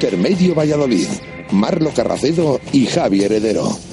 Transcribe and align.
Intermedio 0.00 0.54
Valladolid. 0.54 1.08
Marlo 1.50 1.90
Carracedo 1.90 2.58
y 2.72 2.86
Javi 2.86 3.22
Heredero. 3.22 3.89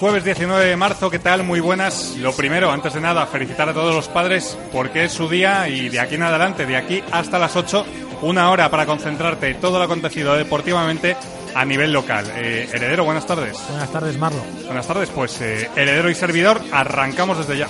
Jueves 0.00 0.24
19 0.24 0.64
de 0.64 0.76
marzo, 0.76 1.10
¿qué 1.10 1.18
tal? 1.18 1.44
Muy 1.44 1.60
buenas. 1.60 2.16
Lo 2.16 2.32
primero, 2.32 2.72
antes 2.72 2.94
de 2.94 3.02
nada, 3.02 3.26
felicitar 3.26 3.68
a 3.68 3.74
todos 3.74 3.94
los 3.94 4.08
padres 4.08 4.56
porque 4.72 5.04
es 5.04 5.12
su 5.12 5.28
día 5.28 5.68
y 5.68 5.90
de 5.90 6.00
aquí 6.00 6.14
en 6.14 6.22
adelante, 6.22 6.64
de 6.64 6.78
aquí 6.78 7.02
hasta 7.12 7.38
las 7.38 7.54
8, 7.54 7.84
una 8.22 8.50
hora 8.50 8.70
para 8.70 8.86
concentrarte 8.86 9.52
todo 9.54 9.78
lo 9.78 9.84
acontecido 9.84 10.34
deportivamente 10.36 11.16
a 11.54 11.66
nivel 11.66 11.92
local. 11.92 12.24
Eh, 12.34 12.66
Heredero, 12.72 13.04
buenas 13.04 13.26
tardes. 13.26 13.58
Buenas 13.68 13.92
tardes, 13.92 14.16
Marlo. 14.16 14.42
Buenas 14.64 14.86
tardes, 14.86 15.10
pues 15.10 15.38
eh, 15.42 15.68
Heredero 15.76 16.08
y 16.08 16.14
servidor, 16.14 16.62
arrancamos 16.72 17.36
desde 17.36 17.58
ya. 17.58 17.68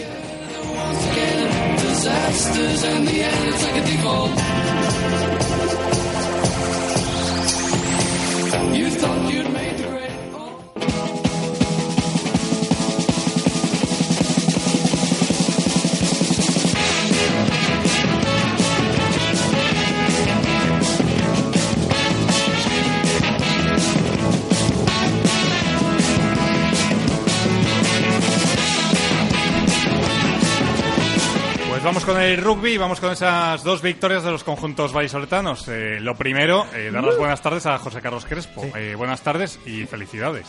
Vamos 31.90 32.04
con 32.04 32.20
el 32.20 32.36
rugby, 32.40 32.78
vamos 32.78 33.00
con 33.00 33.10
esas 33.10 33.64
dos 33.64 33.82
victorias 33.82 34.22
de 34.22 34.30
los 34.30 34.44
conjuntos 34.44 34.92
vallisoletanos. 34.92 35.66
Eh, 35.66 35.98
lo 35.98 36.14
primero, 36.14 36.64
eh, 36.72 36.88
dar 36.92 37.02
las 37.02 37.18
buenas 37.18 37.42
tardes 37.42 37.66
a 37.66 37.80
José 37.80 38.00
Carlos 38.00 38.24
Crespo. 38.26 38.62
Eh, 38.76 38.94
buenas 38.96 39.22
tardes 39.22 39.58
y 39.66 39.86
felicidades. 39.86 40.46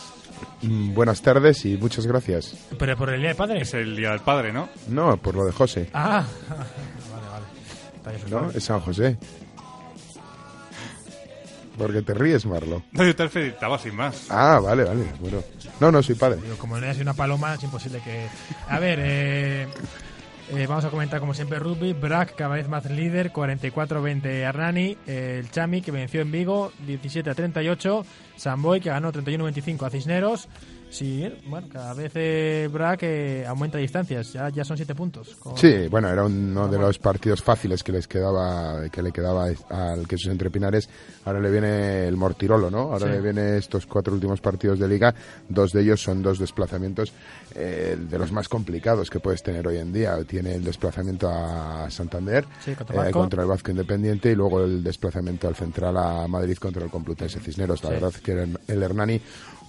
Mm, 0.62 0.94
Buenas 0.94 1.20
tardes 1.20 1.64
y 1.64 1.76
muchas 1.76 2.06
gracias. 2.06 2.54
Pero 2.78 2.96
por 2.96 3.10
el 3.10 3.18
Día 3.18 3.30
de 3.30 3.34
Padre. 3.34 3.60
Es 3.60 3.74
el 3.74 3.96
Día 3.96 4.10
del 4.10 4.20
Padre, 4.20 4.52
¿no? 4.52 4.68
No, 4.86 5.16
por 5.16 5.34
lo 5.34 5.44
de 5.44 5.50
José, 5.50 5.90
Ah, 5.92 6.24
vale, 6.48 7.26
vale. 7.28 7.44
Está 7.96 8.10
bien, 8.12 8.22
¿no? 8.30 8.50
Es 8.56 8.62
San 8.62 8.78
José. 8.78 9.18
Porque 11.76 12.02
te 12.02 12.14
ríes, 12.14 12.46
Marlo. 12.46 12.84
No, 12.92 13.02
yo 13.04 13.16
te 13.16 13.28
felicitaba 13.28 13.80
sin 13.80 13.96
más. 13.96 14.26
Ah, 14.30 14.60
vale, 14.62 14.84
vale. 14.84 15.06
Bueno. 15.18 15.42
No, 15.80 15.90
no 15.90 16.04
soy 16.04 16.14
padre. 16.14 16.40
Digo, 16.40 16.56
como 16.56 16.76
no 16.78 16.84
haya 16.84 16.92
sido 16.92 17.02
una 17.02 17.14
paloma, 17.14 17.54
es 17.54 17.62
imposible 17.64 18.00
que... 18.04 18.28
A 18.68 18.78
ver, 18.78 18.98
eh, 19.02 19.66
eh, 20.54 20.66
vamos 20.66 20.84
a 20.84 20.90
comentar 20.90 21.18
como 21.18 21.32
siempre 21.32 21.58
rugby. 21.58 21.94
Brack, 21.94 22.34
cada 22.36 22.54
vez 22.54 22.68
más 22.68 22.84
líder, 22.90 23.32
44-20 23.32 24.26
Hernani. 24.26 24.98
Eh, 25.06 25.38
el 25.40 25.50
Chami, 25.50 25.80
que 25.80 25.90
venció 25.90 26.20
en 26.20 26.30
Vigo, 26.30 26.72
17-38. 26.86 28.04
Samboy, 28.36 28.80
que 28.80 28.90
ganó 28.90 29.10
31-25 29.12 29.86
a 29.86 29.90
Cisneros. 29.90 30.48
Sí, 30.92 31.26
bueno, 31.46 31.68
cada 31.72 31.94
vez 31.94 32.12
eh, 32.16 32.68
Brack 32.70 33.02
eh, 33.04 33.46
aumenta 33.46 33.78
distancias. 33.78 34.30
Ya, 34.34 34.50
ya 34.50 34.62
son 34.62 34.76
7 34.76 34.94
puntos. 34.94 35.36
Con- 35.36 35.56
Sí, 35.56 35.88
bueno, 35.90 36.08
era 36.10 36.24
uno 36.24 36.68
de 36.68 36.78
los 36.78 36.98
partidos 36.98 37.42
fáciles 37.42 37.82
que 37.82 37.92
les 37.92 38.06
quedaba, 38.06 38.90
que 38.90 39.02
le 39.02 39.10
quedaba 39.10 39.46
al 39.70 40.06
Quesos 40.06 40.30
Entre 40.30 40.50
Pinares. 40.50 40.90
Ahora 41.24 41.40
le 41.40 41.50
viene 41.50 42.06
el 42.06 42.16
Mortirolo, 42.18 42.70
¿no? 42.70 42.92
Ahora 42.92 43.06
Sí. 43.06 43.12
le 43.12 43.20
viene 43.22 43.56
estos 43.56 43.86
cuatro 43.86 44.12
últimos 44.12 44.42
partidos 44.42 44.78
de 44.78 44.86
liga. 44.86 45.14
Dos 45.48 45.72
de 45.72 45.80
ellos 45.80 46.02
son 46.02 46.22
dos 46.22 46.38
desplazamientos 46.38 47.10
eh, 47.54 47.96
de 47.98 48.18
los 48.18 48.30
más 48.30 48.48
complicados 48.50 49.08
que 49.08 49.18
puedes 49.18 49.42
tener 49.42 49.66
hoy 49.66 49.78
en 49.78 49.94
día. 49.94 50.22
Tiene 50.24 50.56
el 50.56 50.62
desplazamiento 50.64 51.26
a 51.30 51.90
Santander 51.90 52.44
Sí, 52.62 52.74
contra 52.74 53.08
eh, 53.08 53.12
contra 53.12 53.42
el 53.42 53.48
Vasco 53.48 53.70
Independiente 53.70 54.30
y 54.30 54.34
luego 54.34 54.62
el 54.62 54.84
desplazamiento 54.84 55.48
al 55.48 55.56
Central 55.56 55.96
a 55.96 56.28
Madrid 56.28 56.58
contra 56.58 56.84
el 56.84 56.90
Complutense 56.90 57.40
Cisneros. 57.40 57.82
La 57.82 57.88
Sí. 57.88 57.94
verdad 57.94 58.12
que 58.22 58.32
el, 58.32 58.58
el 58.68 58.82
Hernani 58.82 59.20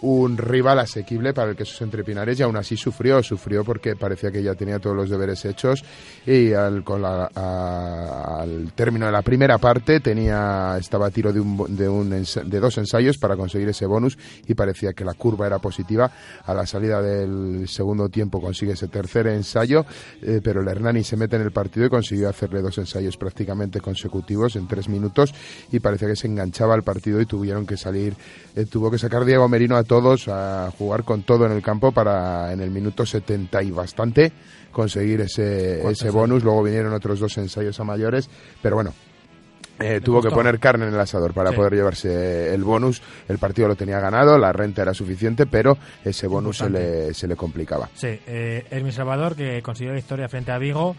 un 0.03 0.38
rival 0.38 0.80
asequible 0.80 1.34
para 1.34 1.52
el 1.52 1.56
Quesos 1.56 1.81
Entre 1.81 2.03
Pinares 2.03 2.38
y 2.40 2.44
aún 2.44 2.58
así 2.58 2.75
sufrió, 2.75 3.24
sufrió 3.24 3.64
porque 3.64 3.96
parecía 3.96 4.31
que 4.31 4.44
ya 4.44 4.53
tenía 4.53 4.78
todos 4.80 4.96
los 4.96 5.09
deberes 5.09 5.46
hechos 5.46 5.81
y 6.25 6.52
al, 6.53 6.84
con 6.84 7.02
la- 7.02 7.30
a- 7.34 8.41
al 8.41 8.74
término 8.75 9.06
de 9.06 9.12
la 9.14 9.22
primera 9.22 9.58
parte 9.59 10.02
tenía 10.02 10.75
estaba 10.78 11.08
a 11.08 11.09
tiro 11.12 11.31
de, 11.31 11.40
un, 11.40 11.75
de, 11.78 11.88
un 11.88 12.09
de 12.09 12.59
dos 12.59 12.78
ensayos 12.78 13.18
para 13.18 13.38
conseguir 13.38 13.69
ese 13.69 13.86
bonus 13.86 14.18
y 14.46 14.53
parecía 14.56 14.91
que 14.94 15.06
la 15.06 15.14
curva 15.14 15.47
era 15.47 15.59
positiva. 15.59 16.12
A 16.46 16.53
la 16.53 16.66
salida 16.66 17.02
del 17.02 17.68
segundo 17.70 18.09
tiempo 18.09 18.41
consigue 18.41 18.74
ese 18.74 18.90
tercer 18.90 19.28
ensayo, 19.28 19.85
eh, 20.22 20.41
pero 20.44 20.62
el 20.62 20.68
Hernani 20.68 21.03
se 21.06 21.16
mete 21.16 21.38
en 21.38 21.44
el 21.44 21.52
partido 21.52 21.85
y 21.85 21.90
consiguió 21.90 22.28
hacerle 22.28 22.62
dos 22.62 22.78
ensayos 22.78 23.16
prácticamente 23.16 23.80
consecutivos 23.80 24.58
en 24.58 24.68
tres 24.68 24.90
minutos 24.90 25.34
y 25.72 25.80
parecía 25.80 26.09
que 26.09 26.16
se 26.18 26.28
enganchaba 26.28 26.74
al 26.74 26.84
partido 26.84 27.22
y 27.22 27.25
tuvieron 27.25 27.66
que 27.66 27.78
salir, 27.78 28.16
eh, 28.56 28.66
tuvo 28.66 28.91
que 28.91 28.97
sacar 28.97 29.24
Diego 29.24 29.47
Merino 29.47 29.78
a 29.78 29.84
todos 29.94 30.28
a 30.28 30.72
jugar 30.76 31.04
con 31.04 31.22
todo 31.22 31.46
en 31.46 31.52
el 31.52 31.62
campo 31.62 31.92
para 31.92 32.52
en 32.52 32.62
el 32.62 32.72
minuto 32.72 33.06
70 33.06 33.62
y 33.62 33.70
bastante 33.70 34.31
conseguir 34.72 35.22
ese, 35.22 35.88
ese 35.88 36.09
bonus. 36.09 36.44
Luego 36.44 36.64
vinieron 36.64 36.94
otros 36.94 37.20
dos 37.20 37.38
ensayos 37.38 37.80
a 37.80 37.84
mayores, 37.84 38.28
pero 38.59 38.76
bueno. 38.76 38.92
eh, 39.80 40.02
tuvo 40.03 40.20
que 40.22 40.30
poner 40.32 40.59
carne 40.59 40.88
en 40.88 40.94
el 40.96 41.00
asador 41.00 41.32
para 41.34 41.52
Sí. 41.52 41.58
poder 41.58 41.74
llevarse 41.74 42.53
el 42.56 42.64
bonus. 42.64 43.03
El 43.28 43.38
partido 43.38 43.68
lo 43.68 43.76
tenía 43.76 44.00
ganado, 44.00 44.38
la 44.40 44.52
renta 44.52 44.82
era 44.82 44.96
suficiente, 44.96 45.46
pero 45.46 45.78
ese 46.03 46.26
bonus 46.26 46.58
se 46.58 46.70
le, 46.72 47.14
se 47.14 47.28
le 47.28 47.36
complicaba. 47.36 47.88
Sí, 47.94 48.20
eh, 48.26 48.66
Hermin 48.72 48.92
Salvador 48.94 49.36
que 49.36 49.62
consiguió 49.62 49.92
la 49.92 49.98
victoria 49.98 50.28
frente 50.28 50.52
a 50.52 50.58
Vigo 50.58 50.96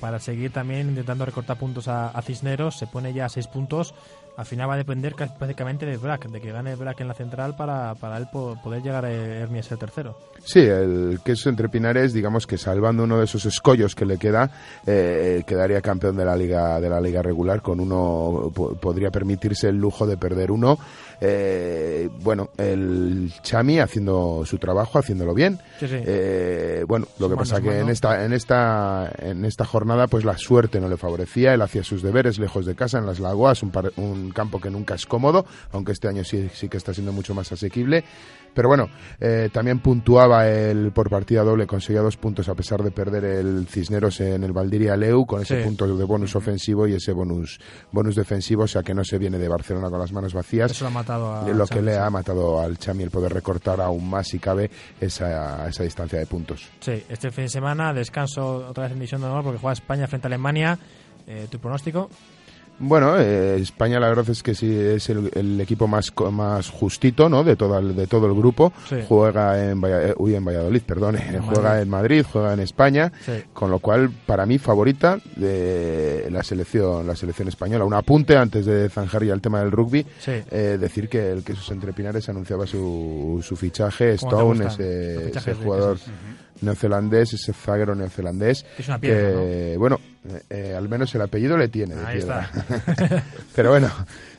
para 0.00 0.18
seguir 0.18 0.50
también 0.50 0.90
intentando 0.90 1.24
recortar 1.24 1.56
puntos 1.58 1.88
a, 1.88 2.08
a 2.08 2.20
Cisneros, 2.20 2.76
se 2.78 2.86
pone 2.86 3.14
ya 3.14 3.24
a 3.24 3.28
seis 3.30 3.46
puntos. 3.46 3.94
Al 4.36 4.44
final 4.46 4.68
va 4.68 4.74
a 4.74 4.78
depender 4.78 5.14
prácticamente 5.14 5.86
de 5.86 5.96
Brack, 5.96 6.26
de 6.28 6.40
que 6.40 6.50
gane 6.50 6.74
Brack 6.74 7.00
en 7.00 7.08
la 7.08 7.14
central 7.14 7.54
para, 7.56 7.94
para 7.94 8.16
él 8.16 8.26
po- 8.32 8.56
poder 8.62 8.82
llegar 8.82 9.04
a 9.04 9.12
Hermi 9.12 9.60
a 9.60 9.62
ser 9.62 9.78
tercero. 9.78 10.18
Sí, 10.44 10.58
el 10.60 11.20
queso 11.24 11.48
entre 11.48 11.68
Pinares, 11.68 12.12
digamos 12.12 12.46
que 12.46 12.58
salvando 12.58 13.04
uno 13.04 13.18
de 13.18 13.24
esos 13.26 13.46
escollos 13.46 13.94
que 13.94 14.04
le 14.04 14.18
queda, 14.18 14.50
eh, 14.86 15.44
quedaría 15.46 15.80
campeón 15.80 16.16
de 16.16 16.24
la 16.24 16.36
liga 16.36 16.80
de 16.80 16.88
la 16.90 17.00
liga 17.00 17.22
regular. 17.22 17.62
Con 17.62 17.78
uno 17.80 18.50
po- 18.54 18.74
podría 18.74 19.10
permitirse 19.10 19.68
el 19.68 19.76
lujo 19.76 20.06
de 20.06 20.16
perder 20.16 20.50
uno. 20.50 20.78
Eh, 21.20 22.08
bueno, 22.22 22.50
el 22.58 23.32
Chami 23.42 23.78
haciendo 23.78 24.42
su 24.44 24.58
trabajo, 24.58 24.98
haciéndolo 24.98 25.32
bien. 25.32 25.58
Sí, 25.78 25.86
sí. 25.88 25.96
Eh, 26.04 26.84
bueno, 26.86 27.06
lo 27.18 27.30
que 27.30 27.36
pasa 27.36 27.60
que 27.60 27.78
en 27.80 27.88
esta 27.88 28.24
en 28.24 28.32
esta 28.32 29.10
en 29.18 29.44
esta 29.44 29.64
jornada 29.64 30.06
pues 30.08 30.24
la 30.24 30.36
suerte 30.36 30.80
no 30.80 30.88
le 30.88 30.96
favorecía. 30.96 31.54
Él 31.54 31.62
hacía 31.62 31.82
sus 31.84 32.02
deberes 32.02 32.38
lejos 32.38 32.66
de 32.66 32.74
casa 32.74 32.98
en 32.98 33.06
las 33.06 33.20
Lagoas, 33.20 33.62
un, 33.62 33.70
par- 33.70 33.92
un 33.96 34.23
campo 34.32 34.60
que 34.60 34.70
nunca 34.70 34.94
es 34.94 35.06
cómodo, 35.06 35.44
aunque 35.72 35.92
este 35.92 36.08
año 36.08 36.24
sí 36.24 36.48
sí 36.54 36.68
que 36.68 36.76
está 36.76 36.94
siendo 36.94 37.12
mucho 37.12 37.34
más 37.34 37.50
asequible. 37.52 38.04
Pero 38.54 38.68
bueno, 38.68 38.88
eh, 39.18 39.50
también 39.52 39.80
puntuaba 39.80 40.46
el 40.48 40.92
por 40.92 41.10
partida 41.10 41.42
doble, 41.42 41.66
conseguía 41.66 42.02
dos 42.02 42.16
puntos 42.16 42.48
a 42.48 42.54
pesar 42.54 42.84
de 42.84 42.92
perder 42.92 43.24
el 43.24 43.66
Cisneros 43.66 44.20
en 44.20 44.44
el 44.44 44.52
Valdiria 44.52 44.96
Leu 44.96 45.26
con 45.26 45.42
ese 45.42 45.58
Sí. 45.58 45.64
punto 45.64 45.96
de 45.96 46.04
bonus 46.04 46.36
ofensivo 46.36 46.86
y 46.86 46.94
ese 46.94 47.12
bonus 47.12 47.58
bonus 47.90 48.14
defensivo, 48.14 48.62
o 48.62 48.68
sea 48.68 48.82
que 48.84 48.94
no 48.94 49.02
se 49.04 49.18
viene 49.18 49.38
de 49.38 49.48
Barcelona 49.48 49.90
con 49.90 49.98
las 49.98 50.12
manos 50.12 50.32
vacías. 50.34 50.70
Eso 50.70 50.84
lo 50.84 50.88
ha 50.88 50.92
matado 50.92 51.34
a 51.34 51.48
lo 51.48 51.66
que 51.66 51.82
le 51.82 51.94
sí. 51.94 51.98
ha 52.00 52.08
matado 52.10 52.60
al 52.60 52.78
Chami 52.78 53.02
el 53.02 53.10
poder 53.10 53.32
recortar 53.34 53.80
aún 53.80 54.08
más 54.08 54.28
si 54.28 54.38
cabe 54.38 54.70
esa, 55.00 55.68
esa 55.68 55.82
distancia 55.82 56.20
de 56.20 56.26
puntos. 56.26 56.68
Sí, 56.78 57.02
este 57.08 57.32
fin 57.32 57.46
de 57.46 57.50
semana 57.50 57.92
descanso 57.92 58.68
otra 58.68 58.84
vez 58.84 58.92
en 58.92 58.98
división 58.98 59.20
de 59.20 59.26
honor 59.26 59.42
porque 59.42 59.58
juega 59.58 59.72
España 59.72 60.06
frente 60.06 60.26
a 60.26 60.28
Alemania. 60.28 60.78
Eh, 61.26 61.48
¿Tu 61.50 61.58
pronóstico? 61.58 62.08
Bueno, 62.80 63.16
eh, 63.18 63.56
España 63.60 64.00
la 64.00 64.08
verdad 64.08 64.28
es 64.28 64.42
que 64.42 64.54
sí 64.54 64.74
es 64.76 65.08
el, 65.08 65.30
el 65.34 65.60
equipo 65.60 65.86
más 65.86 66.12
más 66.32 66.68
justito, 66.70 67.28
¿no? 67.28 67.44
De 67.44 67.54
todo 67.54 67.78
el, 67.78 67.94
de 67.94 68.06
todo 68.08 68.26
el 68.26 68.34
grupo. 68.34 68.72
Sí. 68.88 68.96
Juega 69.08 69.70
en 69.70 69.80
Valla- 69.80 70.08
eh, 70.10 70.14
uy, 70.18 70.34
en 70.34 70.44
Valladolid, 70.44 70.82
perdón, 70.82 71.16
eh, 71.16 71.40
juega 71.44 71.62
Madrid. 71.70 71.82
en 71.82 71.88
Madrid, 71.88 72.26
juega 72.30 72.52
en 72.52 72.60
España, 72.60 73.12
Sí. 73.24 73.32
con 73.52 73.70
lo 73.70 73.78
cual 73.78 74.10
para 74.26 74.44
mí 74.44 74.58
favorita 74.58 75.18
de 75.36 76.28
la 76.30 76.42
selección 76.42 77.06
la 77.06 77.14
selección 77.14 77.46
española. 77.48 77.84
Un 77.84 77.94
apunte 77.94 78.36
antes 78.36 78.66
de 78.66 78.88
zanjar 78.90 79.24
ya 79.24 79.34
el 79.34 79.40
tema 79.40 79.60
del 79.60 79.70
rugby, 79.70 80.04
Sí. 80.18 80.32
eh, 80.50 80.76
decir 80.80 81.08
que 81.08 81.30
el 81.30 81.44
Quesos 81.44 81.70
Entre 81.70 81.92
Pinares 81.92 82.28
anunciaba 82.28 82.66
su, 82.66 83.40
su 83.46 83.54
fichaje, 83.56 84.16
¿Cómo 84.18 84.52
te 84.52 84.66
Stone, 84.66 84.66
ese, 84.66 85.38
ese 85.38 85.54
jugador 85.54 85.96
Quesos? 85.98 86.12
Neozelandés, 86.60 87.32
ese 87.34 87.52
zaguero 87.52 87.94
neozelandés. 87.94 88.64
Es 88.78 88.88
una 88.88 88.98
piedra, 88.98 89.30
que, 89.40 89.76
bueno, 89.78 90.00
eh, 90.50 90.74
al 90.76 90.88
menos 90.88 91.14
el 91.14 91.22
apellido 91.22 91.56
le 91.56 91.68
tiene. 91.68 91.94
de 91.96 92.06
Ahí 92.06 92.16
piedra. 92.18 92.50
está. 92.54 93.24
Pero 93.54 93.70
bueno, 93.70 93.90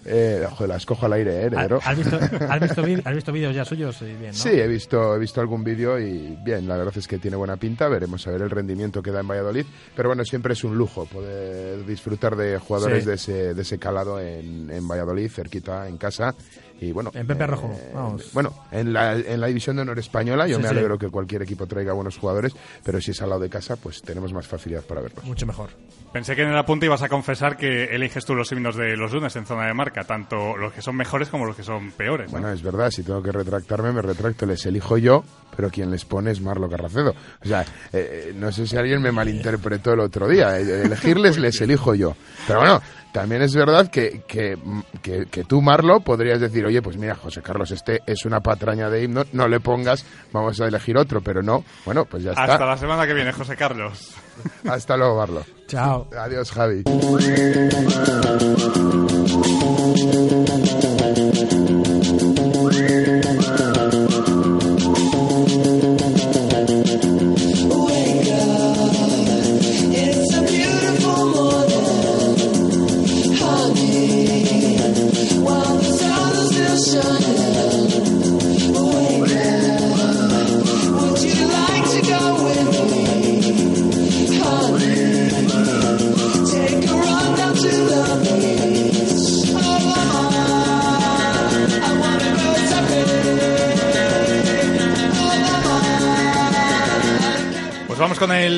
Eh, 0.07 0.45
joder, 0.51 0.69
la 0.69 0.75
escojo 0.75 1.07
al 1.07 1.13
aire, 1.13 1.31
¿eh, 1.33 1.45
heredero? 1.45 1.79
¿Has 1.83 1.97
visto, 1.97 2.15
has 2.50 2.59
visto, 2.62 2.83
vid- 2.83 3.01
has 3.03 3.15
visto 3.15 3.31
vídeos 3.31 3.56
ya 3.56 3.65
suyos? 3.65 4.00
Y 4.03 4.13
bien, 4.13 4.27
¿no? 4.27 4.33
Sí, 4.33 4.50
he 4.50 4.67
visto, 4.67 5.15
he 5.15 5.17
visto 5.17 5.41
algún 5.41 5.63
vídeo 5.63 5.97
y 6.00 6.38
bien, 6.44 6.67
la 6.67 6.77
verdad 6.77 6.94
es 6.95 7.07
que 7.07 7.17
tiene 7.17 7.35
buena 7.35 7.57
pinta. 7.57 7.88
Veremos 7.89 8.27
a 8.27 8.29
ver 8.31 8.44
el 8.44 8.51
rendimiento 8.51 9.01
que 9.01 9.09
da 9.09 9.21
en 9.21 9.27
Valladolid. 9.27 9.65
Pero 9.95 10.09
bueno, 10.09 10.23
siempre 10.23 10.53
es 10.53 10.63
un 10.63 10.77
lujo 10.77 11.07
poder 11.07 11.83
disfrutar 11.88 12.35
de 12.35 12.59
jugadores 12.59 13.03
Sí. 13.03 13.09
de, 13.09 13.15
ese, 13.15 13.53
de 13.56 13.62
ese 13.63 13.79
calado 13.79 14.19
en, 14.21 14.69
en 14.69 14.88
Valladolid, 14.88 15.27
cerquita, 15.27 15.88
en 15.88 15.97
casa. 15.97 16.35
Y 16.81 16.92
bueno, 16.92 17.12
En 17.13 17.25
Pepe 17.25 17.44
eh, 17.44 17.48
Rojo, 17.48 17.74
vamos. 17.94 18.31
Bueno, 18.33 18.54
en 18.72 18.92
la, 18.92 19.16
en 19.16 19.39
la 19.39 19.48
división 19.48 19.77
de 19.77 19.83
honor 19.83 19.98
española, 20.00 20.45
yo 20.48 20.57
Sí, 20.57 20.62
me 20.63 20.68
sí. 20.69 20.74
alegro 20.75 20.98
que 20.98 21.07
cualquier 21.10 21.42
equipo 21.42 21.66
traiga 21.68 21.94
buenos 21.94 22.18
jugadores, 22.18 22.54
pero 22.83 23.00
si 23.00 23.12
es 23.12 23.22
al 23.22 23.30
lado 23.30 23.42
de 23.42 23.50
casa, 23.50 23.75
pues 23.77 24.01
tenemos 24.01 24.33
más 24.33 24.45
facilidad 24.48 24.81
para 24.83 25.01
verlos. 25.01 25.24
Mucho 25.24 25.45
mejor. 25.45 25.69
Pensé 26.12 26.36
que 26.36 26.44
en 26.44 26.50
el 26.50 26.57
apunte 26.57 26.86
ibas 26.86 27.01
a 27.01 27.10
confesar 27.10 27.57
que 27.57 27.86
eliges 27.95 28.25
tú 28.25 28.36
los 28.36 28.51
himnos 28.51 28.75
de 28.75 28.95
los 28.98 29.12
lunes 29.13 29.36
en 29.36 29.45
zona 29.45 29.68
de 29.68 29.74
marca, 29.74 30.04
tanto 30.06 30.56
los 30.57 30.72
que 30.74 30.81
son 30.81 30.95
mejores 30.95 31.30
como 31.30 31.45
los 31.45 31.56
que 31.56 31.63
son 31.63 31.92
peores. 31.92 32.27
¿no? 32.27 32.39
Bueno, 32.39 32.54
es 32.54 32.62
verdad, 32.62 32.89
si 32.92 33.04
tengo 33.04 33.22
que 33.22 33.31
retractarme, 33.31 33.92
me 33.92 34.01
retracto, 34.01 34.45
les 34.45 34.66
elijo 34.66 34.98
yo, 34.98 35.24
pero 35.56 35.69
quien 35.69 35.92
les 35.92 36.06
pone 36.06 36.31
es 36.31 36.39
Marlo 36.42 36.69
Carracedo. 36.69 37.13
O 37.44 37.48
sea, 37.48 37.66
eh, 37.94 38.33
no 38.36 38.51
sé 38.51 38.66
si 38.68 38.77
alguien 38.77 39.01
me 39.01 39.12
malinterpretó 39.12 39.94
el 39.94 40.00
otro 40.01 40.27
día, 40.27 40.57
eh, 40.60 40.83
elegirles 40.83 41.38
les 41.38 41.60
elijo 41.62 41.95
yo. 41.95 42.16
Pero 42.48 42.60
bueno, 42.60 42.81
también 43.15 43.44
es 43.44 43.56
verdad 43.56 43.89
que, 43.89 44.23
que, 44.27 44.57
que, 45.01 45.25
que 45.27 45.45
tú, 45.45 45.62
Marlo, 45.62 46.01
podrías 46.01 46.41
decir, 46.41 46.65
oye, 46.65 46.81
pues 46.81 46.97
mira, 46.97 47.15
José 47.15 47.41
Carlos, 47.41 47.71
este 47.71 48.01
es 48.06 48.25
una 48.25 48.41
patraña 48.41 48.89
de 48.89 49.06
himno, 49.06 49.23
no 49.31 49.47
le 49.47 49.62
pongas, 49.62 50.06
vamos 50.33 50.59
a 50.59 50.67
elegir 50.67 50.97
otro, 50.97 51.21
pero 51.21 51.41
no, 51.41 51.63
bueno, 51.85 52.03
pues 52.03 52.23
ya 52.23 52.31
está. 52.31 52.44
Hasta 52.44 52.65
la 52.65 52.75
semana 52.75 53.07
que 53.07 53.13
viene, 53.13 53.31
José 53.31 53.56
Carlos. 53.56 54.15
Hasta 54.69 54.97
luego, 54.97 55.15
Marlo. 55.15 55.45
Chao. 55.65 56.09
Adiós, 56.13 56.51
Javi. 56.51 56.83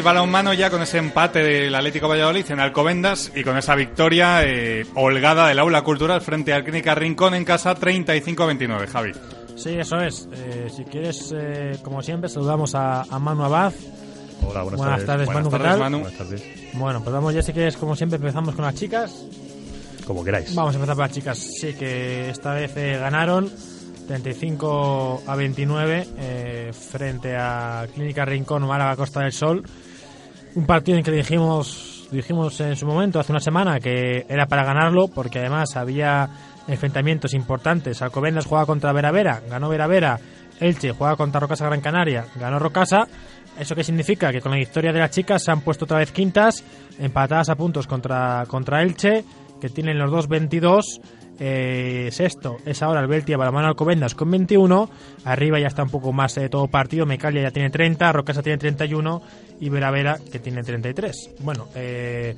Balonmano 0.07 0.53
ya, 0.53 0.69
con 0.69 0.81
ese 0.81 0.99
empate 0.99 1.43
del 1.43 1.75
Atlético 1.75 2.07
Valladolid 2.07 2.49
en 2.49 2.61
Alcobendas 2.61 3.29
y 3.35 3.43
con 3.43 3.57
esa 3.57 3.75
victoria 3.75 4.41
eh, 4.45 4.85
holgada 4.95 5.49
del 5.49 5.59
aula 5.59 5.81
cultural 5.81 6.21
frente 6.21 6.53
al 6.53 6.63
Clínica 6.63 6.95
Rincón 6.95 7.33
en 7.33 7.43
casa 7.43 7.75
35-29, 7.75 8.87
Javi. 8.87 9.11
Sí, 9.57 9.71
eso 9.71 9.99
es. 9.99 10.29
Eh, 10.31 10.69
si 10.73 10.85
quieres, 10.85 11.33
eh, 11.37 11.77
como 11.83 12.01
siempre, 12.01 12.29
saludamos 12.29 12.73
a, 12.73 13.01
a 13.01 13.19
Manu 13.19 13.43
Abad. 13.43 13.73
Hola, 14.47 14.61
buenas, 14.61 14.79
Buenas 14.79 15.05
tardes, 15.05 15.25
Buenas 15.25 15.43
Manu, 15.43 15.49
¿qué 15.49 15.57
tardes, 15.57 15.71
tal? 15.71 15.79
Manu. 15.79 15.99
Buenas 15.99 16.17
tardes. 16.17 16.43
Bueno, 16.71 17.03
pues 17.03 17.13
vamos 17.13 17.33
ya, 17.33 17.41
si 17.41 17.51
quieres, 17.51 17.75
como 17.75 17.93
siempre, 17.97 18.15
empezamos 18.15 18.55
con 18.55 18.63
las 18.63 18.75
chicas. 18.75 19.25
Como 20.05 20.23
queráis. 20.23 20.55
Vamos 20.55 20.73
a 20.73 20.77
empezar 20.77 20.95
por 20.95 21.03
las 21.03 21.11
chicas. 21.11 21.37
Sí, 21.37 21.73
que 21.73 22.29
esta 22.29 22.53
vez 22.53 22.71
eh, 22.77 22.97
ganaron 22.97 23.51
35 24.07 25.23
a 25.27 25.35
29 25.35 26.07
eh, 26.17 26.71
frente 26.71 27.35
a 27.35 27.85
Clínica 27.93 28.23
Rincón 28.23 28.65
Málaga 28.65 28.95
Costa 28.95 29.19
del 29.19 29.33
Sol. 29.33 29.65
Un 30.57 30.65
partido 30.65 30.97
en 30.97 31.03
que 31.03 31.11
dijimos, 31.11 32.07
dijimos 32.09 32.59
en 32.61 32.75
su 32.75 32.87
momento, 32.87 33.19
hace 33.19 33.31
una 33.31 33.39
semana, 33.39 33.79
que 33.79 34.25
era 34.27 34.47
para 34.47 34.63
ganarlo, 34.63 35.07
porque 35.07 35.37
además 35.37 35.77
había 35.77 36.31
enfrentamientos 36.67 37.35
importantes. 37.35 38.01
Alcobendas 38.01 38.47
jugaba 38.47 38.65
contra 38.65 38.91
Vera 38.91 39.11
Vera, 39.11 39.39
ganó 39.47 39.69
Vera 39.69 39.85
Vera. 39.85 40.19
Elche 40.59 40.93
jugaba 40.93 41.15
contra 41.15 41.39
Rocasa 41.39 41.67
Gran 41.67 41.81
Canaria, 41.81 42.25
ganó 42.39 42.57
Rocasa. 42.57 43.07
¿Eso 43.59 43.75
qué 43.75 43.83
significa? 43.83 44.31
Que 44.31 44.41
con 44.41 44.51
la 44.51 44.57
victoria 44.57 44.91
de 44.91 44.97
las 44.97 45.11
chicas 45.11 45.43
se 45.43 45.51
han 45.51 45.61
puesto 45.61 45.85
otra 45.85 45.99
vez 45.99 46.11
quintas, 46.11 46.63
empatadas 46.97 47.49
a 47.49 47.55
puntos 47.55 47.85
contra, 47.85 48.43
contra 48.47 48.81
Elche, 48.81 49.23
que 49.61 49.69
tienen 49.69 49.99
los 49.99 50.09
dos 50.09 50.27
22. 50.27 51.01
Eh, 51.39 52.09
sexto 52.11 52.57
es 52.65 52.81
ahora 52.81 52.99
el 53.01 53.07
Beltia 53.07 53.37
Balamano 53.37 53.67
Alcobendas 53.67 54.15
con 54.15 54.31
21. 54.31 54.89
Arriba 55.25 55.59
ya 55.59 55.67
está 55.67 55.83
un 55.83 55.89
poco 55.89 56.11
más 56.13 56.35
de 56.35 56.49
todo 56.49 56.67
partido. 56.67 57.05
Mecalia 57.05 57.43
ya 57.43 57.51
tiene 57.51 57.69
30, 57.69 58.11
Rocasa 58.11 58.41
tiene 58.41 58.57
31 58.57 59.21
y 59.59 59.69
Vera 59.69 59.91
Vera 59.91 60.17
que 60.31 60.39
tiene 60.39 60.63
33. 60.63 61.35
Bueno, 61.39 61.67
eh, 61.75 62.35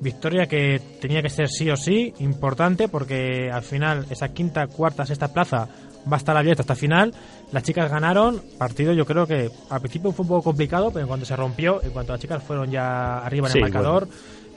victoria 0.00 0.46
que 0.46 0.80
tenía 1.00 1.22
que 1.22 1.30
ser 1.30 1.48
sí 1.48 1.70
o 1.70 1.76
sí, 1.76 2.12
importante 2.18 2.88
porque 2.88 3.50
al 3.50 3.62
final 3.62 4.06
esa 4.10 4.28
quinta, 4.28 4.66
cuarta, 4.66 5.06
sexta 5.06 5.32
plaza 5.32 5.68
va 6.10 6.16
a 6.16 6.18
estar 6.18 6.36
abierta 6.36 6.62
hasta 6.62 6.74
final. 6.74 7.14
Las 7.52 7.62
chicas 7.62 7.90
ganaron, 7.90 8.42
partido 8.58 8.92
yo 8.92 9.06
creo 9.06 9.26
que 9.26 9.50
al 9.70 9.80
principio 9.80 10.12
fue 10.12 10.24
un 10.24 10.28
poco 10.28 10.42
complicado, 10.42 10.90
pero 10.90 11.02
en 11.02 11.08
cuanto 11.08 11.24
se 11.26 11.36
rompió, 11.36 11.82
en 11.82 11.90
cuanto 11.90 12.12
las 12.12 12.20
chicas 12.20 12.42
fueron 12.42 12.70
ya 12.70 13.18
arriba 13.18 13.46
en 13.46 13.52
Sí, 13.52 13.58
el 13.58 13.62
marcador, 13.62 14.08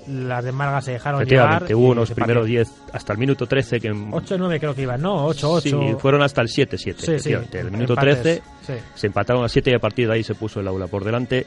las 0.07 0.43
de 0.43 0.51
Marga 0.51 0.81
se 0.81 0.91
dejaron 0.93 1.25
llevar. 1.25 1.63
Hubo 1.73 1.89
unos 1.89 2.11
primeros 2.11 2.43
partió. 2.43 2.63
10 2.63 2.71
hasta 2.93 3.13
el 3.13 3.19
minuto 3.19 3.45
13 3.45 3.79
que... 3.79 3.91
8 4.11 4.35
y 4.35 4.37
9 4.37 4.59
creo 4.59 4.75
que 4.75 4.81
iban, 4.83 5.01
¿no? 5.01 5.25
8, 5.25 5.51
8. 5.51 5.61
Sí, 5.69 5.95
fueron 5.99 6.21
hasta 6.21 6.41
el 6.41 6.47
7-7. 6.47 6.95
Sí, 6.97 7.19
sí. 7.19 7.33
El 7.57 7.71
minuto 7.71 7.93
empates, 7.93 8.21
13 8.21 8.41
sí. 8.65 8.73
se 8.95 9.07
empataron 9.07 9.43
a 9.43 9.49
7 9.49 9.71
y 9.71 9.73
a 9.73 9.79
partir 9.79 10.07
de 10.07 10.13
ahí 10.13 10.23
se 10.23 10.35
puso 10.35 10.59
el 10.59 10.67
aula 10.67 10.87
por 10.87 11.03
delante 11.03 11.45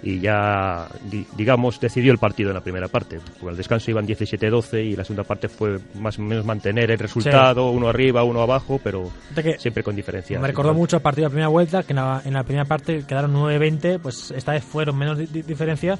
y 0.00 0.20
ya, 0.20 0.86
di- 1.10 1.26
digamos, 1.36 1.80
decidió 1.80 2.12
el 2.12 2.18
partido 2.18 2.50
en 2.50 2.54
la 2.54 2.60
primera 2.60 2.86
parte. 2.86 3.18
Porque 3.18 3.48
al 3.48 3.56
descanso 3.56 3.90
iban 3.90 4.06
17-12 4.06 4.84
y 4.84 4.94
la 4.94 5.02
segunda 5.02 5.24
parte 5.24 5.48
fue 5.48 5.78
más 5.96 6.16
o 6.20 6.22
menos 6.22 6.44
mantener 6.44 6.92
el 6.92 6.98
resultado, 7.00 7.70
uno 7.72 7.88
arriba, 7.88 8.22
uno 8.22 8.40
abajo, 8.40 8.80
pero 8.82 9.10
siempre 9.58 9.82
con 9.82 9.96
diferencia. 9.96 10.38
Me 10.38 10.46
recordó 10.46 10.72
mucho 10.72 10.94
el 10.96 11.02
partido 11.02 11.24
de 11.24 11.26
la 11.26 11.30
primera 11.30 11.48
vuelta, 11.48 11.82
que 11.82 11.94
en 11.94 11.96
la, 11.96 12.22
en 12.24 12.32
la 12.32 12.44
primera 12.44 12.64
parte 12.64 13.02
quedaron 13.08 13.34
9-20, 13.34 13.98
pues 13.98 14.30
esta 14.30 14.52
vez 14.52 14.62
fueron 14.62 14.96
menos 14.96 15.18
di- 15.18 15.26
diferencia, 15.42 15.98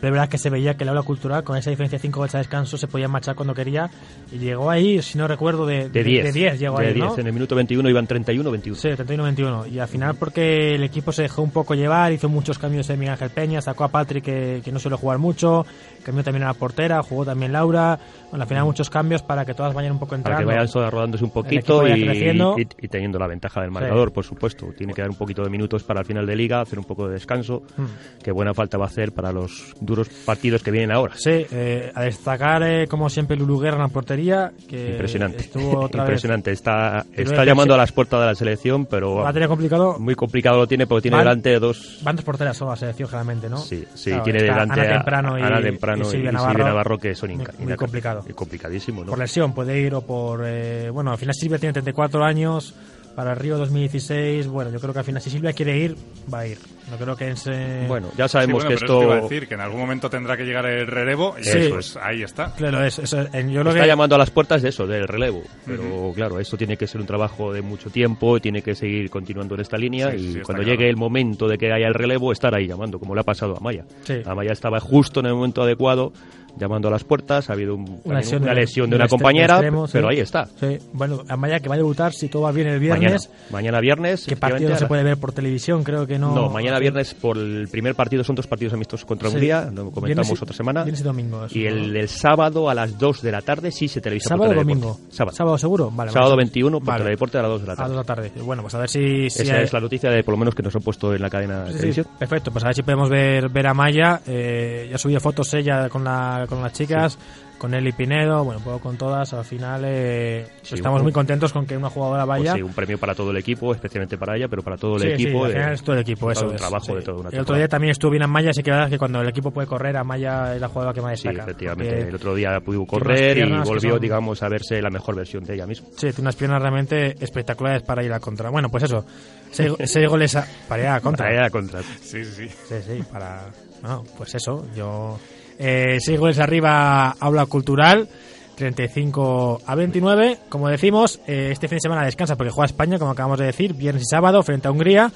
pero 0.00 0.08
es 0.08 0.12
verdad 0.12 0.28
que 0.28 0.38
se 0.38 0.50
veía 0.50 0.74
que 0.74 0.84
el 0.84 0.90
aula 0.90 1.02
cultural, 1.02 1.42
con 1.44 1.56
esa 1.56 1.70
diferencia 1.70 1.98
de 1.98 2.02
5 2.02 2.18
goles 2.20 2.34
a 2.34 2.38
descanso, 2.38 2.76
se 2.78 2.86
podía 2.88 3.08
marchar 3.08 3.34
cuando 3.34 3.54
quería, 3.54 3.90
y 4.32 4.38
llegó 4.38 4.70
ahí, 4.70 5.00
si 5.02 5.18
no 5.18 5.26
recuerdo, 5.28 5.66
de, 5.66 5.88
De 5.88 6.04
10. 6.04 6.24
De 6.26 6.32
10 6.32 6.58
llegó 6.58 6.78
De 6.78 6.86
ahí, 6.88 6.94
10. 6.94 7.06
¿no? 7.06 7.18
En 7.18 7.26
el 7.26 7.32
minuto 7.32 7.54
21 7.54 7.88
iban 7.90 8.06
31-21. 8.06 8.74
Sí, 8.74 8.88
31-21. 8.88 9.70
Y 9.72 9.78
al 9.78 9.88
final 9.88 10.14
porque 10.16 10.74
el 10.74 10.82
equipo 10.84 11.12
se 11.12 11.22
dejó 11.22 11.42
un 11.42 11.50
poco 11.50 11.74
llevar, 11.74 12.12
hizo 12.12 12.28
muchos 12.28 12.58
cambios 12.58 12.86
de 12.88 12.96
Miguel 12.96 13.12
Ángel 13.12 13.30
Peña, 13.30 13.60
sacó 13.60 13.84
a 13.84 13.88
Patrick 13.88 14.24
que, 14.24 14.60
que 14.64 14.72
no 14.72 14.78
suele 14.78 14.96
jugar 14.96 15.18
mucho, 15.18 15.64
cambió 16.04 16.22
también 16.24 16.44
a 16.44 16.48
la 16.48 16.54
portera, 16.54 17.02
jugó 17.02 17.24
también 17.24 17.52
Laura. 17.52 17.98
Bueno, 18.30 18.42
al 18.42 18.48
final 18.48 18.64
muchos 18.64 18.90
cambios 18.90 19.22
para 19.22 19.44
que 19.44 19.54
todas 19.54 19.72
vayan 19.74 19.92
un 19.92 19.98
poco 19.98 20.10
para 20.10 20.18
entrando. 20.18 20.40
que 20.40 20.54
vayan 20.54 20.68
sola 20.68 20.90
rodándose 20.90 21.24
un 21.24 21.30
poquito 21.30 21.86
y, 21.88 21.92
y- 21.92 22.68
y 22.82 22.88
teniendo 22.88 23.18
la 23.18 23.26
ventaja 23.26 23.62
del 23.62 23.70
marcador, 23.70 24.12
por 24.12 24.24
supuesto. 24.24 24.66
Tiene 24.76 24.92
que 24.92 25.00
dar 25.02 25.10
un 25.10 25.16
poquito 25.16 25.42
de 25.42 25.50
minutos 25.50 25.82
para 25.82 26.00
el 26.00 26.06
final 26.06 26.26
de 26.26 26.36
liga, 26.36 26.60
hacer 26.60 26.78
un 26.78 26.84
poco 26.84 27.06
de 27.08 27.14
descanso, 27.14 27.62
Hmm. 27.76 28.22
que 28.22 28.30
buena 28.32 28.52
falta 28.54 28.76
va 28.78 28.84
a 28.84 28.88
hacer 28.88 29.12
para 29.12 29.32
los 29.32 29.74
duros 29.88 30.08
partidos 30.08 30.62
que 30.62 30.70
vienen 30.70 30.92
ahora. 30.92 31.14
Sí, 31.16 31.46
eh, 31.50 31.90
a 31.94 32.02
destacar 32.02 32.62
eh, 32.62 32.86
como 32.86 33.08
siempre 33.10 33.36
Lulu 33.36 33.58
Guerra 33.58 33.76
en 33.78 33.82
la 33.82 33.88
portería, 33.88 34.52
que 34.68 34.90
Impresionante. 34.92 35.38
estuvo 35.44 35.80
otra 35.80 36.02
vez 36.04 36.08
Impresionante. 36.10 36.52
Está, 36.52 37.04
Pero 37.10 37.22
está 37.22 37.34
es 37.34 37.40
que 37.40 37.46
llamando 37.46 37.74
a 37.74 37.76
las 37.78 37.90
puertas 37.90 38.20
de 38.20 38.26
la 38.26 38.34
selección, 38.34 38.86
pero 38.86 39.16
Va 39.16 39.30
a 39.30 39.32
tener 39.32 39.48
complicado. 39.48 39.98
muy 39.98 40.14
complicado 40.14 40.58
lo 40.58 40.66
tiene 40.68 40.86
porque 40.86 41.02
tiene 41.02 41.16
Van- 41.16 41.24
delante 41.24 41.58
dos... 41.58 41.98
Van 42.02 42.14
dos 42.16 42.24
porteras 42.24 42.56
solo 42.56 42.70
a 42.70 42.74
la 42.74 42.78
selección 42.80 43.08
generalmente, 43.08 43.48
¿no? 43.48 43.56
Sí, 43.56 43.84
sí, 43.94 44.10
Claro, 44.10 44.24
tiene 44.24 44.38
está 44.40 44.52
delante 44.52 44.80
Ana 44.80 44.90
a- 44.90 44.94
Temprano 44.98 45.38
y, 45.38 45.42
Ana 45.42 45.60
Temprano 45.62 46.02
y 46.02 46.04
Silvia 46.04 46.30
y 46.30 46.32
Navarro. 46.34 46.50
Silvia 46.52 46.64
Navarro, 46.68 46.98
que 46.98 47.14
son 47.14 47.30
Muy- 47.30 47.40
inca- 47.44 47.52
muy 47.58 47.66
inaca- 47.66 47.76
complicado. 47.78 48.24
y 48.28 48.32
complicadísimo, 48.32 49.04
¿no? 49.04 49.10
Por 49.10 49.18
lesión 49.18 49.52
puede 49.54 49.78
ir 49.80 49.94
o 49.94 50.02
por... 50.02 50.42
eh, 50.44 50.90
bueno, 50.90 51.10
al 51.12 51.18
final 51.18 51.34
Silvia 51.34 51.58
tiene 51.58 51.72
34 51.72 52.22
años, 52.24 52.74
para 53.18 53.32
el 53.32 53.36
Río 53.40 53.58
2016, 53.58 54.46
bueno, 54.46 54.70
yo 54.70 54.78
creo 54.78 54.92
que 54.92 55.00
al 55.00 55.04
final 55.04 55.20
si 55.20 55.28
Silvia 55.28 55.52
quiere 55.52 55.76
ir, 55.76 55.96
va 56.32 56.38
a 56.38 56.46
ir. 56.46 56.56
No 56.88 56.96
creo 56.96 57.16
que 57.16 57.30
es... 57.32 57.48
eh, 57.50 57.84
Bueno, 57.88 58.10
ya 58.16 58.28
Sí, 58.28 58.32
sabemos 58.34 58.62
bueno, 58.62 58.68
que 58.68 58.74
pero 58.76 58.86
es 58.94 59.00
que 59.00 59.04
iba 59.06 59.14
a 59.14 59.16
esto 59.18 59.28
decir 59.28 59.48
que 59.48 59.54
en 59.54 59.60
algún 59.60 59.80
momento 59.80 60.08
tendrá 60.08 60.36
que 60.36 60.44
llegar 60.44 60.64
el 60.66 60.86
relevo 60.86 61.34
y 61.36 61.42
Sí. 61.42 61.66
pues 61.68 61.96
ahí 62.00 62.22
está. 62.22 62.54
Claro, 62.54 62.84
es, 62.84 63.00
eso, 63.00 63.26
en- 63.32 63.50
yo 63.50 63.62
está 63.62 63.80
que... 63.80 63.86
llamando 63.88 64.14
a 64.14 64.18
las 64.18 64.30
puertas 64.30 64.62
de 64.62 64.68
eso, 64.68 64.86
del 64.86 65.08
relevo. 65.08 65.42
Pero 65.66 66.12
claro, 66.14 66.38
esto 66.38 66.56
tiene 66.56 66.76
que 66.76 66.86
ser 66.86 67.00
un 67.00 67.08
trabajo 67.08 67.52
de 67.52 67.60
mucho 67.60 67.90
tiempo 67.90 68.36
y 68.36 68.40
tiene 68.40 68.62
que 68.62 68.76
seguir 68.76 69.10
continuando 69.10 69.56
en 69.56 69.62
esta 69.62 69.76
línea. 69.76 70.12
Sí, 70.12 70.16
y 70.18 70.32
sí, 70.34 70.40
cuando 70.44 70.62
claro. 70.62 70.78
llegue 70.78 70.88
el 70.88 70.96
momento 70.96 71.48
de 71.48 71.58
que 71.58 71.72
haya 71.72 71.88
el 71.88 71.94
relevo, 71.94 72.30
estar 72.30 72.54
ahí 72.54 72.68
llamando, 72.68 73.00
como 73.00 73.16
le 73.16 73.20
ha 73.22 73.24
pasado 73.24 73.56
a 73.56 73.60
Maya. 73.60 73.84
Sí. 74.04 74.14
A 74.24 74.34
Maya 74.36 74.52
estaba 74.52 74.78
justo 74.78 75.18
en 75.18 75.26
el 75.26 75.34
momento 75.34 75.60
adecuado 75.62 76.12
llamando 76.58 76.88
a 76.88 76.90
las 76.90 77.04
puertas. 77.04 77.48
Ha 77.50 77.52
habido 77.52 77.74
un- 77.74 78.00
Una 78.04 78.18
lesión 78.18 78.42
una 78.42 78.52
del- 78.52 78.60
lesión 78.60 78.90
de 78.90 78.96
una 78.96 79.08
compañera, 79.08 79.54
extremo, 79.54 79.86
sí. 79.86 79.92
pero 79.94 80.08
ahí 80.08 80.18
está. 80.20 80.46
Sí, 80.60 80.78
bueno, 80.92 81.22
Amaya 81.28 81.60
que 81.60 81.68
va 81.68 81.74
a 81.74 81.78
debutar 81.78 82.12
si 82.12 82.28
todo 82.28 82.42
va 82.42 82.52
bien 82.52 82.68
el 82.68 82.80
viernes. 82.80 83.30
mañana 83.50 83.80
viernes. 83.80 84.24
¿Qué 84.26 84.36
partido 84.36 84.70
no 84.70 84.76
se 84.76 84.84
a 84.84 84.88
puede 84.88 85.02
ver 85.02 85.16
por 85.18 85.32
televisión? 85.32 85.84
Creo 85.84 86.06
que 86.06 86.18
no. 86.18 86.34
No, 86.34 86.50
mañana 86.50 86.78
viernes 86.78 87.14
por 87.14 87.36
el 87.38 87.68
primer 87.68 87.94
partido 87.94 88.24
son 88.24 88.36
dos 88.36 88.46
partidos 88.46 88.74
amistosos 88.74 89.04
contra. 89.06 89.28
Hungría, 89.28 89.70
lo 89.74 89.90
comentamos 89.90 90.28
Viernes 90.28 90.42
otra 90.42 90.54
semana. 90.56 90.82
viernes 90.84 91.00
y 91.00 91.04
domingo, 91.04 91.44
eso, 91.44 91.58
Y 91.58 91.66
el, 91.66 91.94
el 91.96 92.08
sábado 92.08 92.68
a 92.70 92.74
las 92.74 92.98
2 92.98 93.22
de 93.22 93.32
la 93.32 93.42
tarde 93.42 93.70
sí 93.70 93.88
se 93.88 94.00
televisa 94.00 94.30
¿Sábado 94.30 94.50
o 94.50 94.54
por 94.54 94.64
domingo? 94.64 94.98
Sábado. 95.10 95.58
seguro? 95.58 95.90
Vale. 95.90 96.10
Sábado 96.12 96.30
vale. 96.32 96.44
21 96.44 96.78
por 96.78 96.86
Vale. 96.88 96.98
Teledeporte 97.04 97.38
a 97.38 97.42
las 97.42 97.50
2 97.50 97.60
de 97.62 97.66
la 97.66 97.72
A 97.72 97.76
tarde. 97.76 97.88
las 97.94 97.96
2 97.96 98.06
de 98.06 98.22
la 98.22 98.30
tarde. 98.30 98.42
Bueno, 98.44 98.62
pues 98.62 98.74
a 98.74 98.78
ver 98.78 98.88
si. 98.88 99.30
si 99.30 99.42
Esa 99.42 99.56
hay- 99.56 99.64
es 99.64 99.72
la 99.72 99.80
noticia 99.80 100.10
de 100.10 100.22
por 100.24 100.34
lo 100.34 100.38
menos 100.38 100.54
que 100.54 100.62
nos 100.62 100.74
han 100.74 100.82
puesto 100.82 101.14
en 101.14 101.20
la 101.22 101.30
cadena 101.30 101.64
de 101.64 101.72
televisión. 101.74 102.06
perfecto, 102.18 102.50
pues 102.50 102.64
a 102.64 102.68
ver 102.68 102.74
si 102.76 102.82
podemos 102.82 103.08
ver, 103.10 103.48
ver 103.48 103.66
a 103.66 103.74
Maya. 103.74 104.20
Eh, 104.26 104.88
ya 104.90 104.98
subido 104.98 105.20
fotos 105.20 105.52
ella 105.54 105.88
con, 105.88 106.04
la, 106.04 106.46
con 106.48 106.62
las 106.62 106.72
chicas, 106.72 107.18
con 107.58 107.74
Eli 107.74 107.90
Pinedo, 107.92 108.44
bueno, 108.44 108.60
poco 108.60 108.78
con 108.80 108.96
todas. 108.96 109.32
Al 109.34 109.44
final 109.44 109.82
eh, 109.84 110.46
Sí, 110.62 110.76
estamos 110.76 111.00
un- 111.00 111.04
muy 111.04 111.12
contentos 111.12 111.52
con 111.52 111.66
que 111.66 111.76
una 111.76 111.90
jugadora 111.90 112.24
Pues 112.24 112.40
vaya. 112.40 112.54
sí, 112.54 112.62
un 112.62 112.72
premio 112.72 112.98
para 112.98 113.14
todo 113.14 113.30
el 113.32 113.36
equipo, 113.36 113.74
especialmente 113.74 114.16
para 114.16 114.36
ella, 114.36 114.46
pero 114.48 114.62
para 114.62 114.76
todo 114.76 114.96
el 114.96 115.02
Sí, 115.02 115.08
equipo. 115.08 115.40
sí, 115.40 115.44
al 115.44 115.50
eh, 115.50 115.54
final 115.54 115.72
es 115.74 115.82
todo 115.82 115.94
el 115.96 116.02
equipo, 116.02 116.30
eso 116.30 116.46
un 116.46 116.54
es, 116.54 116.58
trabajo 116.60 116.86
sí. 116.86 116.94
de 116.94 117.02
toda 117.02 117.18
una 117.20 117.30
El 117.30 117.40
otro 117.40 117.56
día 117.56 117.66
también 117.68 117.90
estuvo 117.90 118.10
bien 118.12 118.22
Amaya, 118.22 118.50
así 118.50 118.62
que 118.62 118.70
la 118.70 118.76
verdad 118.76 118.88
es 118.88 118.94
que 118.94 118.98
cuando 118.98 119.20
el 119.20 119.28
equipo 119.28 119.50
puede 119.50 119.66
correr, 119.66 119.96
Amaya 119.96 120.54
es 120.54 120.60
la 120.60 120.68
jugadora 120.68 120.92
que 120.94 121.00
más 121.02 121.18
Sí, 121.20 121.28
destaca. 121.28 121.50
efectivamente. 121.50 121.92
porque 121.94 122.08
El 122.08 122.14
otro 122.14 122.34
día 122.36 122.60
pudo 122.60 122.86
correr 122.86 123.38
y 123.38 123.50
volvió, 123.64 123.90
son- 123.92 124.00
digamos, 124.00 124.42
a 124.42 124.48
verse 124.48 124.80
la 124.80 124.90
mejor 124.90 125.16
versión 125.16 125.42
de 125.44 125.54
ella 125.54 125.66
misma. 125.66 125.88
Sí, 125.96 126.06
tiene 126.08 126.20
unas 126.22 126.36
piernas 126.36 126.62
realmente 126.62 127.16
espectaculares 127.22 127.82
para 127.82 128.04
ir 128.04 128.12
a 128.12 128.20
contra. 128.20 128.50
Bueno, 128.50 128.68
pues 128.68 128.84
eso, 128.84 129.04
seis, 129.50 129.72
seis 129.84 130.08
goles 130.08 130.36
a, 130.36 130.46
para 130.68 130.82
ir 130.82 130.88
a 130.88 131.00
contra. 131.00 131.26
Para 131.26 131.40
ella 131.40 131.50
contra. 131.50 131.82
Sí, 131.82 132.24
sí, 132.24 132.46
sí. 132.46 132.48
Sí, 132.68 132.74
sí, 132.86 133.02
para... 133.12 133.46
No, 133.82 134.04
pues 134.16 134.34
eso, 134.36 134.64
yo... 134.76 135.18
Eh, 135.58 135.98
seis 136.00 136.18
goles 136.18 136.38
arriba, 136.38 137.10
aula 137.18 137.46
cultural, 137.46 138.08
35 138.56 139.62
a 139.66 139.74
29. 139.74 140.38
Como 140.48 140.68
decimos, 140.68 141.20
eh, 141.26 141.48
este 141.52 141.68
fin 141.68 141.76
de 141.76 141.80
semana 141.82 142.04
descansa 142.04 142.36
porque 142.36 142.50
juega 142.52 142.66
España, 142.66 142.98
como 142.98 143.10
acabamos 143.12 143.38
de 143.38 143.46
decir, 143.46 143.74
viernes 143.74 144.02
y 144.02 144.06
sábado 144.10 144.42
frente 144.42 144.68
a 144.68 144.70
Hungría. 144.70 145.10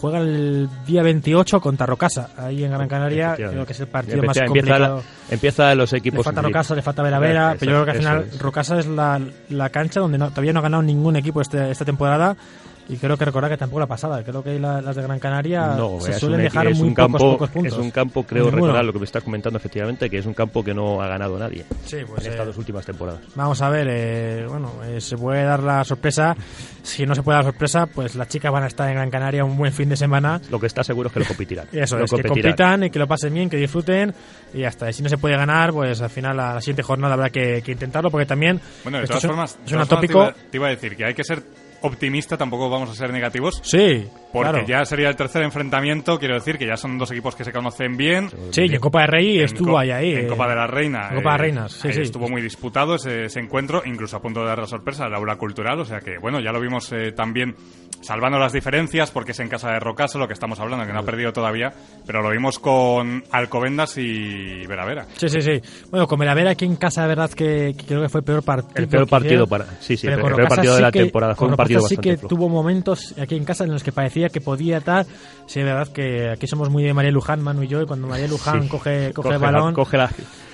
Juega 0.00 0.18
el 0.20 0.66
día 0.86 1.02
28 1.02 1.60
contra 1.60 1.84
Rocasa, 1.84 2.30
ahí 2.38 2.64
en 2.64 2.70
Gran 2.70 2.88
Canaria. 2.88 3.34
Creo 3.36 3.66
que 3.66 3.72
es 3.74 3.80
el 3.80 3.88
partido 3.88 4.22
más 4.22 4.34
Empieza, 4.34 4.46
empieza, 4.46 4.78
la- 4.78 4.88
complicado. 4.88 5.14
empieza 5.30 5.74
los 5.74 5.92
Le 5.92 5.98
equipos. 5.98 6.24
falta 6.24 6.40
sí. 6.40 6.46
Rocasa, 6.46 6.74
le 6.74 6.80
falta 6.82 7.02
Veravera, 7.02 7.56
pero 7.60 7.72
yo 7.72 7.76
creo 7.76 7.84
que 7.84 7.90
al 7.90 7.96
final 7.98 8.26
es. 8.32 8.38
Rocasa 8.40 8.78
es 8.78 8.86
la, 8.86 9.20
la 9.50 9.68
cancha 9.68 10.00
donde 10.00 10.16
no- 10.16 10.30
todavía 10.30 10.54
no 10.54 10.60
ha 10.60 10.62
ganado 10.62 10.82
ningún 10.82 11.16
equipo 11.16 11.42
este- 11.42 11.70
esta 11.70 11.84
temporada. 11.84 12.34
Y 12.90 12.96
creo 12.96 13.16
que 13.16 13.24
recordar 13.24 13.50
que 13.50 13.56
tampoco 13.56 13.80
la 13.80 13.86
pasada. 13.86 14.22
Creo 14.24 14.42
que 14.42 14.58
la- 14.58 14.80
las 14.80 14.96
de 14.96 15.02
Gran 15.02 15.18
Canaria 15.20 15.68
No, 15.76 16.00
se 16.00 16.10
es 16.10 16.18
suelen 16.18 16.40
un, 16.40 16.44
dejar 16.44 16.66
es 16.66 16.78
muy 16.78 16.88
un 16.88 16.94
pocos, 16.94 17.12
campo, 17.12 17.32
pocos 17.32 17.50
puntos. 17.50 17.72
Es 17.72 17.78
un 17.78 17.90
campo, 17.90 18.24
creo 18.24 18.44
Ninguno. 18.46 18.62
recordar 18.66 18.84
lo 18.84 18.92
que 18.92 18.98
me 18.98 19.04
estás 19.04 19.22
comentando 19.22 19.58
efectivamente, 19.58 20.10
que 20.10 20.18
es 20.18 20.26
un 20.26 20.34
campo 20.34 20.64
que 20.64 20.74
no 20.74 21.00
ha 21.00 21.06
ganado 21.06 21.38
nadie 21.38 21.64
Sí, 21.84 21.98
pues, 22.06 22.22
en 22.24 22.26
eh, 22.26 22.30
estas 22.30 22.46
dos 22.46 22.56
últimas 22.58 22.84
temporadas. 22.84 23.20
Vamos 23.36 23.62
a 23.62 23.68
ver, 23.68 23.86
eh, 23.90 24.46
bueno, 24.48 24.72
eh, 24.84 25.00
se 25.00 25.16
puede 25.16 25.44
dar 25.44 25.62
la 25.62 25.84
sorpresa. 25.84 26.34
Si 26.82 27.06
no 27.06 27.14
se 27.14 27.22
puede 27.22 27.36
dar 27.36 27.44
la 27.44 27.50
sorpresa, 27.52 27.86
pues 27.86 28.14
las 28.16 28.28
chicas 28.28 28.50
van 28.50 28.64
a 28.64 28.66
estar 28.66 28.88
en 28.88 28.94
Gran 28.96 29.10
Canaria 29.10 29.44
un 29.44 29.56
buen 29.56 29.72
fin 29.72 29.88
de 29.88 29.96
semana. 29.96 30.40
Lo 30.50 30.58
que 30.58 30.66
está 30.66 30.82
seguro 30.82 31.06
es 31.08 31.12
que 31.12 31.20
lo 31.20 31.26
competirán. 31.26 31.66
Eso 31.72 31.96
Lo 31.96 32.04
es, 32.04 32.10
que 32.10 32.16
competirán. 32.22 32.42
compitan 32.52 32.84
y 32.84 32.90
que 32.90 32.98
lo 32.98 33.06
pasen 33.06 33.32
bien, 33.34 33.48
que 33.48 33.56
disfruten 33.56 34.12
y 34.52 34.60
ya 34.60 34.68
está. 34.68 34.90
Y 34.90 34.92
si 34.92 35.02
no 35.02 35.08
se 35.08 35.18
puede 35.18 35.36
ganar, 35.36 35.72
pues 35.72 36.00
al 36.02 36.10
final 36.10 36.40
a 36.40 36.54
la 36.54 36.60
siguiente 36.60 36.82
jornada 36.82 37.14
habrá 37.14 37.30
que, 37.30 37.62
que 37.62 37.72
intentarlo 37.72 38.10
porque 38.10 38.26
también 38.26 38.60
Bueno, 38.82 38.98
de 38.98 39.06
todas 39.06 39.18
es 39.18 39.24
un- 39.24 39.30
formas, 39.30 39.50
es 39.64 39.70
de 39.70 39.76
un 39.76 39.86
todas 39.86 39.88
formas 39.88 40.10
atópico. 40.10 40.24
Te 40.24 40.40
iba, 40.40 40.50
te 40.50 40.56
iba 40.56 40.66
a 40.66 40.70
decir 40.70 40.96
que 40.96 41.04
hay 41.04 41.14
que 41.14 41.22
ser 41.24 41.42
optimista, 41.82 42.36
tampoco 42.36 42.68
vamos 42.68 42.90
a 42.90 42.94
ser 42.94 43.12
negativos. 43.12 43.60
Sí, 43.62 44.08
Porque 44.32 44.50
claro. 44.50 44.66
ya 44.66 44.84
sería 44.84 45.08
el 45.08 45.16
tercer 45.16 45.42
enfrentamiento, 45.42 46.18
quiero 46.18 46.34
decir 46.34 46.56
que 46.56 46.66
ya 46.66 46.76
son 46.76 46.98
dos 46.98 47.10
equipos 47.10 47.34
que 47.34 47.44
se 47.44 47.52
conocen 47.52 47.96
bien. 47.96 48.28
Sí, 48.50 48.62
y 48.68 48.74
en 48.74 48.80
Copa 48.80 49.00
de 49.00 49.06
Rey 49.08 49.38
En 49.38 49.44
estuvo 49.44 49.78
ahí, 49.78 49.90
ahí. 49.90 50.12
En 50.12 50.24
eh. 50.26 50.28
Copa 50.28 50.48
de 50.48 50.54
la 50.54 50.66
Reina. 50.66 51.08
En 51.10 51.16
Copa 51.16 51.32
de 51.32 51.38
Reinas, 51.38 51.72
sí, 51.72 51.92
sí. 51.92 52.00
Estuvo 52.02 52.28
muy 52.28 52.40
disputado 52.40 52.94
ese, 52.94 53.24
ese 53.24 53.40
encuentro, 53.40 53.82
incluso 53.84 54.16
a 54.16 54.22
punto 54.22 54.40
de 54.40 54.46
dar 54.46 54.58
la 54.58 54.66
sorpresa 54.66 55.06
al 55.06 55.14
aula 55.14 55.36
cultural. 55.36 55.80
O 55.80 55.84
sea 55.84 55.98
que, 55.98 56.18
bueno, 56.18 56.38
ya 56.40 56.52
lo 56.52 56.60
vimos 56.60 56.92
eh, 56.92 57.12
también, 57.12 57.56
salvando 58.00 58.38
las 58.38 58.52
diferencias, 58.52 59.10
porque 59.10 59.32
es 59.32 59.40
en 59.40 59.48
casa 59.48 59.72
de 59.72 59.80
Rocasa 59.80 60.18
lo 60.18 60.26
que 60.28 60.34
estamos 60.34 60.60
hablando, 60.60 60.86
que 60.86 60.92
no 60.92 61.00
ha 61.00 61.04
perdido 61.04 61.32
todavía, 61.32 61.72
pero 62.06 62.22
lo 62.22 62.30
vimos 62.30 62.58
con 62.58 63.24
Alcobendas 63.32 63.98
y 63.98 64.66
Veravera. 64.66 65.06
Sí, 65.16 65.28
sí, 65.28 65.40
sí. 65.40 65.60
Bueno, 65.90 66.06
con 66.06 66.18
Veravera 66.20 66.50
aquí 66.52 66.64
en 66.64 66.76
casa, 66.76 67.02
de 67.02 67.08
verdad 67.08 67.30
que, 67.30 67.74
que 67.76 67.84
creo 67.84 68.02
que 68.02 68.08
fue 68.08 68.20
el 68.20 68.24
peor 68.24 68.42
partido. 68.44 68.72
El 68.76 68.88
peor 68.88 69.08
partido 69.08 69.44
hicieron. 69.44 69.48
para. 69.48 69.64
Sí, 69.80 69.96
sí, 69.96 70.06
Pero 70.06 70.16
el 70.16 70.22
con 70.22 70.28
peor 70.30 70.40
Rocasa 70.42 70.56
partido 70.56 70.72
de 70.74 70.78
sí 70.78 70.82
la 70.82 70.92
que- 70.92 70.98
temporada. 71.00 71.34
Fue 71.34 71.48
un 71.48 71.56
partido 71.56 71.80
sí 71.80 71.96
bastante 71.96 72.20
que 72.22 72.28
tuvo 72.28 72.48
momentos 72.48 73.14
aquí 73.20 73.34
en 73.36 73.44
casa 73.44 73.64
en 73.64 73.72
los 73.72 73.82
que 73.82 73.92
parecía 73.92 74.19
que 74.28 74.40
podía 74.40 74.78
estar. 74.78 75.06
Sí, 75.46 75.60
es 75.60 75.64
verdad 75.66 75.88
que 75.88 76.28
aquí 76.30 76.46
somos 76.46 76.68
muy 76.70 76.82
de 76.84 76.92
María 76.94 77.10
Luján, 77.10 77.40
Manu 77.42 77.62
y 77.62 77.68
yo, 77.68 77.80
y 77.82 77.86
cuando 77.86 78.06
María 78.06 78.28
Luján 78.28 78.64
Sí. 78.64 78.68
coge, 78.68 79.12
coge, 79.12 79.28
el 79.34 79.40
la- 79.40 79.50
balón, 79.50 79.74
coge 79.74 79.96
la- 79.96 80.10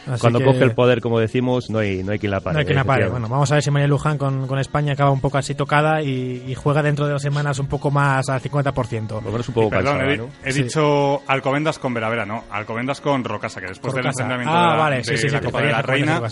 Así 0.07 0.21
cuando 0.21 0.39
que- 0.39 0.45
coge 0.45 0.63
el 0.65 0.73
poder, 0.73 1.01
como 1.01 1.19
decimos, 1.19 1.69
no 1.71 1.79
hay, 1.81 2.03
no 2.03 2.13
hay 2.13 2.19
quien 2.19 2.31
la 2.31 2.41
pare. 2.41 2.55
no 2.55 2.59
hay 2.61 2.65
quien 2.65 2.77
la 2.77 2.85
pare. 2.85 3.09
Bueno, 3.09 3.29
vamos 3.29 3.51
a 3.51 3.55
ver 3.55 3.63
si 3.63 3.71
María 3.71 3.89
Luján 3.89 4.19
con, 4.19 4.47
con 4.47 4.59
España 4.59 4.93
acaba 4.93 5.11
un 5.11 5.21
poco 5.21 5.39
así 5.39 5.55
tocada 5.55 6.03
y, 6.03 6.45
y 6.47 6.55
juega 6.55 6.83
dentro 6.83 7.07
de 7.07 7.13
dos 7.13 7.23
semanas 7.23 7.59
un 7.59 7.67
poco 7.67 7.91
más 7.91 8.29
al 8.29 8.41
50%. 8.41 9.07
Por 9.09 9.25
lo 9.25 9.31
menos 9.33 9.49
un 9.49 9.55
poco 9.55 9.71
Perdón, 9.71 9.99
cansada, 9.99 10.13
he, 10.13 10.17
¿no? 10.17 10.29
he 10.45 10.53
Sí. 10.53 10.63
dicho 10.63 11.23
Alcobendas 11.27 11.79
con 11.79 11.93
Veravera, 11.95 12.25
no. 12.25 12.45
Alcobendas 12.51 13.01
con 13.01 13.25
Rocasa, 13.25 13.61
que 13.61 13.67
después 13.69 13.95
del 13.95 14.07
enfrentamiento 14.07 14.53
Ah, 14.55 14.63
de 14.63 14.71
la, 14.71 14.77
vale, 14.77 15.05
sí, 15.05 15.11
de 15.13 15.17
sí, 15.19 15.29
sí, 15.29 15.35
la 15.35 15.41
Copa 15.41 15.61
de 15.63 15.73
la 15.73 15.83
Reina, 15.83 16.23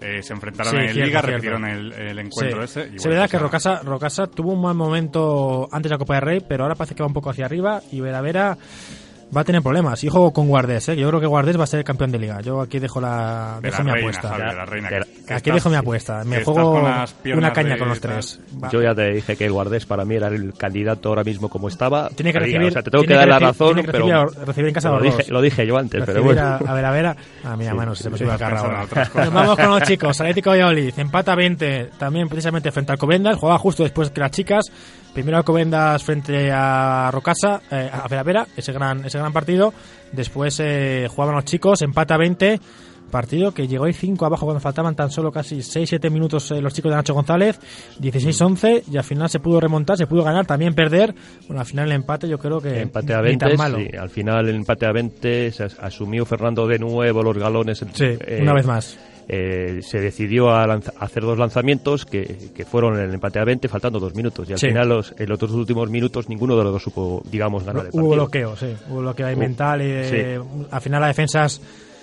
eh, 0.00 0.22
se 0.22 0.32
enfrentaron 0.32 0.72
Sí, 0.72 0.78
en 0.78 0.82
cierto, 0.92 1.06
Liga, 1.06 1.20
cierto. 1.20 1.26
repitieron 1.28 1.64
el, 1.66 1.92
el 1.92 2.18
encuentro 2.18 2.66
Sí. 2.66 2.80
ese. 2.80 2.90
y 2.92 3.08
verá 3.08 3.20
pues 3.22 3.30
que. 3.30 3.38
Rocasa, 3.38 3.80
Rocasa 3.84 4.26
tuvo 4.26 4.52
un 4.52 4.62
mal 4.62 4.74
momento 4.74 5.68
antes 5.70 5.88
de 5.90 5.94
la 5.94 5.98
Copa 5.98 6.14
de 6.14 6.20
Rey, 6.20 6.40
pero 6.48 6.64
ahora 6.64 6.74
parece 6.74 6.94
que 6.94 7.02
va 7.02 7.06
un 7.06 7.12
poco 7.14 7.30
hacia 7.30 7.44
arriba 7.46 7.80
y 7.92 8.00
Veravera 8.00 8.56
va 9.34 9.40
a 9.40 9.44
tener 9.44 9.62
problemas. 9.62 10.02
Y 10.04 10.08
ojo 10.08 10.32
con 10.32 10.48
Guardés, 10.48 10.88
¿eh? 10.90 10.96
yo 10.96 11.08
creo 11.08 11.20
que 11.20 11.26
Guardés 11.26 11.58
va 11.58 11.64
a 11.64 11.66
ser 11.66 11.78
el 11.78 11.84
campeón 11.84 12.10
de 12.12 12.18
liga. 12.18 12.40
Yo 12.40 12.60
aquí 12.60 12.78
dejo 12.78 13.00
la 13.00 13.58
De 13.62 13.70
dejo 13.70 13.78
la 13.78 13.84
mi 13.84 13.90
reina, 13.92 14.00
apuesta. 14.08 14.28
Javi, 14.28 14.42
de 14.50 14.56
la 14.56 14.64
reina. 14.64 14.88
De 14.90 14.98
la- 15.00 15.02
Aquí 15.06 15.34
estás- 15.34 15.54
dejo 15.54 15.70
mi 15.70 15.76
apuesta. 15.76 16.24
Me 16.24 16.44
juego 16.44 16.72
una 17.34 17.52
caña 17.52 17.74
de 17.74 17.78
con 17.78 17.88
los 17.88 18.00
tres. 18.00 18.40
Va- 18.62 18.68
Yo 18.70 18.82
ya 18.82 18.94
te 18.94 19.10
dije 19.12 19.36
que 19.36 19.46
el 19.46 19.52
Guardés 19.52 19.86
para 19.86 20.04
mí 20.04 20.14
era 20.16 20.28
el 20.28 20.52
candidato 20.54 21.08
ahora 21.08 21.24
mismo 21.24 21.48
como 21.48 21.68
estaba. 21.68 22.08
Tiene 22.10 22.32
que 22.32 22.38
recibir, 22.40 22.68
o 22.68 22.70
sea, 22.72 22.82
te 22.82 22.90
tengo 22.90 23.04
que 23.04 23.14
dar 23.14 23.28
la 23.28 23.38
razón, 23.38 23.74
tiene 23.74 23.82
que 23.82 23.92
pero 23.92 24.04
recibir, 24.06 24.40
a- 24.42 24.44
recibir 24.44 24.68
en 24.68 24.74
casa 24.74 24.88
lo 24.90 24.94
los 24.96 25.04
dije, 25.04 25.16
dos. 25.18 25.28
lo 25.30 25.40
dije 25.42 25.66
yo 25.66 25.78
antes, 25.78 26.00
pero 26.04 26.12
Recibir 26.22 26.34
bueno. 26.42 26.42
a, 26.42 26.56
a 26.70 26.74
ver, 26.74 26.84
a 26.84 26.90
ver. 26.90 27.06
A, 27.06 27.16
ah, 27.44 27.56
mira, 27.56 27.74
mano, 27.74 27.94
se 27.94 28.10
me 28.10 28.18
sube 28.18 28.28
la 28.28 28.38
carra 28.38 28.86
vamos 29.32 29.56
con 29.56 29.70
los 29.70 29.82
chicos. 29.82 30.20
Atlético 30.20 30.50
de 30.52 30.58
Valladolid, 30.62 30.94
empata 30.98 31.34
20, 31.34 31.90
también 31.98 32.28
precisamente 32.28 32.70
frente 32.70 32.92
al 32.92 32.94
Alcobendas. 32.96 33.36
Jugaba 33.38 33.58
justo 33.58 33.82
después 33.82 34.10
que 34.10 34.20
las 34.20 34.30
chicas. 34.30 34.66
Primero 35.14 35.36
Alcobendas 35.36 36.02
frente 36.02 36.50
a 36.52 37.10
Rocasa, 37.12 37.60
eh, 37.70 37.90
a 37.92 38.08
Veravera, 38.08 38.46
ese 38.56 38.72
gran, 38.72 39.04
ese 39.04 39.18
gran 39.18 39.32
partido. 39.32 39.72
Después 40.12 40.58
eh, 40.60 41.06
jugaban 41.10 41.34
los 41.36 41.44
chicos, 41.44 41.82
empata 41.82 42.16
20. 42.16 42.58
Partido 43.10 43.52
que 43.52 43.68
llegó 43.68 43.84
ahí 43.84 43.92
5 43.92 44.24
abajo 44.24 44.46
cuando 44.46 44.60
faltaban 44.60 44.96
tan 44.96 45.10
solo 45.10 45.30
casi 45.30 45.58
6-7 45.58 46.10
minutos 46.10 46.50
eh, 46.50 46.62
los 46.62 46.72
chicos 46.72 46.90
de 46.90 46.96
Nacho 46.96 47.12
González, 47.12 47.60
16-11 48.00 48.84
y 48.90 48.96
al 48.96 49.04
final 49.04 49.28
se 49.28 49.38
pudo 49.38 49.60
remontar, 49.60 49.96
se 49.98 50.06
pudo 50.06 50.22
ganar, 50.24 50.46
también 50.46 50.74
perder. 50.74 51.14
Bueno, 51.46 51.60
al 51.60 51.66
final 51.66 51.86
el 51.88 51.92
empate 51.92 52.26
yo 52.26 52.38
creo 52.38 52.58
que 52.60 52.80
Empate 52.80 53.12
a 53.12 53.18
ni 53.18 53.24
20, 53.24 53.46
tan 53.48 53.56
malo. 53.58 53.78
sí, 53.78 53.88
al 53.96 54.08
final 54.08 54.48
el 54.48 54.56
empate 54.56 54.86
a 54.86 54.92
20 54.92 55.50
se 55.52 55.64
as- 55.64 55.78
asumió 55.78 56.24
Fernando 56.24 56.66
de 56.66 56.78
nuevo 56.78 57.22
los 57.22 57.36
galones. 57.36 57.84
Sí, 57.92 58.04
eh, 58.04 58.38
una 58.40 58.54
vez 58.54 58.66
más. 58.66 58.98
Eh, 59.28 59.80
se 59.82 60.00
decidió 60.00 60.50
a, 60.50 60.66
lanza- 60.66 60.92
a 60.98 61.04
hacer 61.04 61.22
dos 61.22 61.38
lanzamientos 61.38 62.04
que, 62.04 62.50
que 62.54 62.64
fueron 62.64 62.98
en 62.98 63.04
el 63.08 63.14
empate 63.14 63.38
a 63.38 63.44
20 63.44 63.68
faltando 63.68 64.00
dos 64.00 64.14
minutos 64.14 64.48
y 64.48 64.52
al 64.52 64.58
Sí. 64.58 64.68
final 64.68 64.88
los, 64.88 65.14
en 65.18 65.28
los 65.28 65.38
dos 65.38 65.50
últimos 65.52 65.88
minutos 65.90 66.28
ninguno 66.28 66.56
de 66.56 66.64
los 66.64 66.72
dos 66.72 66.82
supo 66.82 67.22
digamos 67.30 67.64
ganar 67.64 67.86
el 67.86 67.90
Hubo 67.92 68.10
partido. 68.10 68.14
bloqueo, 68.14 68.56
sí. 68.56 68.74
Hubo 68.90 69.00
bloqueo 69.00 69.26
ahí 69.26 69.34
Hubo- 69.34 69.40
mental 69.40 69.80
y 69.82 69.84
eh, 69.88 70.40
al 70.70 70.80
final 70.80 71.00
la 71.00 71.06
defensas. 71.08 71.60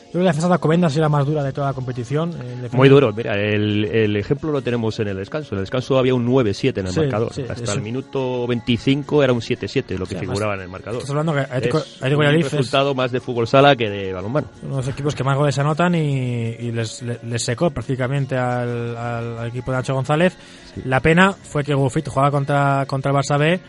Yo 0.10 0.13
creo 0.13 0.22
que 0.22 0.25
la 0.25 0.32
defensa 0.32 0.48
de 0.48 0.54
Alcobendas 0.56 0.98
era 0.98 1.08
más 1.08 1.24
dura 1.24 1.44
de 1.44 1.54
toda 1.54 1.68
la 1.68 1.74
competición. 1.74 2.32
Defensa- 2.32 2.75
Muy 2.78 2.89
duro, 2.89 3.13
mira, 3.13 3.36
el, 3.36 3.86
el 3.86 4.16
ejemplo 4.16 4.51
lo 4.51 4.60
tenemos 4.63 5.00
en 5.00 5.08
el 5.10 5.18
descanso. 5.18 5.54
En 5.54 5.60
el 5.60 5.63
descanso 5.66 6.00
había 6.00 6.16
un 6.16 6.25
9-7 6.28 6.80
en 6.80 6.88
el 6.88 6.94
Sí, 6.94 7.00
marcador. 7.01 7.32
sí, 7.32 7.44
Hasta 7.48 7.63
eso. 7.63 7.74
el 7.74 7.82
minuto 7.82 8.48
25 8.48 9.24
era 9.24 9.34
un 9.34 9.39
7-7 9.42 9.98
lo 10.00 10.06
que 10.06 10.12
Sí, 10.12 10.16
además, 10.18 10.34
figuraba 10.36 10.56
en 10.56 10.62
el 10.62 10.68
marcador. 10.70 10.98
Estás 10.98 11.12
hablando 11.12 11.34
que 11.34 11.39
Atlético, 11.42 11.78
Es 11.78 11.84
Atlético 11.84 12.10
un 12.10 12.18
Valladolid 12.25 12.46
es 12.48 12.51
resultado 12.51 12.96
más 12.96 13.12
de 13.12 13.20
fútbol 13.20 13.48
sala 13.48 13.75
que 13.75 13.88
de 13.89 14.12
balonmano. 14.13 14.48
uno 14.63 14.72
de 14.72 14.82
los 14.82 14.88
equipos 14.88 15.13
que 15.13 15.24
más 15.24 15.38
goles 15.38 15.60
anotan 15.60 15.94
y, 15.94 16.00
y 16.60 16.72
les, 16.72 17.04
les- 17.04 17.24
les 17.24 17.44
secó 17.44 17.70
prácticamente 17.70 18.36
al, 18.36 18.98
al- 18.98 19.38
al 19.38 19.48
equipo 19.50 19.70
de 19.72 19.78
Nacho 19.78 19.94
González. 19.94 20.36
La 20.86 21.01
pena 21.01 21.34
fue 21.34 21.63
que 21.63 21.75
Gufit 21.75 22.08
jugaba 22.08 22.32
contra, 22.32 22.84
contra 22.88 23.12
el 23.12 23.18
Barça 23.18 23.38
B. 23.38 23.60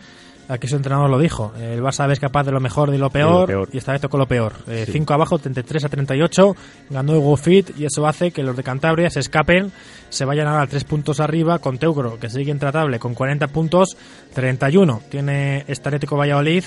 Aquí 0.51 0.67
su 0.67 0.75
entrenador 0.75 1.09
lo 1.09 1.17
dijo. 1.17 1.53
El 1.59 1.81
Barça 1.81 2.11
es 2.11 2.19
capaz 2.19 2.43
de 2.43 2.51
lo 2.51 2.59
mejor 2.59 2.89
y 2.89 2.93
de 2.93 2.97
lo 2.97 3.09
peor. 3.09 3.47
peor. 3.47 3.69
Y 3.71 3.77
esta 3.77 3.93
vez 3.93 4.01
tocó 4.01 4.17
lo 4.17 4.27
peor. 4.27 4.53
5 4.67 4.91
Sí. 4.91 5.13
abajo, 5.13 5.39
33 5.39 5.85
a 5.85 5.89
38. 5.89 6.55
Ganó 6.89 7.13
el 7.13 7.19
Gufit 7.19 7.79
y 7.79 7.85
eso 7.85 8.05
hace 8.05 8.31
que 8.31 8.43
los 8.43 8.57
de 8.57 8.63
Cantabria 8.63 9.09
se 9.09 9.21
escapen. 9.21 9.71
Se 10.09 10.25
vayan 10.25 10.47
ahora 10.47 10.67
3 10.67 10.83
puntos 10.83 11.19
arriba 11.21 11.59
con 11.59 11.77
Teucro, 11.77 12.19
que 12.19 12.29
sigue 12.29 12.51
intratable 12.51 12.99
con 12.99 13.13
40 13.15 13.47
puntos. 13.47 13.95
31 14.33 15.01
tiene 15.09 15.63
este 15.67 15.87
Atlético 15.89 16.17
Valladolid. 16.17 16.63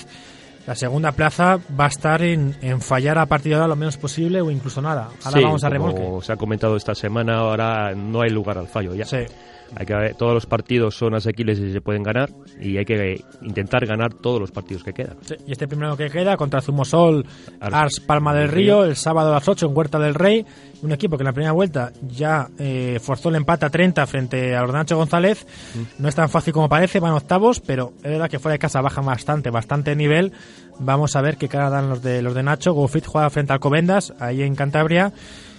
La 0.65 0.73
segunda 0.73 1.11
plaza 1.11 1.59
va 1.79 1.85
a 1.85 1.89
estar 1.89 2.23
en, 2.23 2.55
en 2.61 2.81
fallar 2.81 3.19
a 3.19 3.27
partir 3.27 3.49
de 3.51 3.55
ahora 3.57 3.67
lo 3.67 3.75
menos 3.75 3.97
posible 3.97 4.41
o 4.41 4.49
incluso 4.49 4.81
nada. 4.81 5.09
Ahora 5.23 5.37
Sí, 5.37 5.43
vamos 5.43 5.63
a 5.63 5.69
como 5.69 5.89
remolque. 5.91 6.25
se 6.25 6.33
ha 6.33 6.37
comentado 6.37 6.75
esta 6.75 6.95
semana, 6.95 7.35
ahora 7.37 7.93
no 7.93 8.21
hay 8.21 8.31
lugar 8.31 8.57
al 8.57 8.67
fallo 8.67 8.95
ya. 8.95 9.05
Sí. 9.05 9.17
Hay 9.77 9.85
que, 9.85 10.15
todos 10.17 10.33
los 10.33 10.45
partidos 10.45 10.95
son 10.95 11.15
asequibles 11.15 11.59
y 11.59 11.73
se 11.73 11.81
pueden 11.81 12.01
ganar 12.01 12.29
y 12.61 12.77
hay 12.77 12.85
que 12.85 13.21
intentar 13.41 13.85
ganar 13.85 14.13
todos 14.13 14.39
los 14.39 14.51
partidos 14.51 14.83
que 14.83 14.93
quedan. 14.93 15.17
Sí, 15.21 15.35
Y 15.45 15.51
este 15.51 15.67
primero 15.67 15.97
que 15.97 16.09
queda 16.09 16.37
contra 16.37 16.61
Zumosol, 16.61 17.25
Ars- 17.59 17.99
Palma 17.99 18.33
del 18.33 18.47
Río, 18.49 18.85
el 18.85 18.95
sábado 18.95 19.31
a 19.31 19.33
las 19.35 19.47
8 19.47 19.65
en 19.67 19.77
Huerta 19.77 19.99
del 19.99 20.13
Rey. 20.15 20.45
Un 20.81 20.91
equipo 20.91 21.17
que 21.17 21.23
en 21.23 21.25
la 21.25 21.33
primera 21.33 21.51
vuelta 21.51 21.91
ya 22.07 22.47
eh, 22.59 22.99
forzó 23.01 23.29
el 23.29 23.35
empate 23.35 23.65
a 23.65 23.69
30 23.69 24.05
frente 24.05 24.55
a 24.55 24.61
los 24.61 24.71
de 24.71 24.77
Nacho 24.77 24.97
González. 24.97 25.45
No 25.99 26.07
es 26.07 26.15
tan 26.15 26.29
fácil 26.29 26.53
como 26.53 26.69
parece, 26.69 26.99
van 26.99 27.13
octavos, 27.13 27.59
pero 27.59 27.93
es 27.97 28.11
verdad 28.11 28.29
que 28.29 28.39
fuera 28.39 28.53
de 28.53 28.59
casa 28.59 28.81
bajan 28.81 29.05
bastante, 29.05 29.49
bastante 29.49 29.95
nivel. 29.95 30.31
Vamos 30.79 31.15
a 31.15 31.21
ver 31.21 31.37
qué 31.37 31.47
cara 31.47 31.69
dan 31.69 31.89
los 31.89 32.01
de 32.03 32.21
los 32.21 32.33
de 32.35 32.43
Nacho. 32.43 32.73
Gofit 32.73 33.05
juega 33.05 33.29
frente 33.29 33.53
al 33.53 33.59
Covendas, 33.59 34.13
ahí 34.19 34.41
en 34.43 34.55
Cantabria. 34.55 35.11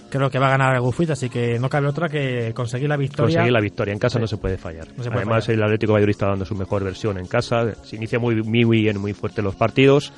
Creo 0.09 0.29
que 0.29 0.39
va 0.39 0.47
a 0.47 0.51
ganar 0.51 0.73
el 0.75 0.81
Gofit, 0.81 1.09
así 1.09 1.29
que 1.29 1.59
no 1.59 1.69
cabe 1.69 1.87
otra 1.87 2.07
que 2.07 2.53
conseguir 2.55 2.87
la 2.87 2.95
victoria. 2.97 3.35
Conseguir 3.35 3.51
la 3.51 3.59
victoria 3.61 3.91
en 3.93 3.99
casa 3.99 4.17
Sí. 4.17 4.21
no 4.21 4.27
se 4.27 4.37
puede 4.37 4.57
fallar. 4.57 4.87
No 4.95 5.03
se 5.03 5.09
puede 5.09 5.23
Además, 5.23 5.45
fallar. 5.45 5.57
el 5.59 5.63
Atlético 5.63 5.93
Valladolid 5.93 6.11
está 6.11 6.27
dando 6.27 6.45
su 6.45 6.55
mejor 6.55 6.83
versión 6.83 7.17
en 7.17 7.27
casa. 7.27 7.73
Se 7.83 7.95
inicia 7.97 8.17
muy, 8.19 8.41
muy 8.43 8.63
bien, 8.81 8.99
muy 8.99 9.13
fuerte 9.13 9.41
los 9.41 9.55
partidos 9.55 10.13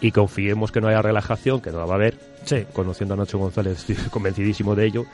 y 0.00 0.12
confiemos 0.12 0.70
que 0.70 0.80
no 0.80 0.86
haya 0.88 1.02
relajación, 1.02 1.60
que 1.60 1.70
no 1.72 1.78
la 1.78 1.84
va 1.86 1.92
a 1.94 1.96
haber. 1.96 2.14
Sí. 2.44 2.64
Conociendo 2.72 3.14
a 3.14 3.16
Nacho 3.16 3.38
González, 3.38 3.78
estoy 3.88 3.96
convencidísimo 4.10 4.74
de 4.76 4.86
ello. 4.86 5.04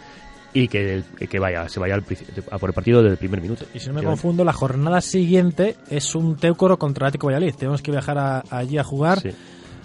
Y 0.57 0.69
que, 0.69 1.03
que 1.29 1.39
vaya, 1.41 1.69
se 1.69 1.81
vaya 1.81 1.95
al 1.95 2.05
a 2.53 2.59
por 2.59 2.71
el 2.71 2.75
partido 2.75 3.01
desde 3.03 3.13
el 3.15 3.19
primer 3.19 3.41
minuto. 3.41 3.65
Y 3.75 3.81
si 3.81 3.89
no 3.89 3.95
me 3.95 4.05
confundo, 4.05 4.45
la 4.45 4.53
jornada 4.53 5.01
siguiente 5.01 5.75
es 5.91 6.15
un 6.15 6.37
Teucoro 6.37 6.79
contra 6.79 7.09
Atlético 7.09 7.27
Valladolid. 7.27 7.55
Tenemos 7.57 7.83
que 7.83 7.91
viajar 7.91 8.19
a- 8.19 8.45
allí 8.51 8.79
a 8.79 8.85
jugar. 8.85 9.19
Sí. 9.19 9.31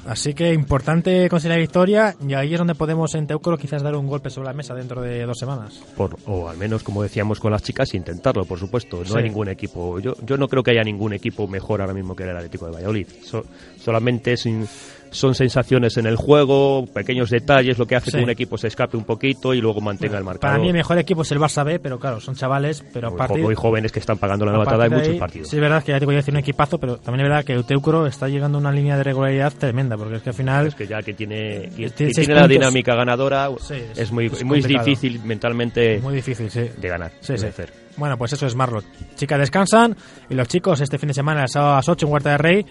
Así 0.08 0.34
que 0.34 0.53
importante 0.53 1.29
conseguir 1.29 1.56
la 1.56 1.60
victoria 1.60 2.15
y 2.25 2.34
ahí 2.34 2.53
es 2.53 2.58
donde 2.58 2.74
podemos 2.74 3.13
en 3.15 3.27
Teucro 3.27 3.58
quizás 3.58 3.84
dar 3.84 3.96
un 3.96 4.08
golpe 4.08 4.29
sobre 4.29 4.48
la 4.48 4.53
mesa 4.53 4.74
dentro 4.74 5.01
de 5.01 5.25
dos 5.25 5.38
semanas. 5.38 5.82
Por, 5.96 6.15
o 6.25 6.50
al 6.50 6.58
menos, 6.58 6.84
como 6.84 7.03
decíamos 7.03 7.39
con 7.39 7.51
las 7.51 7.62
chicas, 7.63 7.94
intentarlo, 7.94 8.46
por 8.46 8.58
supuesto. 8.60 9.00
No 9.00 9.06
Sí. 9.06 9.18
hay 9.18 9.24
ningún 9.25 9.50
equipo. 9.50 10.00
Yo, 10.00 10.15
yo 10.25 10.38
no 10.38 10.48
creo 10.48 10.63
que 10.63 10.72
haya 10.72 10.84
ningún 10.84 11.13
equipo 11.13 11.48
mejor 11.48 11.82
ahora 11.82 11.94
mismo 11.94 12.15
que 12.15 12.24
el 12.24 12.36
Atlético 12.36 12.65
de 12.68 12.72
Valladolid. 12.72 13.08
So- 13.24 13.46
solamente 13.79 14.36
sin- 14.38 14.68
son 15.11 15.33
sensaciones 15.35 15.97
en 15.97 16.05
el 16.05 16.15
juego, 16.15 16.85
pequeños 16.93 17.29
detalles, 17.29 17.77
lo 17.77 17.85
que 17.85 17.95
hace 17.95 18.11
Sí. 18.11 18.17
que 18.17 18.23
un 18.23 18.29
equipo 18.29 18.57
se 18.57 18.67
escape 18.67 18.97
un 18.97 19.03
poquito 19.03 19.53
y 19.53 19.61
luego 19.61 19.81
mantenga 19.81 20.17
el 20.17 20.23
marcador. 20.23 20.51
Para 20.55 20.61
mí 20.61 20.67
el 20.69 20.73
mejor 20.73 20.97
equipo 20.97 21.21
es 21.23 21.31
el 21.31 21.39
Barça 21.39 21.63
B, 21.65 21.79
pero 21.79 21.99
claro, 21.99 22.19
son 22.19 22.35
chavales, 22.35 22.83
pero 22.93 23.09
a 23.19 23.27
muy, 23.29 23.55
jóvenes 23.55 23.91
que 23.91 23.99
están 23.99 24.17
pagando 24.17 24.45
la 24.45 24.51
a 24.51 24.53
novatada 24.55 24.85
en 24.85 24.93
muchos 24.93 25.15
partidos. 25.17 25.49
Sí, 25.49 25.55
es 25.57 25.61
verdad 25.61 25.83
que 25.83 25.91
el 25.91 25.95
Atlético 25.95 26.11
de 26.11 26.15
Valladolid 26.17 26.25
tiene 26.25 26.37
un 26.37 26.43
equipazo, 26.43 26.77
pero 26.79 26.97
también 26.97 27.25
es 27.25 27.29
verdad 27.29 27.45
que 27.45 27.63
Teucro 27.63 28.07
está 28.07 28.27
llegando 28.27 28.57
a 28.57 28.61
una 28.61 28.71
línea 28.71 28.97
de 28.97 29.03
regularidad 29.03 29.53
tremenda, 29.53 29.97
porque 29.97 30.15
es 30.17 30.21
que 30.21 30.29
al 30.29 30.35
final... 30.35 30.67
Es 30.67 30.75
que 30.75 30.87
ya 30.87 31.01
que 31.01 31.13
tiene, 31.13 31.69
que- 31.75 31.89
Tiene 31.89 32.13
que 32.13 32.21
tiene 32.25 32.35
la 32.35 32.47
dinámica 32.47 32.95
ganadora, 32.95 33.49
Sí, 33.59 33.73
es- 33.75 33.97
es, 33.97 34.11
muy, 34.11 34.27
es 34.27 34.43
muy 34.43 34.61
difícil 34.61 35.21
mentalmente 35.23 35.99
Muy 35.99 36.15
difícil, 36.15 36.49
sí. 36.49 36.69
de 36.77 36.87
ganar. 36.87 37.11
Sí, 37.21 37.33
de 37.33 37.41
vencer. 37.41 37.73
Bueno, 37.97 38.17
pues 38.17 38.31
eso 38.31 38.45
es 38.47 38.55
Marlot. 38.55 38.85
Chicas 39.15 39.39
descansan 39.39 39.95
y 40.29 40.33
los 40.33 40.47
chicos 40.47 40.79
este 40.79 40.97
fin 40.97 41.07
de 41.07 41.13
semana, 41.13 41.43
el 41.43 41.49
sábado 41.49 41.73
a 41.73 41.75
las 41.77 41.89
8 41.89 42.05
en 42.05 42.11
Huerta 42.13 42.29
de 42.31 42.37
Rey. 42.37 42.65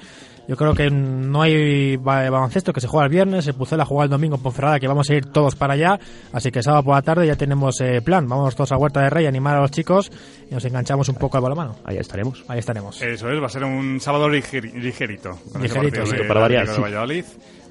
Yo 0.48 0.56
creo 0.56 0.74
que 0.74 0.90
no 0.90 1.42
hay 1.42 1.96
ba- 1.98 2.28
baloncesto 2.30 2.72
que 2.72 2.80
se 2.80 2.88
juega 2.88 3.04
el 3.04 3.10
viernes, 3.12 3.46
el 3.46 3.54
Pucela 3.54 3.84
juega 3.84 4.04
el 4.04 4.10
domingo 4.10 4.36
en 4.36 4.42
Ponferrada, 4.42 4.80
que 4.80 4.88
vamos 4.88 5.08
a 5.10 5.14
ir 5.14 5.26
todos 5.26 5.54
para 5.54 5.74
allá. 5.74 6.00
Así 6.32 6.50
que 6.50 6.62
sábado 6.62 6.84
por 6.84 6.94
la 6.94 7.02
tarde 7.02 7.26
ya 7.26 7.36
tenemos 7.36 7.78
eh, 7.82 8.00
plan. 8.00 8.26
Vamos 8.26 8.56
todos 8.56 8.72
a 8.72 8.78
Huerta 8.78 9.00
de 9.02 9.10
Rey 9.10 9.26
a 9.26 9.28
animar 9.28 9.56
a 9.56 9.60
los 9.60 9.70
chicos 9.70 10.10
y 10.50 10.54
nos 10.54 10.64
enganchamos 10.64 11.08
un 11.10 11.16
poco 11.16 11.36
al 11.36 11.42
balonmano. 11.42 11.76
Ahí 11.84 11.98
estaremos. 11.98 12.44
Ahí 12.48 12.60
estaremos. 12.60 13.00
Eso 13.02 13.30
es, 13.30 13.42
va 13.42 13.46
a 13.46 13.50
ser 13.50 13.62
un 13.64 14.00
sábado 14.00 14.26
liger- 14.28 14.72
ligerito. 14.72 15.38
Ligerito, 15.60 16.06
sí. 16.06 16.16
de- 16.16 16.24
Para 16.24 16.40
variar, 16.40 16.66
sí. 16.66 16.80
Valladolid. 16.80 17.24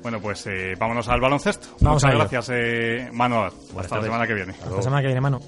Bueno, 0.04 0.22
pues 0.22 0.46
eh, 0.46 0.76
vámonos 0.80 1.08
al 1.10 1.20
baloncesto. 1.20 1.70
Vamos 1.82 2.04
Muchas 2.04 2.16
gracias, 2.20 2.50
eh, 2.54 3.10
Manu. 3.12 3.38
Hasta 3.38 3.74
la 3.82 3.88
tardes. 3.88 4.06
semana 4.06 4.28
que 4.28 4.34
viene. 4.36 4.52
Hasta 4.54 4.76
la 4.76 4.82
semana 4.84 5.02
que 5.02 5.08
viene, 5.08 5.22
mano. 5.22 5.40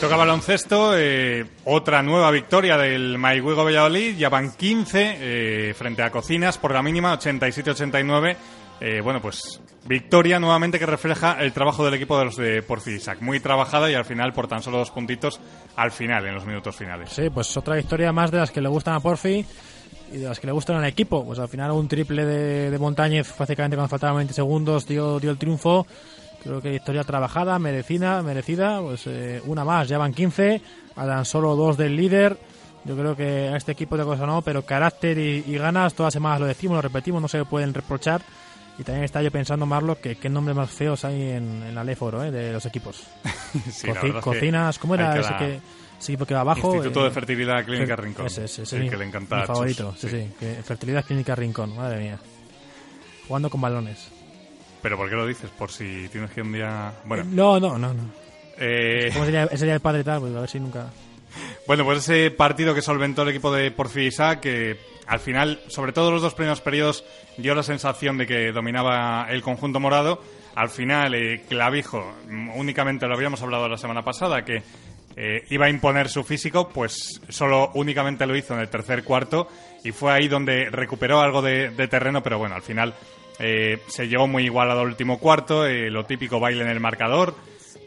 Toca 0.00 0.16
baloncesto, 0.16 0.96
eh, 0.96 1.44
otra 1.66 2.02
nueva 2.02 2.30
victoria 2.30 2.78
del 2.78 3.18
Maihuego 3.18 3.64
Valladolid, 3.64 4.16
ya 4.16 4.30
van 4.30 4.52
15 4.52 5.16
eh, 5.20 5.74
frente 5.74 6.02
a 6.02 6.10
Cocinas 6.10 6.56
por 6.56 6.72
la 6.72 6.82
mínima 6.82 7.18
87-89. 7.18 8.36
Eh, 8.80 9.02
bueno, 9.02 9.20
pues 9.20 9.60
victoria 9.84 10.40
nuevamente 10.40 10.78
que 10.78 10.86
refleja 10.86 11.36
el 11.40 11.52
trabajo 11.52 11.84
del 11.84 11.92
equipo 11.92 12.18
de 12.18 12.24
los 12.24 12.36
de 12.38 12.62
Porfisac. 12.62 13.20
Muy 13.20 13.40
trabajada 13.40 13.90
y 13.90 13.94
al 13.94 14.06
final 14.06 14.32
por 14.32 14.48
tan 14.48 14.62
solo 14.62 14.78
dos 14.78 14.90
puntitos 14.90 15.38
al 15.76 15.90
final, 15.90 16.24
en 16.26 16.34
los 16.34 16.46
minutos 16.46 16.74
finales. 16.76 17.10
Sí, 17.10 17.28
pues 17.28 17.54
otra 17.58 17.76
victoria 17.76 18.10
más 18.10 18.30
de 18.30 18.38
las 18.38 18.50
que 18.50 18.62
le 18.62 18.70
gustan 18.70 18.94
a 18.94 19.00
Porfi 19.00 19.44
y 20.12 20.16
de 20.16 20.26
las 20.26 20.40
que 20.40 20.46
le 20.46 20.54
gustan 20.54 20.76
al 20.76 20.86
equipo. 20.86 21.26
Pues 21.26 21.38
al 21.38 21.48
final 21.48 21.72
un 21.72 21.88
triple 21.88 22.24
de, 22.24 22.70
de 22.70 22.78
Montañez, 22.78 23.34
básicamente 23.38 23.76
cuando 23.76 23.90
faltaban 23.90 24.16
20 24.16 24.32
segundos, 24.32 24.86
dio, 24.86 25.20
dio 25.20 25.30
el 25.30 25.36
triunfo. 25.36 25.86
Creo 26.42 26.60
que 26.62 26.70
victoria 26.70 27.04
trabajada, 27.04 27.58
merecida, 27.58 28.22
merecida. 28.22 28.80
Pues 28.80 29.06
eh, 29.06 29.42
una 29.46 29.64
más, 29.64 29.88
ya 29.88 29.98
van 29.98 30.12
15, 30.14 30.60
a 30.96 31.06
tan 31.06 31.24
solo 31.24 31.54
dos 31.56 31.76
del 31.76 31.96
líder. 31.96 32.38
Yo 32.84 32.96
creo 32.96 33.14
que 33.14 33.48
a 33.48 33.56
este 33.56 33.72
equipo 33.72 33.96
de 33.98 34.04
cosa 34.04 34.24
no, 34.24 34.40
pero 34.40 34.62
carácter 34.64 35.18
y, 35.18 35.44
y 35.46 35.58
ganas, 35.58 35.92
todas 35.92 36.08
las 36.08 36.14
semanas 36.14 36.40
lo 36.40 36.46
decimos, 36.46 36.76
lo 36.76 36.82
repetimos, 36.82 37.20
no 37.20 37.28
se 37.28 37.44
pueden 37.44 37.74
reprochar. 37.74 38.22
Y 38.78 38.82
también 38.84 39.04
está 39.04 39.20
yo 39.20 39.30
pensando, 39.30 39.66
Marlo, 39.66 40.00
que 40.00 40.16
qué 40.16 40.30
nombres 40.30 40.56
más 40.56 40.70
feos 40.70 41.04
hay 41.04 41.20
en, 41.32 41.62
en 41.64 41.74
la 41.74 41.84
ley 41.84 41.94
foro, 41.94 42.24
eh, 42.24 42.30
de 42.30 42.52
los 42.52 42.64
equipos. 42.64 43.02
Sí, 43.70 43.88
la 43.88 44.20
cocinas, 44.22 44.78
¿cómo 44.78 44.94
era 44.94 45.18
ese 45.20 45.34
que, 45.36 45.60
ese 46.00 46.12
equipo 46.12 46.24
que 46.24 46.32
va 46.34 46.40
abajo? 46.40 46.72
Instituto 46.72 47.00
Eh, 47.00 47.04
de 47.04 47.10
Fertilidad 47.10 47.64
Clínica 47.66 47.96
Fer- 47.96 48.00
Rincón. 48.04 48.26
Ese, 48.26 48.44
ese, 48.44 48.62
ese, 48.62 48.76
el 48.76 48.84
mi- 48.84 48.88
que 48.90 48.96
le 48.96 49.04
encanta 49.04 49.36
mi 49.40 49.46
favorito, 49.46 49.94
sí, 49.98 50.08
sí. 50.08 50.30
que 50.38 50.54
Fertilidad 50.62 51.04
Clínica 51.04 51.34
Rincón, 51.34 51.76
madre 51.76 51.98
mía. 52.00 52.18
Jugando 53.28 53.50
con 53.50 53.60
balones. 53.60 54.08
Pero 54.82 54.96
¿por 54.96 55.08
qué 55.08 55.16
lo 55.16 55.26
dices? 55.26 55.50
Por 55.50 55.70
si 55.70 56.08
tienes 56.10 56.30
que 56.30 56.42
un 56.42 56.52
día... 56.52 56.92
Bueno, 57.04 57.24
No, 57.30 57.60
no, 57.60 57.78
no. 57.78 57.92
no. 57.92 58.02
eh, 58.58 59.10
¿Cómo 59.12 59.24
sería, 59.24 59.74
el 59.74 59.80
padre 59.80 60.04
tal? 60.04 60.20
Pues 60.20 60.34
a 60.34 60.40
ver 60.40 60.48
si 60.50 60.60
nunca... 60.60 60.86
Bueno, 61.66 61.84
pues 61.84 61.98
ese 61.98 62.30
partido 62.32 62.74
que 62.74 62.82
solventó 62.82 63.22
el 63.22 63.28
equipo 63.28 63.52
de 63.52 63.70
Porfi 63.70 64.06
Isaac, 64.06 64.40
que 64.40 64.76
al 65.06 65.20
final, 65.20 65.60
sobre 65.68 65.92
todo 65.92 66.10
los 66.10 66.22
dos 66.22 66.34
primeros 66.34 66.60
periodos, 66.60 67.04
dio 67.36 67.54
la 67.54 67.62
sensación 67.62 68.18
de 68.18 68.26
que 68.26 68.50
dominaba 68.52 69.26
el 69.30 69.42
conjunto 69.42 69.78
morado. 69.78 70.20
Al 70.56 70.70
final, 70.70 71.14
eh, 71.14 71.44
Clavijo, 71.48 72.14
únicamente 72.56 73.06
lo 73.06 73.14
habíamos 73.14 73.40
hablado 73.42 73.68
la 73.68 73.76
semana 73.76 74.02
pasada, 74.02 74.44
que 74.44 74.62
eh, 75.16 75.44
iba 75.50 75.66
a 75.66 75.70
imponer 75.70 76.08
su 76.08 76.24
físico, 76.24 76.68
pues 76.68 77.20
solo 77.28 77.70
únicamente 77.74 78.26
lo 78.26 78.36
hizo 78.36 78.54
en 78.54 78.60
el 78.60 78.68
tercer 78.68 79.04
cuarto 79.04 79.46
y 79.84 79.92
fue 79.92 80.12
ahí 80.12 80.26
donde 80.26 80.68
recuperó 80.70 81.20
algo 81.20 81.42
de, 81.42 81.70
de 81.70 81.88
terreno, 81.88 82.22
pero 82.22 82.38
bueno, 82.38 82.56
al 82.56 82.62
final 82.62 82.94
eh, 83.40 83.82
se 83.88 84.06
llegó 84.06 84.26
muy 84.26 84.44
igualado 84.44 84.80
al 84.80 84.88
último 84.88 85.18
cuarto, 85.18 85.66
eh, 85.66 85.90
lo 85.90 86.04
típico 86.04 86.38
baile 86.38 86.62
en 86.62 86.70
el 86.70 86.78
marcador, 86.78 87.34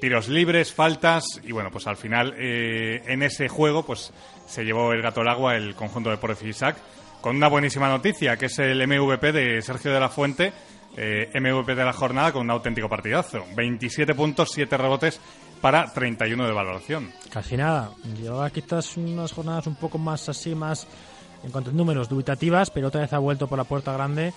tiros 0.02 0.28
libres, 0.28 0.74
faltas 0.74 1.40
y 1.44 1.52
bueno, 1.52 1.70
pues 1.72 1.88
al 1.88 1.96
final 1.96 2.34
eh, 2.38 3.04
en 3.06 3.24
ese 3.24 3.48
juego 3.48 3.86
pues 3.86 4.12
se 4.46 4.66
llevó 4.66 4.92
el 4.92 5.02
gato 5.02 5.22
al 5.22 5.30
agua 5.30 5.56
el 5.56 5.76
conjunto 5.76 6.10
de 6.10 6.18
Porfi 6.18 6.50
Isaac 6.50 6.76
con 7.22 7.38
una 7.38 7.48
buenísima 7.48 7.88
noticia 7.88 8.36
que 8.36 8.48
es 8.48 8.60
el 8.60 8.86
MVP 8.86 9.32
de 9.32 9.62
Sergio 9.62 9.94
de 9.94 10.00
la 10.00 10.10
Fuente, 10.10 10.52
eh, 10.98 11.32
MVP 11.34 11.74
de 11.74 11.86
la 11.86 11.94
jornada 11.94 12.34
con 12.34 12.42
un 12.42 12.52
auténtico 12.52 12.90
partidazo, 12.90 13.46
27 13.56 14.14
puntos, 14.14 14.52
7 14.52 14.76
rebotes 14.76 15.22
para 15.62 15.94
31 15.94 16.46
de 16.46 16.52
valoración. 16.52 17.12
Casi 17.32 17.56
nada. 17.56 17.92
Llevaba 18.22 18.50
quizás 18.50 18.98
unas 18.98 19.32
jornadas 19.32 19.68
un 19.68 19.76
poco 19.76 19.98
más 19.98 20.28
así, 20.28 20.54
más 20.54 20.86
en 21.44 21.52
cuanto 21.52 21.70
a 21.70 21.74
números 21.74 22.10
dubitativas, 22.10 22.70
pero 22.72 22.90
otra 22.90 23.02
vez 23.02 23.14
ha 23.14 23.20
vuelto 23.20 23.48
por 23.48 23.58
la 23.58 23.64
puerta 23.64 23.94
grande. 23.94 24.34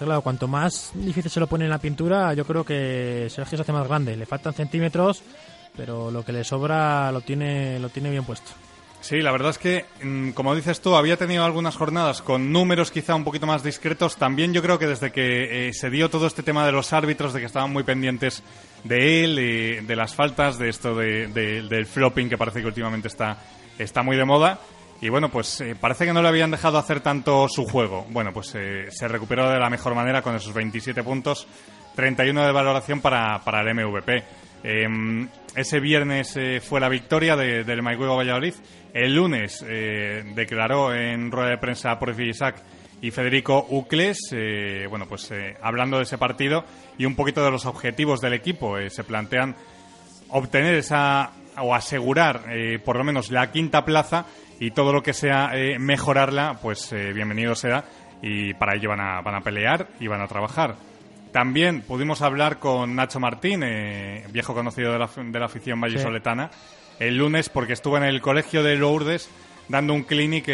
Está 0.00 0.06
claro, 0.06 0.22
cuanto 0.22 0.48
más 0.48 0.92
difícil 0.94 1.30
se 1.30 1.40
lo 1.40 1.46
pone 1.46 1.64
en 1.66 1.70
la 1.70 1.76
pintura, 1.76 2.32
yo 2.32 2.46
creo 2.46 2.64
que 2.64 3.26
Sergio 3.28 3.58
se 3.58 3.62
hace 3.64 3.72
más 3.74 3.86
grande. 3.86 4.16
Le 4.16 4.24
faltan 4.24 4.54
centímetros, 4.54 5.22
pero 5.76 6.10
lo 6.10 6.24
que 6.24 6.32
le 6.32 6.42
sobra 6.42 7.12
lo 7.12 7.20
tiene, 7.20 7.78
lo 7.78 7.90
tiene 7.90 8.08
bien 8.10 8.24
puesto. 8.24 8.50
Sí, 9.02 9.16
la 9.20 9.30
verdad 9.30 9.50
es 9.50 9.58
que, 9.58 9.84
mm, 10.02 10.30
como 10.30 10.54
dices 10.54 10.80
tú, 10.80 10.96
había 10.96 11.18
tenido 11.18 11.44
algunas 11.44 11.76
jornadas 11.76 12.22
con 12.22 12.50
números 12.50 12.90
quizá 12.90 13.14
un 13.14 13.24
poquito 13.24 13.46
más 13.46 13.62
discretos. 13.62 14.16
También 14.16 14.54
yo 14.54 14.62
creo 14.62 14.78
que 14.78 14.86
desde 14.86 15.12
que 15.12 15.68
eh, 15.68 15.72
se 15.74 15.90
dio 15.90 16.08
todo 16.08 16.26
este 16.26 16.42
tema 16.42 16.64
de 16.64 16.72
los 16.72 16.94
árbitros, 16.94 17.34
de 17.34 17.40
que 17.40 17.46
estaban 17.46 17.70
muy 17.70 17.82
pendientes 17.82 18.42
de 18.84 19.24
él, 19.24 19.86
de 19.86 19.96
las 19.96 20.14
faltas, 20.14 20.56
de 20.58 20.70
esto 20.70 20.94
de- 20.94 21.26
de- 21.26 21.60
del 21.60 21.84
flopping 21.84 22.30
que 22.30 22.38
parece 22.38 22.62
que 22.62 22.66
últimamente 22.68 23.08
está, 23.08 23.36
está 23.78 24.02
muy 24.02 24.16
de 24.16 24.24
moda. 24.24 24.60
Y 25.02 25.08
bueno, 25.08 25.30
pues 25.30 25.60
eh, 25.62 25.74
parece 25.80 26.04
que 26.04 26.12
no 26.12 26.20
le 26.20 26.28
habían 26.28 26.50
dejado 26.50 26.76
hacer 26.78 27.00
tanto 27.00 27.48
su 27.48 27.64
juego. 27.66 28.06
Bueno, 28.10 28.32
pues 28.32 28.52
eh, 28.54 28.86
se 28.90 29.08
recuperó 29.08 29.48
de 29.50 29.58
la 29.58 29.70
mejor 29.70 29.94
manera 29.94 30.20
con 30.20 30.34
esos 30.36 30.52
27 30.52 31.02
puntos, 31.02 31.46
31 31.94 32.44
de 32.44 32.52
valoración 32.52 33.00
para, 33.00 33.38
para 33.42 33.62
el 33.62 33.74
MVP. 33.74 34.22
Eh, 34.62 35.26
ese 35.56 35.80
viernes 35.80 36.36
eh, 36.36 36.60
fue 36.60 36.80
la 36.80 36.90
victoria 36.90 37.34
de- 37.34 37.64
del 37.64 37.82
Maigüego 37.82 38.16
Valladolid. 38.16 38.54
El 38.92 39.14
lunes 39.14 39.64
declaró 40.34 40.92
en 40.92 41.30
rueda 41.30 41.50
de 41.50 41.58
prensa 41.58 41.96
Porfi 41.98 42.24
Isaac 42.30 42.60
y 43.00 43.12
Federico 43.12 43.64
Ucles, 43.70 44.18
bueno, 44.90 45.06
pues 45.08 45.32
hablando 45.62 45.98
de 45.98 46.02
ese 46.02 46.18
partido 46.18 46.64
y 46.98 47.04
un 47.04 47.14
poquito 47.14 47.44
de 47.44 47.52
los 47.52 47.66
objetivos 47.66 48.20
del 48.20 48.32
equipo. 48.32 48.76
Se 48.88 49.04
plantean 49.04 49.54
obtener 50.30 50.74
esa 50.74 51.30
o 51.60 51.74
asegurar 51.74 52.44
eh, 52.50 52.78
por 52.84 52.96
lo 52.96 53.04
menos 53.04 53.30
la 53.30 53.50
quinta 53.52 53.84
plaza 53.84 54.26
y 54.60 54.72
todo 54.72 54.92
lo 54.92 55.02
que 55.02 55.14
sea 55.14 55.50
eh, 55.54 55.78
mejorarla, 55.78 56.58
pues 56.60 56.92
eh, 56.92 57.12
bienvenido 57.14 57.54
sea 57.54 57.84
y 58.22 58.52
para 58.54 58.76
ello 58.76 58.90
van 58.90 59.00
a, 59.00 59.20
van 59.22 59.34
a 59.34 59.40
pelear 59.40 59.88
y 59.98 60.06
van 60.06 60.20
a 60.20 60.28
trabajar. 60.28 60.76
También 61.32 61.80
pudimos 61.80 62.20
hablar 62.20 62.58
con 62.58 62.94
Nacho 62.94 63.20
Martín, 63.20 63.62
eh, 63.64 64.26
viejo 64.30 64.52
conocido 64.52 64.92
de 64.92 64.98
la, 64.98 65.08
de 65.16 65.38
la 65.38 65.46
afición 65.46 65.80
vallisoletana, 65.80 66.50
el 66.98 67.16
lunes 67.16 67.48
porque 67.48 67.72
estuvo 67.72 67.96
en 67.96 68.02
el 68.02 68.20
colegio 68.20 68.62
de 68.62 68.76
Lourdes 68.76 69.30
dando 69.68 69.94
un 69.94 70.02
clinic 70.02 70.50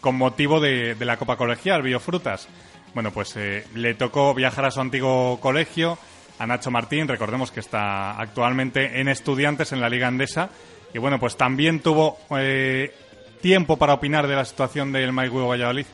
con 0.00 0.16
motivo 0.16 0.58
de, 0.58 0.96
de 0.96 1.04
la 1.04 1.16
Copa 1.16 1.36
Colegial, 1.36 1.82
Biofrutas. 1.82 2.48
Bueno, 2.94 3.12
pues 3.12 3.36
le 3.36 3.94
tocó 3.94 4.34
viajar 4.34 4.64
a 4.64 4.70
su 4.72 4.80
antiguo 4.80 5.38
colegio, 5.38 5.98
a 6.40 6.46
Nacho 6.46 6.70
Martín, 6.70 7.06
recordemos 7.06 7.52
que 7.52 7.60
está 7.60 8.12
actualmente 8.18 9.00
en 9.00 9.08
estudiantes 9.08 9.72
en 9.72 9.80
la 9.80 9.90
Liga 9.90 10.08
Andesa, 10.08 10.48
y 10.92 10.98
bueno, 10.98 11.20
pues 11.20 11.36
también 11.36 11.80
tuvo 11.80 12.18
eh, 12.36 12.92
tiempo 13.40 13.76
para 13.76 13.94
opinar 13.94 14.26
de 14.26 14.36
la 14.36 14.44
situación 14.44 14.90
del 14.90 15.12
Maigüe 15.12 15.46
Valladolid. 15.46 15.86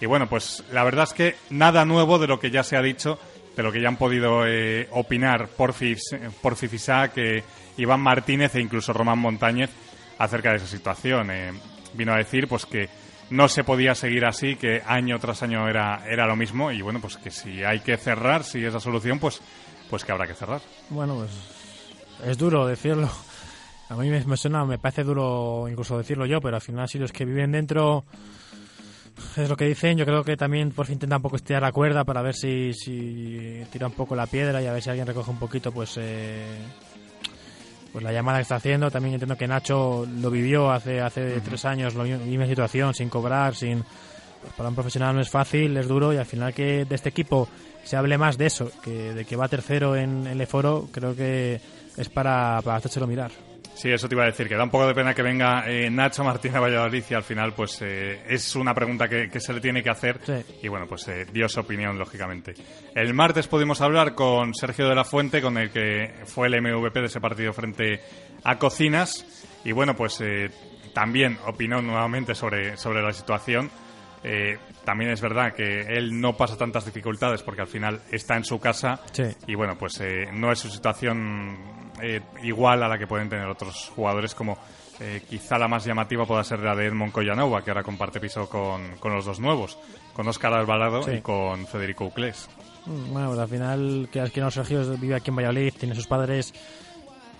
Y 0.00 0.06
bueno, 0.06 0.28
pues 0.28 0.62
la 0.72 0.84
verdad 0.84 1.04
es 1.04 1.14
que 1.14 1.36
nada 1.50 1.84
nuevo 1.84 2.18
de 2.18 2.26
lo 2.26 2.38
que 2.38 2.50
ya 2.50 2.62
se 2.62 2.76
ha 2.76 2.82
dicho, 2.82 3.18
de 3.56 3.62
lo 3.62 3.72
que 3.72 3.80
ya 3.80 3.88
han 3.88 3.96
podido 3.96 4.46
eh, 4.46 4.88
opinar 4.90 5.48
Porfis, 5.48 6.14
Porfi 6.42 6.68
Isaac, 6.72 7.12
eh, 7.16 7.42
Iván 7.78 8.00
Martínez 8.00 8.54
e 8.54 8.60
incluso 8.60 8.92
Román 8.92 9.18
Montañez 9.18 9.70
acerca 10.18 10.50
de 10.50 10.56
esa 10.56 10.66
situación. 10.66 11.30
Eh, 11.30 11.52
vino 11.94 12.12
a 12.12 12.18
decir 12.18 12.48
pues 12.48 12.66
que 12.66 12.88
no 13.30 13.48
se 13.48 13.64
podía 13.64 13.94
seguir 13.94 14.24
así, 14.24 14.56
que 14.56 14.82
año 14.86 15.18
tras 15.18 15.42
año 15.42 15.68
era, 15.68 16.04
era 16.06 16.26
lo 16.26 16.36
mismo 16.36 16.70
y 16.70 16.82
bueno, 16.82 17.00
pues 17.00 17.16
que 17.16 17.30
si 17.30 17.64
hay 17.64 17.80
que 17.80 17.96
cerrar, 17.96 18.44
si 18.44 18.64
es 18.64 18.72
la 18.72 18.80
solución, 18.80 19.18
pues, 19.18 19.40
pues 19.94 20.04
que 20.04 20.10
habrá 20.10 20.26
que 20.26 20.34
cerrar. 20.34 20.60
Bueno, 20.90 21.14
pues 21.14 21.30
es 22.28 22.36
duro 22.36 22.66
decirlo. 22.66 23.08
A 23.88 23.94
mí 23.94 24.10
me, 24.10 24.24
me 24.24 24.36
suena, 24.36 24.64
me 24.64 24.76
parece 24.76 25.04
duro 25.04 25.68
incluso 25.70 25.96
decirlo 25.96 26.26
yo, 26.26 26.40
pero 26.40 26.56
al 26.56 26.62
final 26.62 26.88
si 26.88 26.98
los 26.98 27.12
que 27.12 27.24
viven 27.24 27.52
dentro 27.52 28.04
es 29.36 29.48
lo 29.48 29.56
que 29.56 29.66
dicen, 29.66 29.96
yo 29.96 30.04
creo 30.04 30.24
que 30.24 30.36
también 30.36 30.72
por 30.72 30.86
fin 30.86 30.94
intenta 30.94 31.14
un 31.14 31.22
poco 31.22 31.36
estirar 31.36 31.62
la 31.62 31.70
cuerda 31.70 32.02
para 32.02 32.22
ver 32.22 32.34
si, 32.34 32.72
si 32.72 33.62
tira 33.70 33.86
un 33.86 33.92
poco 33.92 34.16
la 34.16 34.26
piedra 34.26 34.60
y 34.60 34.66
a 34.66 34.72
ver 34.72 34.82
si 34.82 34.90
alguien 34.90 35.06
recoge 35.06 35.30
un 35.30 35.38
poquito 35.38 35.70
pues 35.70 35.96
eh, 35.98 36.44
pues 37.92 38.02
la 38.02 38.10
llamada 38.10 38.38
que 38.38 38.42
está 38.42 38.56
haciendo. 38.56 38.90
También 38.90 39.14
entiendo 39.14 39.36
que 39.36 39.46
Nacho 39.46 40.08
lo 40.20 40.28
vivió 40.28 40.72
hace 40.72 41.00
hace 41.00 41.40
tres 41.40 41.64
años, 41.66 41.94
la 41.94 42.02
misma 42.02 42.46
situación, 42.46 42.94
sin 42.94 43.08
cobrar, 43.08 43.54
sin 43.54 43.84
pues 44.40 44.54
para 44.56 44.70
un 44.70 44.74
profesional 44.74 45.14
no 45.14 45.20
es 45.20 45.30
fácil, 45.30 45.76
es 45.76 45.86
duro 45.86 46.12
y 46.12 46.16
al 46.16 46.26
final 46.26 46.52
que 46.52 46.84
de 46.84 46.94
este 46.96 47.10
equipo 47.10 47.48
se 47.84 47.96
hable 47.96 48.18
más 48.18 48.36
de 48.38 48.46
eso, 48.46 48.70
que 48.82 49.12
de 49.14 49.24
que 49.24 49.36
va 49.36 49.48
tercero 49.48 49.96
en 49.96 50.26
el 50.26 50.46
foro, 50.46 50.88
creo 50.92 51.14
que 51.14 51.60
es 51.96 52.08
para, 52.08 52.60
para 52.62 52.76
hacérselo 52.78 53.06
mirar. 53.06 53.30
Sí, 53.74 53.90
eso 53.90 54.08
te 54.08 54.14
iba 54.14 54.22
a 54.22 54.26
decir, 54.26 54.48
que 54.48 54.54
da 54.54 54.62
un 54.62 54.70
poco 54.70 54.86
de 54.86 54.94
pena 54.94 55.14
que 55.14 55.22
venga 55.22 55.64
eh, 55.66 55.90
Nacho 55.90 56.22
Martín 56.22 56.54
a 56.54 56.60
Valladolid 56.60 57.02
y 57.10 57.14
al 57.14 57.24
final 57.24 57.54
pues 57.54 57.82
eh, 57.82 58.20
es 58.28 58.54
una 58.54 58.72
pregunta 58.72 59.08
que, 59.08 59.28
que 59.28 59.40
se 59.40 59.52
le 59.52 59.60
tiene 59.60 59.82
que 59.82 59.90
hacer 59.90 60.20
Sí. 60.24 60.58
y 60.62 60.68
bueno, 60.68 60.86
pues 60.86 61.08
eh, 61.08 61.26
dio 61.32 61.48
su 61.48 61.58
opinión 61.58 61.98
lógicamente. 61.98 62.54
El 62.94 63.14
martes 63.14 63.48
pudimos 63.48 63.80
hablar 63.80 64.14
con 64.14 64.54
Sergio 64.54 64.88
de 64.88 64.94
la 64.94 65.02
Fuente, 65.04 65.42
con 65.42 65.58
el 65.58 65.70
que 65.70 66.08
fue 66.24 66.46
el 66.46 66.62
MVP 66.62 67.00
de 67.00 67.06
ese 67.06 67.20
partido 67.20 67.52
frente 67.52 68.00
a 68.44 68.58
Cocinas 68.58 69.26
y 69.64 69.72
bueno, 69.72 69.96
pues 69.96 70.20
eh, 70.20 70.50
también 70.92 71.36
opinó 71.44 71.82
nuevamente 71.82 72.36
sobre, 72.36 72.76
sobre 72.76 73.02
la 73.02 73.12
situación. 73.12 73.70
Eh, 74.26 74.56
también 74.84 75.10
es 75.10 75.20
verdad 75.20 75.52
que 75.52 75.82
él 75.82 76.18
no 76.18 76.34
pasa 76.36 76.56
tantas 76.56 76.86
dificultades 76.86 77.42
porque 77.42 77.60
al 77.60 77.66
final 77.66 78.00
está 78.10 78.36
en 78.36 78.44
su 78.44 78.58
casa 78.58 79.00
Sí. 79.12 79.24
y 79.46 79.54
bueno, 79.54 79.76
pues 79.78 80.00
eh, 80.00 80.28
no 80.32 80.50
es 80.50 80.58
su 80.58 80.70
situación 80.70 81.56
eh, 82.02 82.20
igual 82.42 82.82
a 82.82 82.88
la 82.88 82.98
que 82.98 83.06
pueden 83.06 83.28
tener 83.28 83.46
otros 83.46 83.92
jugadores 83.94 84.34
como 84.34 84.56
eh, 85.00 85.22
quizá 85.28 85.58
la 85.58 85.68
más 85.68 85.84
llamativa 85.84 86.24
pueda 86.24 86.42
ser 86.44 86.60
la 86.60 86.74
de 86.74 86.86
Edmond 86.86 87.12
Collanova, 87.12 87.62
que 87.62 87.70
ahora 87.70 87.82
comparte 87.82 88.18
piso 88.20 88.48
con, 88.48 88.96
con 88.98 89.12
los 89.12 89.24
dos 89.26 89.40
nuevos, 89.40 89.76
con 90.14 90.26
Óscar 90.28 90.54
Alvarado 90.54 91.02
Sí. 91.02 91.12
y 91.16 91.20
con 91.20 91.66
Federico 91.66 92.06
Uclés. 92.06 92.48
Mm, 92.86 93.12
Bueno, 93.12 93.28
pues 93.28 93.40
al 93.40 93.48
final, 93.48 94.08
que 94.10 94.40
no 94.40 94.50
Sergio 94.50 94.96
vive 94.98 95.16
aquí 95.16 95.30
en 95.30 95.36
Valladolid, 95.36 95.74
tiene 95.78 95.94
sus 95.94 96.06
padres. 96.06 96.54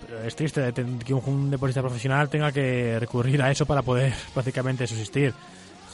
pero 0.05 0.21
Es 0.23 0.35
triste 0.35 0.71
que 1.05 1.13
un, 1.13 1.23
un 1.25 1.49
deportista 1.49 1.81
profesional 1.81 2.29
tenga 2.29 2.51
que 2.51 2.99
recurrir 2.99 3.41
a 3.41 3.49
eso 3.49 3.65
para 3.65 3.81
poder 3.81 4.13
prácticamente 4.33 4.85
subsistir. 4.85 5.33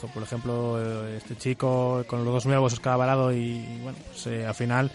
Por 0.07 0.23
ejemplo, 0.23 0.79
eh, 0.79 1.17
este 1.17 1.35
chico 1.35 2.03
con 2.07 2.23
los 2.23 2.33
dos 2.33 2.45
nuevos, 2.45 2.73
Oscar 2.73 2.93
Alvarado, 2.93 3.33
y 3.33 3.79
bueno, 3.81 3.97
pues 4.07 4.27
eh, 4.27 4.45
al 4.45 4.55
final, 4.55 4.91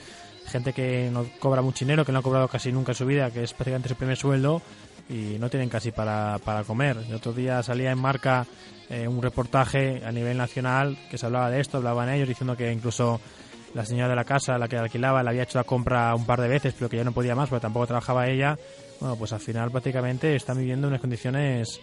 gente 0.47 0.73
que 0.73 1.11
no 1.13 1.27
cobra 1.39 1.63
mucho 1.63 1.85
dinero, 1.85 2.05
que 2.05 2.13
no 2.13 2.21
ha 2.21 2.23
cobrado 2.23 2.49
casi 2.49 2.73
nunca 2.73 2.93
en 2.93 2.97
su 2.97 3.07
vida, 3.07 3.31
que 3.31 3.43
es 3.43 3.53
prácticamente 3.53 3.89
su 3.89 3.97
primer 3.97 4.17
sueldo, 4.17 4.63
y 5.09 5.37
no 5.39 5.49
tienen 5.49 5.69
casi 5.69 5.93
para, 5.93 6.39
para 6.45 6.65
comer. 6.65 6.97
El 7.09 7.15
otro 7.15 7.33
día 7.33 7.63
salía 7.63 7.93
en 7.93 7.99
marca 7.99 8.47
eh, 8.89 9.09
un 9.09 9.23
reportaje 9.23 10.03
a 10.05 10.13
nivel 10.13 10.37
nacional 10.37 10.97
que 11.11 11.19
se 11.19 11.27
hablaba 11.27 11.51
de 11.51 11.61
esto, 11.61 11.79
hablaban 11.79 12.09
ellos 12.09 12.29
diciendo 12.29 12.57
que 12.57 12.73
incluso 12.73 13.21
la 13.75 13.85
señora 13.85 14.09
de 14.09 14.17
la 14.17 14.25
casa, 14.25 14.59
la 14.59 14.69
que 14.69 14.77
alquilaba, 14.77 15.23
le 15.23 15.29
había 15.29 15.43
hecho 15.43 15.59
la 15.59 15.65
compra 15.65 16.15
un 16.15 16.25
par 16.25 16.41
de 16.41 16.49
veces, 16.49 16.75
pero 16.79 16.89
que 16.89 16.97
ya 16.97 17.05
no 17.05 17.13
podía 17.13 17.35
más 17.35 17.49
porque 17.49 17.63
tampoco 17.63 17.87
trabajaba 17.87 18.27
ella. 18.29 18.59
Bueno, 19.01 19.17
pues 19.17 19.33
al 19.33 19.41
final 19.41 19.71
prácticamente 19.71 20.35
están 20.35 20.57
viviendo 20.57 20.89
unas 20.89 21.01
condiciones, 21.01 21.79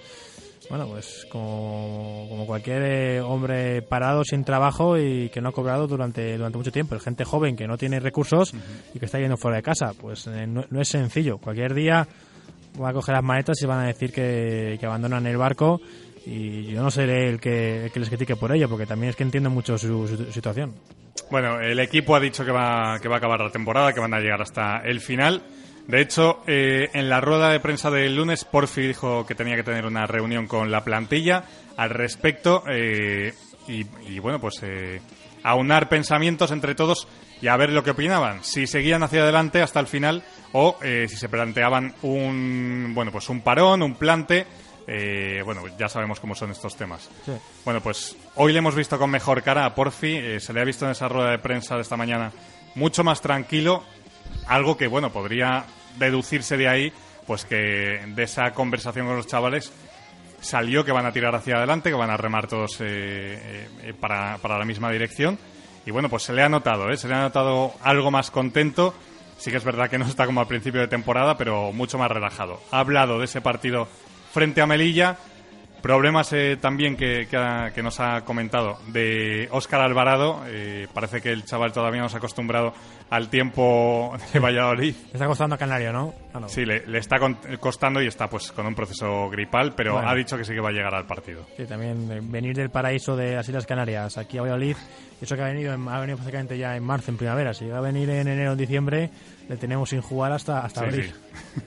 bueno, 0.70 0.88
pues 0.88 1.28
como, 1.30 2.26
como 2.30 2.46
cualquier 2.46 2.84
eh, 2.84 3.22
hombre 3.22 3.82
parado 3.82 4.24
sin 4.24 4.44
trabajo 4.44 4.98
y 4.98 5.30
que 5.30 5.42
no 5.42 5.50
ha 5.50 5.54
cobrado 5.54 5.88
durante, 5.88 6.38
durante 6.38 6.58
mucho 6.58 6.72
tiempo. 6.72 6.96
Es 6.96 7.04
gente 7.04 7.26
joven 7.26 7.56
que 7.56 7.68
no 7.68 7.78
tiene 7.78 8.00
recursos 8.00 8.54
y 8.94 9.00
que 9.00 9.06
está 9.06 9.20
yendo 9.20 9.38
fuera 9.38 9.58
de 9.58 9.64
casa. 9.64 9.94
Pues 10.00 10.28
eh, 10.28 10.48
no, 10.48 10.66
no 10.70 10.82
es 10.82 10.88
sencillo. 10.88 11.38
Cualquier 11.38 11.74
día 11.74 12.08
van 12.78 12.90
a 12.90 12.94
coger 12.94 13.16
las 13.16 13.24
maletas 13.24 13.62
y 13.62 13.66
van 13.66 13.80
a 13.80 13.88
decir 13.88 14.12
que, 14.12 14.78
que 14.80 14.86
abandonan 14.86 15.28
el 15.28 15.38
barco 15.38 15.82
y 16.26 16.64
yo 16.68 16.82
no 16.82 16.90
seré 16.90 17.30
el 17.30 17.40
que, 17.40 17.86
el 17.86 17.92
que 17.92 18.00
les 18.00 18.10
critique 18.10 18.36
por 18.36 18.56
ello, 18.56 18.70
porque 18.70 18.86
también 18.86 19.10
es 19.10 19.16
que 19.16 19.24
entiendo 19.24 19.50
mucho 19.50 19.78
su, 19.78 20.08
su 20.08 20.32
situación. 20.32 20.74
Bueno, 21.30 21.60
el 21.60 21.80
equipo 21.80 22.16
ha 22.16 22.20
dicho 22.20 22.46
que 22.46 22.52
va, 22.52 23.00
que 23.02 23.10
va 23.10 23.16
a 23.16 23.18
acabar 23.18 23.42
la 23.42 23.50
temporada, 23.50 23.94
que 23.94 24.00
van 24.00 24.14
a 24.14 24.20
llegar 24.20 24.42
hasta 24.42 24.78
el 24.86 25.02
final. 25.02 25.42
De 25.88 26.02
hecho, 26.02 26.42
eh, 26.48 26.90
en 26.94 27.10
la 27.10 27.20
rueda 27.20 27.50
de 27.50 27.60
prensa 27.60 27.92
del 27.92 28.16
lunes, 28.16 28.46
Porfi 28.46 28.82
dijo 28.88 29.26
que 29.26 29.36
tenía 29.36 29.56
que 29.56 29.64
tener 29.64 29.86
una 29.86 30.06
reunión 30.06 30.48
con 30.48 30.72
la 30.72 30.84
plantilla 30.84 31.44
al 31.76 31.90
respecto 31.90 32.64
eh, 32.70 33.34
y, 33.68 33.86
y, 34.08 34.20
bueno, 34.20 34.40
pues 34.40 34.60
eh, 34.64 35.02
aunar 35.44 35.90
pensamientos 35.90 36.52
entre 36.52 36.76
todos 36.76 37.08
y 37.42 37.48
a 37.48 37.58
ver 37.58 37.72
lo 37.72 37.84
que 37.84 37.92
opinaban. 37.92 38.44
Si 38.44 38.66
seguían 38.68 39.04
hacia 39.04 39.24
adelante 39.24 39.62
hasta 39.62 39.82
el 39.82 39.88
final 39.88 40.24
o 40.54 40.78
eh, 40.82 41.08
si 41.10 41.18
se 41.18 41.28
planteaban 41.28 41.94
un, 42.04 42.92
bueno, 42.96 43.12
pues 43.12 43.28
un 43.30 43.42
parón, 43.42 43.82
un 43.84 43.96
plante. 43.96 44.46
Eh, 44.88 45.42
bueno, 45.44 45.64
ya 45.78 45.88
sabemos 45.90 46.20
cómo 46.20 46.36
son 46.36 46.52
estos 46.52 46.76
temas. 46.76 47.10
Sí. 47.26 47.32
Bueno, 47.66 47.82
pues 47.82 48.16
hoy 48.36 48.54
le 48.54 48.60
hemos 48.60 48.76
visto 48.76 48.98
con 48.98 49.10
mejor 49.10 49.44
cara 49.44 49.66
a 49.66 49.76
Porfi. 49.76 50.16
eh, 50.16 50.40
se 50.40 50.54
le 50.54 50.62
ha 50.62 50.66
visto 50.66 50.86
en 50.86 50.92
esa 50.92 51.10
rueda 51.10 51.32
de 51.32 51.40
prensa 51.40 51.76
de 51.76 51.82
esta 51.82 51.98
mañana 51.98 52.32
mucho 52.76 53.04
más 53.04 53.22
tranquilo. 53.22 53.84
Algo 54.48 54.78
que, 54.78 54.88
bueno, 54.88 55.12
podría 55.12 55.66
deducirse 55.98 56.58
de 56.58 56.68
ahí, 56.68 56.94
pues 57.26 57.46
que 57.46 58.02
de 58.08 58.24
esa 58.24 58.52
conversación 58.52 59.08
con 59.08 59.16
los 59.16 59.28
chavales 59.28 59.72
salió 60.42 60.84
que 60.84 60.92
van 60.92 61.06
a 61.06 61.12
tirar 61.12 61.34
hacia 61.36 61.56
adelante, 61.56 61.90
que 61.90 61.96
van 61.96 62.10
a 62.10 62.18
remar 62.18 62.48
todos 62.48 62.78
eh, 62.82 63.68
eh, 63.82 63.94
para, 64.00 64.38
para 64.40 64.58
la 64.58 64.66
misma 64.66 64.92
dirección. 64.92 65.40
Y 65.86 65.92
bueno, 65.92 66.10
pues 66.10 66.24
se 66.24 66.34
le 66.34 66.44
ha 66.44 66.50
notado, 66.50 66.90
¿eh? 66.90 66.98
se 66.98 67.08
le 67.08 67.16
ha 67.16 67.22
notado 67.22 67.74
algo 67.82 68.12
más 68.12 68.32
contento. 68.32 68.94
Sí 69.38 69.52
que 69.52 69.58
es 69.58 69.64
verdad 69.64 69.90
que 69.90 69.98
no 69.98 70.06
está 70.06 70.26
como 70.26 70.40
al 70.40 70.48
principio 70.48 70.82
de 70.82 70.88
temporada, 70.88 71.38
pero 71.38 71.72
mucho 71.74 71.98
más 71.98 72.12
relajado. 72.12 72.62
Ha 72.72 72.80
hablado 72.80 73.20
de 73.20 73.26
ese 73.26 73.42
partido 73.42 73.88
frente 74.32 74.62
a 74.62 74.66
Melilla 74.66 75.18
Problemas 75.84 76.32
eh, 76.32 76.58
también 76.62 76.96
que, 76.96 77.28
que, 77.30 77.36
ha- 77.36 77.72
que 77.76 77.84
nos 77.84 78.00
ha 78.00 78.22
comentado 78.22 78.80
de 78.88 79.50
Óscar 79.52 79.82
Alvarado. 79.82 80.42
Eh, 80.48 80.88
parece 80.94 81.20
que 81.22 81.30
el 81.30 81.44
chaval 81.44 81.74
todavía 81.74 82.00
no 82.02 82.08
se 82.08 82.16
ha 82.16 82.20
acostumbrado 82.20 82.74
al 83.10 83.30
tiempo 83.30 84.16
de 84.34 84.40
Valladolid. 84.40 84.96
Le 85.08 85.12
está 85.12 85.28
costando 85.28 85.56
a 85.56 85.58
Canario, 85.58 85.92
¿no? 85.92 86.14
Ah, 86.34 86.40
no. 86.40 86.48
Sí, 86.48 86.66
le, 86.66 86.88
le 86.88 87.00
está 87.00 87.18
costando 87.60 88.02
y 88.02 88.08
está 88.08 88.30
pues 88.30 88.54
con 88.54 88.66
un 88.66 88.74
proceso 88.76 89.30
gripal, 89.30 89.74
pero 89.76 89.96
Bueno. 89.96 90.10
ha 90.10 90.16
dicho 90.16 90.38
que 90.38 90.46
sí 90.46 90.54
que 90.54 90.62
va 90.62 90.70
a 90.70 90.72
llegar 90.72 90.96
al 90.96 91.06
partido. 91.06 91.46
Sí, 91.58 91.66
también 91.66 92.10
eh, 92.10 92.22
venir 92.24 92.56
del 92.56 92.70
paraíso 92.70 93.18
de 93.18 93.36
las 93.36 93.48
Islas 93.50 93.66
Canarias 93.66 94.18
aquí 94.18 94.38
a 94.38 94.42
Valladolid, 94.44 94.78
eso 95.22 95.36
que 95.36 95.42
ha 95.42 95.48
venido, 95.48 95.74
en- 95.74 95.90
ha 95.90 96.00
venido 96.00 96.16
prácticamente 96.18 96.58
ya 96.58 96.78
en 96.78 96.84
marzo, 96.84 97.12
en 97.12 97.18
primavera. 97.18 97.54
Si 97.54 97.68
va 97.68 97.80
a 97.80 97.82
venir 97.82 98.10
en 98.10 98.30
enero 98.30 98.54
o 98.54 98.56
diciembre, 98.56 99.10
le 99.50 99.58
tenemos 99.58 99.90
sin 99.90 100.00
jugar 100.02 100.32
hasta, 100.32 100.60
hasta 100.62 100.80
Sí, 100.80 100.86
abril. 100.88 101.14
sí. 101.14 101.62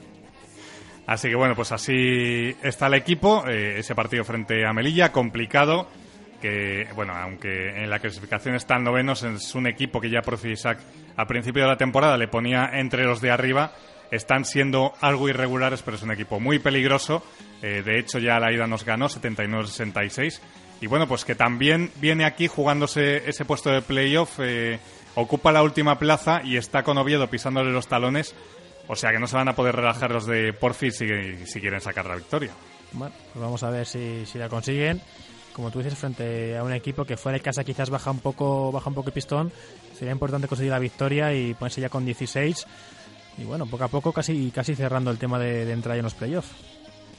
Así 1.07 1.29
que 1.29 1.37
bueno, 1.37 1.55
pues 1.55 1.73
así 1.73 2.57
está 2.63 2.89
el 2.89 2.95
equipo. 2.95 3.45
eh, 3.49 3.79
ese 3.79 3.95
partido 3.95 4.25
frente 4.25 4.67
a 4.67 4.73
Melilla, 4.73 5.13
complicado. 5.13 5.89
Que 6.41 6.89
bueno, 6.95 7.15
aunque 7.15 7.83
en 7.83 7.89
la 7.89 7.99
clasificación 7.99 8.55
están 8.55 8.85
novenos, 8.85 9.23
es 9.23 9.55
un 9.55 9.67
equipo 9.67 10.01
que 10.01 10.11
ya 10.11 10.21
por 10.21 10.37
Fisac 10.37 10.79
a 11.17 11.27
principio 11.27 11.63
de 11.63 11.69
la 11.69 11.77
temporada 11.79 12.19
le 12.19 12.29
ponía 12.29 12.71
entre 12.75 13.05
los 13.05 13.21
de 13.21 13.31
arriba. 13.31 13.73
Están 14.11 14.45
siendo 14.45 14.93
algo 15.01 15.29
irregulares, 15.29 15.83
pero 15.83 15.97
es 15.97 16.03
un 16.03 16.11
equipo 16.13 16.39
muy 16.39 16.59
peligroso. 16.59 17.25
Eh, 17.63 17.83
de 17.85 17.99
hecho, 17.99 18.19
ya 18.19 18.39
la 18.39 18.53
ida 18.53 18.67
nos 18.67 18.85
ganó 18.85 19.09
79-66. 19.09 20.41
Y 20.81 20.87
bueno, 20.89 21.09
pues 21.09 21.25
que 21.25 21.35
también 21.35 21.91
viene 21.97 22.25
aquí 22.25 22.49
jugándose 22.49 23.29
ese 23.29 23.45
puesto 23.45 23.71
de 23.71 23.83
playoff. 23.83 24.39
eh, 24.41 24.79
ocupa 25.15 25.51
la 25.51 25.63
última 25.63 25.99
plaza 25.99 26.43
y 26.45 26.57
está 26.59 26.83
con 26.83 26.99
Oviedo 26.99 27.29
pisándole 27.29 27.73
los 27.73 27.89
talones. 27.89 28.35
O 28.89 28.97
sea 28.97 29.11
que 29.11 29.19
no 29.19 29.27
se 29.27 29.37
van 29.37 29.49
a 29.49 29.55
poder 29.57 29.75
relajar 29.77 30.11
los 30.11 30.27
de 30.27 30.53
Porfi 30.53 30.91
si, 30.91 31.07
si 31.47 31.61
quieren 31.61 31.81
sacar 31.81 32.07
la 32.07 32.15
victoria. 32.17 32.53
Bueno, 32.93 33.15
pues 33.33 33.43
vamos 33.43 33.63
a 33.63 33.71
ver 33.71 33.87
si, 33.87 34.25
si 34.27 34.39
la 34.39 34.49
consiguen. 34.49 35.01
Como 35.53 35.71
tú 35.71 35.79
dices, 35.79 35.99
frente 35.99 36.57
a 36.57 36.63
un 36.63 36.73
equipo 36.73 37.05
que 37.05 37.17
fuera 37.17 37.39
de 37.39 37.43
casa 37.43 37.65
quizás 37.65 37.89
baja 37.91 38.11
un 38.11 38.21
poco 38.21 38.71
baja 38.71 38.89
un 38.91 38.95
poco 38.95 39.09
el 39.09 39.15
pistón, 39.15 39.51
sería 39.99 40.13
importante 40.13 40.49
conseguir 40.49 40.71
la 40.73 40.79
victoria 40.79 41.33
y 41.33 41.55
ponerse 41.55 41.81
ya 41.81 41.89
con 41.89 42.05
16. 42.05 42.67
Y 43.39 43.45
bueno, 43.45 43.67
poco 43.67 43.85
a 43.85 43.89
poco 43.89 44.13
casi 44.13 44.51
casi 44.55 44.75
cerrando 44.75 45.11
el 45.11 45.19
tema 45.19 45.39
de, 45.39 45.65
de 45.65 45.73
entrar 45.73 45.97
en 45.97 46.03
los 46.03 46.15
playoffs. 46.15 46.51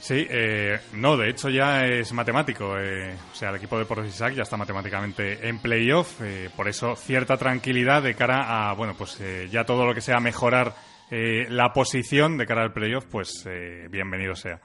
Sí, 0.00 0.24
eh, 0.30 0.78
no, 0.92 1.16
de 1.16 1.28
hecho 1.30 1.48
ya 1.48 1.84
es 1.84 2.12
matemático. 2.12 2.78
eh, 2.78 3.16
o 3.32 3.34
sea, 3.34 3.50
el 3.50 3.56
equipo 3.56 3.76
de 3.78 3.84
Porfisac 3.84 4.32
ya 4.34 4.42
está 4.44 4.56
matemáticamente 4.56 5.48
en 5.48 5.58
playoff. 5.58 6.20
eh, 6.22 6.48
por 6.56 6.68
eso 6.68 6.94
cierta 6.94 7.36
tranquilidad 7.36 8.02
de 8.04 8.14
cara 8.14 8.70
a, 8.70 8.74
bueno, 8.74 8.94
pues 8.96 9.18
eh, 9.20 9.48
ya 9.50 9.64
todo 9.64 9.84
lo 9.84 9.94
que 9.94 10.00
sea 10.00 10.20
mejorar 10.20 10.74
eh, 11.10 11.46
la 11.48 11.72
posición 11.72 12.36
de 12.38 12.46
cara 12.46 12.62
al 12.62 12.72
playoff, 12.72 13.04
pues 13.10 13.44
eh, 13.48 13.86
bienvenido 13.90 14.34
sea. 14.34 14.60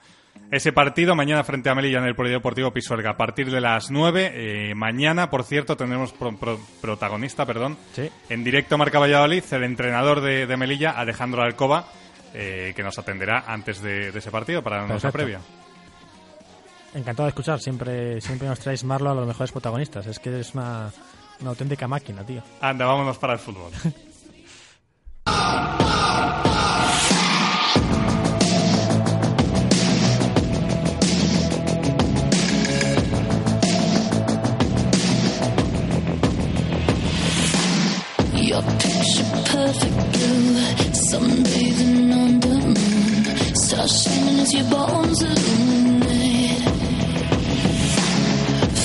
Ese 0.50 0.72
partido 0.72 1.14
mañana 1.14 1.44
frente 1.44 1.70
a 1.70 1.74
Melilla 1.74 1.98
en 1.98 2.04
el 2.04 2.14
Polideportivo 2.16 2.72
Pisuerga 2.72 3.10
a 3.10 3.16
partir 3.16 3.50
de 3.50 3.60
las 3.60 3.90
9. 3.90 4.32
eh, 4.34 4.74
mañana, 4.74 5.30
por 5.30 5.44
cierto, 5.44 5.76
tendremos 5.76 6.12
pro- 6.12 6.36
pro- 6.36 6.60
protagonista, 6.80 7.46
perdón, 7.46 7.76
Sí. 7.94 8.10
en 8.28 8.44
directo 8.44 8.76
Marca 8.76 8.98
Valladolid, 8.98 9.44
el 9.52 9.62
entrenador 9.64 10.20
de, 10.20 10.46
de 10.46 10.56
Melilla, 10.56 10.90
Alejandro 10.90 11.42
Alcoba, 11.42 11.86
eh, 12.34 12.72
que 12.74 12.82
nos 12.82 12.98
atenderá 12.98 13.44
antes 13.46 13.80
de, 13.80 14.10
de 14.12 14.18
ese 14.18 14.30
partido 14.30 14.62
para 14.62 14.86
nuestra 14.86 15.12
Perfecto. 15.12 15.40
previa. 15.40 15.40
Encantado 16.94 17.26
de 17.26 17.30
escuchar, 17.30 17.60
siempre 17.60 18.20
siempre 18.20 18.46
nos 18.46 18.60
traéis 18.60 18.84
Marlo 18.84 19.10
a 19.10 19.14
los 19.14 19.26
mejores 19.26 19.50
protagonistas. 19.50 20.06
Es 20.06 20.18
que 20.18 20.38
es 20.40 20.54
una, 20.54 20.90
una 21.40 21.50
auténtica 21.50 21.88
máquina, 21.88 22.24
tío. 22.24 22.42
Anda, 22.60 22.86
vámonos 22.86 23.18
para 23.18 23.32
el 23.32 23.38
fútbol. 23.40 23.72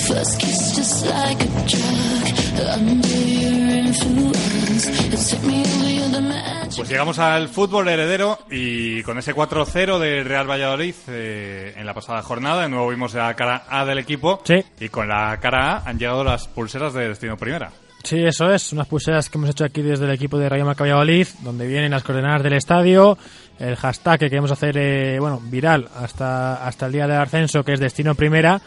First 0.10 0.39
kiss 0.39 0.75
just 0.75 1.06
like 1.06 1.41
a 1.43 1.47
drug. 1.67 2.38
Under 2.57 3.07
your 3.07 3.69
influence, 3.69 4.88
it's 5.13 5.31
hit 5.31 5.43
me 5.43 5.62
over 5.62 5.89
you're 5.89 6.09
the 6.12 6.21
magic. 6.21 6.75
Pues 6.77 6.89
llegamos 6.89 7.19
al 7.19 7.47
fútbol 7.49 7.88
heredero 7.89 8.39
y 8.49 9.03
con 9.03 9.17
ese 9.17 9.35
4-0 9.35 9.99
de 9.99 10.23
Real 10.23 10.49
Valladolid 10.49 10.95
eh, 11.07 11.73
en 11.77 11.85
la 11.85 11.93
pasada 11.93 12.21
jornada, 12.23 12.63
de 12.63 12.69
nuevo 12.69 12.89
vimos 12.89 13.13
la 13.13 13.33
cara 13.35 13.63
A 13.69 13.85
del 13.85 13.99
equipo 13.99 14.41
Sí. 14.45 14.63
y 14.79 14.89
con 14.89 15.07
la 15.07 15.38
cara 15.41 15.77
A 15.77 15.89
han 15.89 15.99
llegado 15.99 16.23
las 16.23 16.47
pulseras 16.47 16.93
de 16.93 17.09
Destino 17.09 17.38
Primera. 17.38 17.71
Sí, 18.03 18.23
eso 18.23 18.49
es, 18.51 18.71
unas 18.71 18.88
pulseras 18.88 19.29
que 19.29 19.38
hemos 19.38 19.49
hecho 19.49 19.65
aquí 19.65 19.81
desde 19.81 20.05
el 20.05 20.12
equipo 20.12 20.38
de 20.39 20.47
Rayo 20.47 20.65
Marca 20.65 20.83
Valladolid, 20.85 21.27
donde 21.41 21.67
vienen 21.67 21.91
las 21.91 22.01
coordenadas 22.03 22.41
del 22.43 22.53
estadio, 22.53 23.17
el 23.59 23.75
hashtag 23.75 24.19
que 24.19 24.29
queremos 24.29 24.51
hacer, 24.51 24.77
eh, 24.77 25.19
bueno, 25.19 25.39
viral 25.43 25.89
hasta, 25.95 26.65
hasta 26.65 26.85
el 26.85 26.93
día 26.93 27.07
del 27.07 27.17
ascenso, 27.19 27.63
que 27.63 27.73
es 27.73 27.79
Destino 27.79 28.15
Primera, 28.15 28.62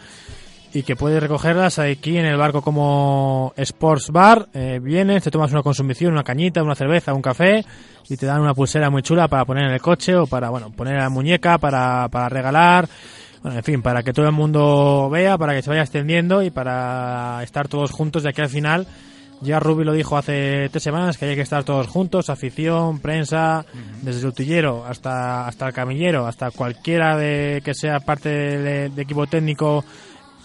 y 0.73 0.81
que 0.81 0.95
puedes 0.95 1.21
recogerlas 1.21 1.77
aquí 1.77 2.17
en 2.17 2.25
el 2.25 2.35
barco 2.35 2.61
como 2.61 3.53
Sports 3.55 4.09
Bar. 4.09 4.47
Eh, 4.53 4.79
vienes, 4.81 5.23
te 5.23 5.29
tomas 5.29 5.51
una 5.51 5.61
consumición, 5.61 6.13
una 6.13 6.23
cañita, 6.23 6.63
una 6.63 6.73
cerveza, 6.73 7.13
un 7.13 7.21
café, 7.21 7.63
y 8.09 8.17
te 8.17 8.25
dan 8.25 8.41
una 8.41 8.55
pulsera 8.55 8.89
muy 8.89 9.03
chula 9.03 9.27
para 9.27 9.45
poner 9.45 9.65
en 9.65 9.73
el 9.73 9.81
coche 9.81 10.15
o 10.15 10.25
para, 10.25 10.49
bueno, 10.49 10.71
poner 10.71 10.95
en 10.95 11.01
la 11.01 11.09
muñeca, 11.09 11.59
para, 11.59 12.07
para 12.09 12.27
regalar. 12.27 12.89
Bueno, 13.43 13.57
en 13.57 13.63
fin, 13.63 13.81
para 13.83 14.01
que 14.01 14.13
todo 14.13 14.25
el 14.25 14.31
mundo 14.31 15.09
vea, 15.11 15.37
para 15.37 15.53
que 15.53 15.61
se 15.61 15.69
vaya 15.69 15.83
extendiendo 15.83 16.41
y 16.41 16.49
para 16.49 17.43
estar 17.43 17.67
todos 17.67 17.91
juntos 17.91 18.23
de 18.23 18.29
aquí 18.29 18.41
al 18.41 18.49
final. 18.49 18.87
Ya 19.41 19.59
Rubi 19.59 19.83
lo 19.83 19.91
dijo 19.91 20.15
hace 20.17 20.69
tres 20.69 20.81
semanas 20.81 21.17
que 21.17 21.25
hay 21.25 21.35
que 21.35 21.41
estar 21.41 21.65
todos 21.65 21.87
juntos, 21.87 22.29
afición, 22.29 22.99
prensa, 22.99 23.65
desde 24.01 24.21
el 24.21 24.27
utillero 24.27 24.85
hasta, 24.85 25.45
hasta 25.47 25.67
el 25.67 25.73
camillero, 25.73 26.25
hasta 26.25 26.49
cualquiera 26.49 27.17
de 27.17 27.61
que 27.63 27.73
sea 27.73 27.99
parte 27.99 28.29
de, 28.29 28.89
de 28.89 29.01
equipo 29.01 29.27
técnico, 29.27 29.83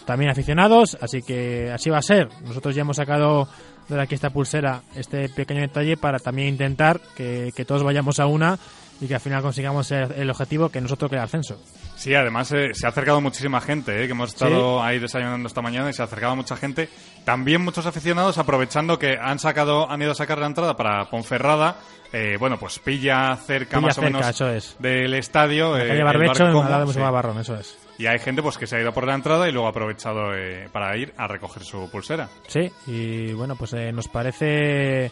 también 0.09 0.31
aficionados, 0.31 0.97
así 1.03 1.21
que 1.21 1.71
así 1.71 1.91
va 1.91 1.99
a 1.99 2.03
ser. 2.03 2.31
Nosotros 2.43 2.75
ya 2.75 2.81
hemos 2.81 2.97
sacado 2.97 3.47
de 3.91 4.01
aquí 4.01 4.15
esta 4.15 4.31
pulsera, 4.31 4.81
este 4.95 5.29
pequeño 5.29 5.61
detalle 5.61 5.99
para 5.99 6.19
también 6.19 6.49
intentar 6.49 6.99
que, 7.15 7.53
que 7.55 7.67
todos 7.67 7.83
vayamos 7.83 8.19
a 8.19 8.25
una 8.25 8.59
y 9.03 9.07
que 9.07 9.15
al 9.15 9.21
final 9.21 9.43
consigamos 9.43 9.91
el, 9.91 10.11
el 10.13 10.31
objetivo 10.31 10.71
que 10.71 10.81
nosotros 10.81 11.11
que 11.11 11.17
el 11.17 11.23
ascenso. 11.23 11.61
Sí, 11.95 12.15
además 12.15 12.51
eh, 12.53 12.71
se 12.73 12.87
ha 12.87 12.89
acercado 12.89 13.21
muchísima 13.21 13.61
gente, 13.61 14.03
eh, 14.03 14.07
que 14.07 14.13
hemos 14.13 14.31
estado 14.31 14.83
ahí 14.83 14.99
desayunando 14.99 15.47
esta 15.47 15.61
mañana 15.61 15.91
y 15.91 15.93
se 15.93 16.01
ha 16.01 16.07
acercado 16.07 16.35
mucha 16.37 16.57
gente. 16.57 16.89
También 17.27 17.61
muchos 17.61 17.85
aficionados 17.85 18.39
aprovechando 18.39 18.99
que 18.99 19.19
han 19.21 19.39
sacado, 19.39 19.91
han 19.91 20.01
ido 20.01 20.13
a 20.13 20.15
sacar 20.15 20.39
la 20.39 20.47
entrada 20.47 20.75
para 20.75 21.05
Ponferrada. 21.11 21.77
Eh, 22.15 22.39
bueno, 22.41 22.59
pues 22.59 22.79
pilla 22.79 23.37
cerca 23.37 23.77
Pilla 23.77 23.89
más 23.89 23.95
cerca, 23.97 24.09
o 24.09 24.23
menos 24.23 24.41
es. 24.41 24.77
del 24.79 25.13
estadio. 25.13 25.77
La 25.77 25.85
eh, 25.85 25.89
calle 25.89 25.99
el 25.99 26.05
Barbecho, 26.05 26.47
en 26.47 26.55
lado 26.55 26.87
de 26.87 26.95
sí. 26.95 26.99
Barrón, 26.99 27.39
eso 27.41 27.55
es. 27.57 27.77
Y 27.99 28.07
hay 28.07 28.19
gente 28.21 28.43
pues 28.43 28.57
que 28.57 28.67
se 28.67 28.77
ha 28.77 28.81
ido 28.81 28.93
por 28.93 29.07
la 29.07 29.15
entrada 29.15 29.49
y 29.49 29.53
luego 29.53 29.67
ha 29.67 29.71
aprovechado 29.71 30.35
eh, 30.37 30.69
para 30.73 30.97
ir 30.97 31.13
a 31.17 31.27
recoger 31.27 31.65
su 31.65 31.91
pulsera. 31.91 32.29
Sí, 32.47 32.71
y 32.87 33.33
bueno, 33.33 33.57
pues 33.57 33.73
eh, 33.73 33.91
nos 33.93 34.07
parece 34.09 35.11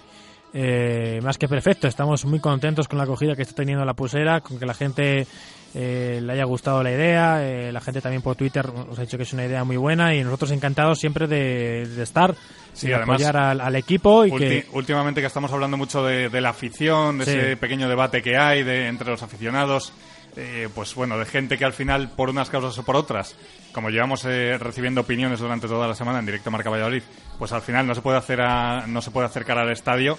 eh, 0.54 1.20
más 1.22 1.36
que 1.36 1.48
perfecto. 1.48 1.88
Estamos 1.88 2.24
muy 2.24 2.38
contentos 2.40 2.86
con 2.88 2.98
la 2.98 3.04
acogida 3.04 3.34
que 3.34 3.42
está 3.42 3.54
teniendo 3.56 3.84
la 3.84 3.94
pulsera, 3.94 4.40
con 4.40 4.58
que 4.58 4.66
la 4.66 4.74
gente 4.74 5.26
eh, 5.74 6.20
le 6.22 6.32
haya 6.32 6.44
gustado 6.44 6.82
la 6.82 6.92
idea. 6.92 7.38
eh, 7.42 7.72
la 7.72 7.80
gente 7.80 8.00
también 8.00 8.22
por 8.22 8.36
Twitter 8.36 8.72
nos 8.72 8.96
ha 8.98 9.02
dicho 9.02 9.16
que 9.16 9.24
es 9.24 9.32
una 9.32 9.44
idea 9.46 9.64
muy 9.64 9.76
buena 9.76 10.14
y 10.14 10.22
nosotros 10.22 10.52
encantados 10.52 10.98
siempre 11.00 11.26
de, 11.26 11.86
de 11.88 12.02
estar 12.02 12.34
Sí, 12.72 12.88
y 12.88 12.92
además, 12.92 13.16
apoyar 13.16 13.36
al, 13.36 13.60
al 13.62 13.74
equipo 13.76 14.24
y 14.26 14.30
que 14.36 14.66
Últimamente 14.72 15.20
que 15.20 15.26
estamos 15.26 15.50
hablando 15.52 15.76
mucho 15.76 16.04
de, 16.04 16.28
de 16.28 16.40
la 16.40 16.50
afición, 16.50 17.18
de 17.18 17.24
Sí. 17.24 17.30
ese 17.32 17.56
pequeño 17.56 17.88
debate 17.88 18.22
que 18.22 18.36
hay 18.36 18.62
de, 18.62 18.86
entre 18.86 19.10
los 19.10 19.22
aficionados, 19.22 19.92
eh, 20.36 20.68
pues 20.74 20.94
bueno, 20.94 21.18
de 21.18 21.24
gente 21.26 21.56
que 21.58 21.64
al 21.64 21.72
final, 21.72 22.10
por 22.10 22.30
unas 22.30 22.50
causas 22.50 22.76
o 22.78 22.82
por 22.84 22.96
otras, 22.96 23.34
como 23.72 23.90
llevamos 23.90 24.24
eh, 24.24 24.56
recibiendo 24.58 25.00
opiniones 25.02 25.40
durante 25.40 25.66
toda 25.66 25.88
la 25.88 25.94
semana 25.94 26.18
en 26.18 26.26
directo 26.26 26.50
Marca 26.50 26.70
Valladolid, 26.70 27.02
pues 27.38 27.52
al 27.52 27.62
final 27.62 27.86
no 27.86 27.94
se 27.94 28.02
puede 28.02 28.18
hacer 28.18 28.40
a- 28.40 28.86
no 28.86 29.00
se 29.02 29.10
puede 29.10 29.26
acercar 29.26 29.58
al 29.58 29.70
estadio. 29.70 30.18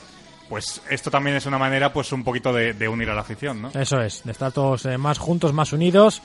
Pues 0.49 0.82
esto 0.89 1.12
también 1.12 1.36
es 1.36 1.45
una 1.45 1.58
manera, 1.58 1.91
pues 1.91 2.12
un 2.13 2.23
poquito 2.23 2.53
de, 2.53 2.73
de 2.73 2.88
unir 2.88 3.10
a 3.10 3.13
la 3.13 3.19
afición, 3.21 3.62
¿no? 3.62 3.69
Eso 3.77 3.99
es, 3.99 4.23
de 4.23 4.32
estar 4.32 4.51
todos 4.53 4.86
eh, 4.86 4.97
más 4.97 5.17
juntos, 5.17 5.51
más 5.51 5.73
unidos. 5.73 6.21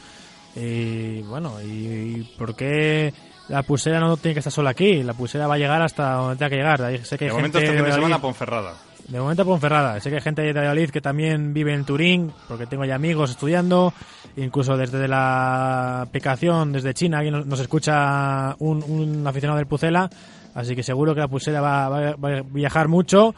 Y 0.55 1.23
bueno, 1.23 1.61
y, 1.61 1.67
y 1.67 2.35
por 2.39 2.55
qué 2.55 3.13
la 3.49 3.63
pulsera 3.63 3.99
no 4.01 4.17
tiene 4.17 4.35
que 4.35 4.41
estar 4.41 4.53
solo 4.53 4.69
aquí? 4.69 5.03
La 5.03 5.15
pulsera 5.15 5.47
va 5.47 5.55
a 5.55 5.59
llegar 5.59 5.83
hasta 5.83 6.13
donde 6.13 6.37
tenga 6.37 6.51
que 6.51 6.57
llegar. 6.57 6.83
Ahí 6.83 7.05
sé 7.05 7.19
que 7.19 7.25
hay 7.25 7.31
De 7.31 7.35
momento 7.37 7.59
gente 7.59 7.71
este 7.73 7.79
fin 7.83 7.87
de 7.91 7.95
semana 7.95 8.21
Ponferrada. 8.21 8.75
De 9.09 9.21
momento 9.21 9.45
Ponferrada. 9.45 10.01
Sé 10.01 10.09
que 10.11 10.17
hay 10.17 10.23
gente 10.23 10.43
de 10.43 10.53
Valladolid 10.53 10.91
que 10.91 11.01
también 11.01 11.53
vive 11.53 11.75
en 11.75 11.85
Turín, 11.85 12.33
porque 12.49 12.67
tengo 12.67 12.85
ya 12.85 12.95
amigos 12.95 13.31
estudiando. 13.31 13.93
Incluso 14.37 14.77
desde 14.77 15.07
la 15.09 16.03
aplicación, 16.03 16.73
desde 16.73 16.95
China, 16.95 17.19
alguien 17.19 17.47
nos- 17.49 17.61
escucha 17.61 18.55
un, 18.59 18.83
un 18.83 19.27
aficionado 19.27 19.59
del 19.59 19.67
Pucela. 19.67 20.09
Así 20.55 20.75
que 20.77 20.83
seguro 20.83 21.15
que 21.15 21.21
la 21.21 21.29
pulsera 21.29 21.61
va, 21.61 21.89
va- 21.89 22.15
va 22.17 22.39
a 22.39 22.43
viajar 22.43 22.89
mucho 22.89 23.35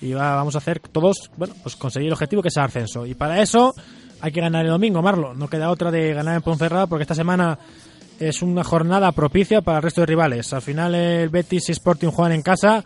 y 0.00 0.12
va- 0.12 0.34
vamos 0.36 0.54
a 0.54 0.58
hacer 0.58 0.78
todos, 0.80 1.30
bueno, 1.36 1.54
pues 1.62 1.76
conseguir 1.76 2.06
el 2.08 2.12
objetivo 2.12 2.40
que 2.42 2.48
es 2.48 2.56
el 2.56 2.62
ascenso. 2.62 3.04
Y 3.04 3.14
para 3.14 3.42
eso 3.42 3.74
hay 4.20 4.32
que 4.32 4.40
ganar 4.40 4.64
el 4.64 4.70
domingo, 4.70 5.02
Marlo. 5.02 5.34
No 5.34 5.48
queda 5.48 5.70
otra 5.70 5.90
de 5.90 6.14
ganar 6.14 6.36
en 6.36 6.42
Ponferrada 6.42 6.86
porque 6.86 7.02
esta 7.02 7.14
semana 7.14 7.58
es 8.20 8.40
una 8.42 8.64
jornada 8.64 9.12
propicia 9.12 9.60
para 9.62 9.78
el 9.78 9.82
resto 9.82 10.00
de 10.02 10.06
rivales. 10.06 10.52
Al 10.52 10.62
final 10.62 10.94
el 10.94 11.28
Betis 11.28 11.68
y 11.68 11.72
Sporting 11.72 12.08
juegan 12.08 12.32
en 12.32 12.42
casa. 12.42 12.84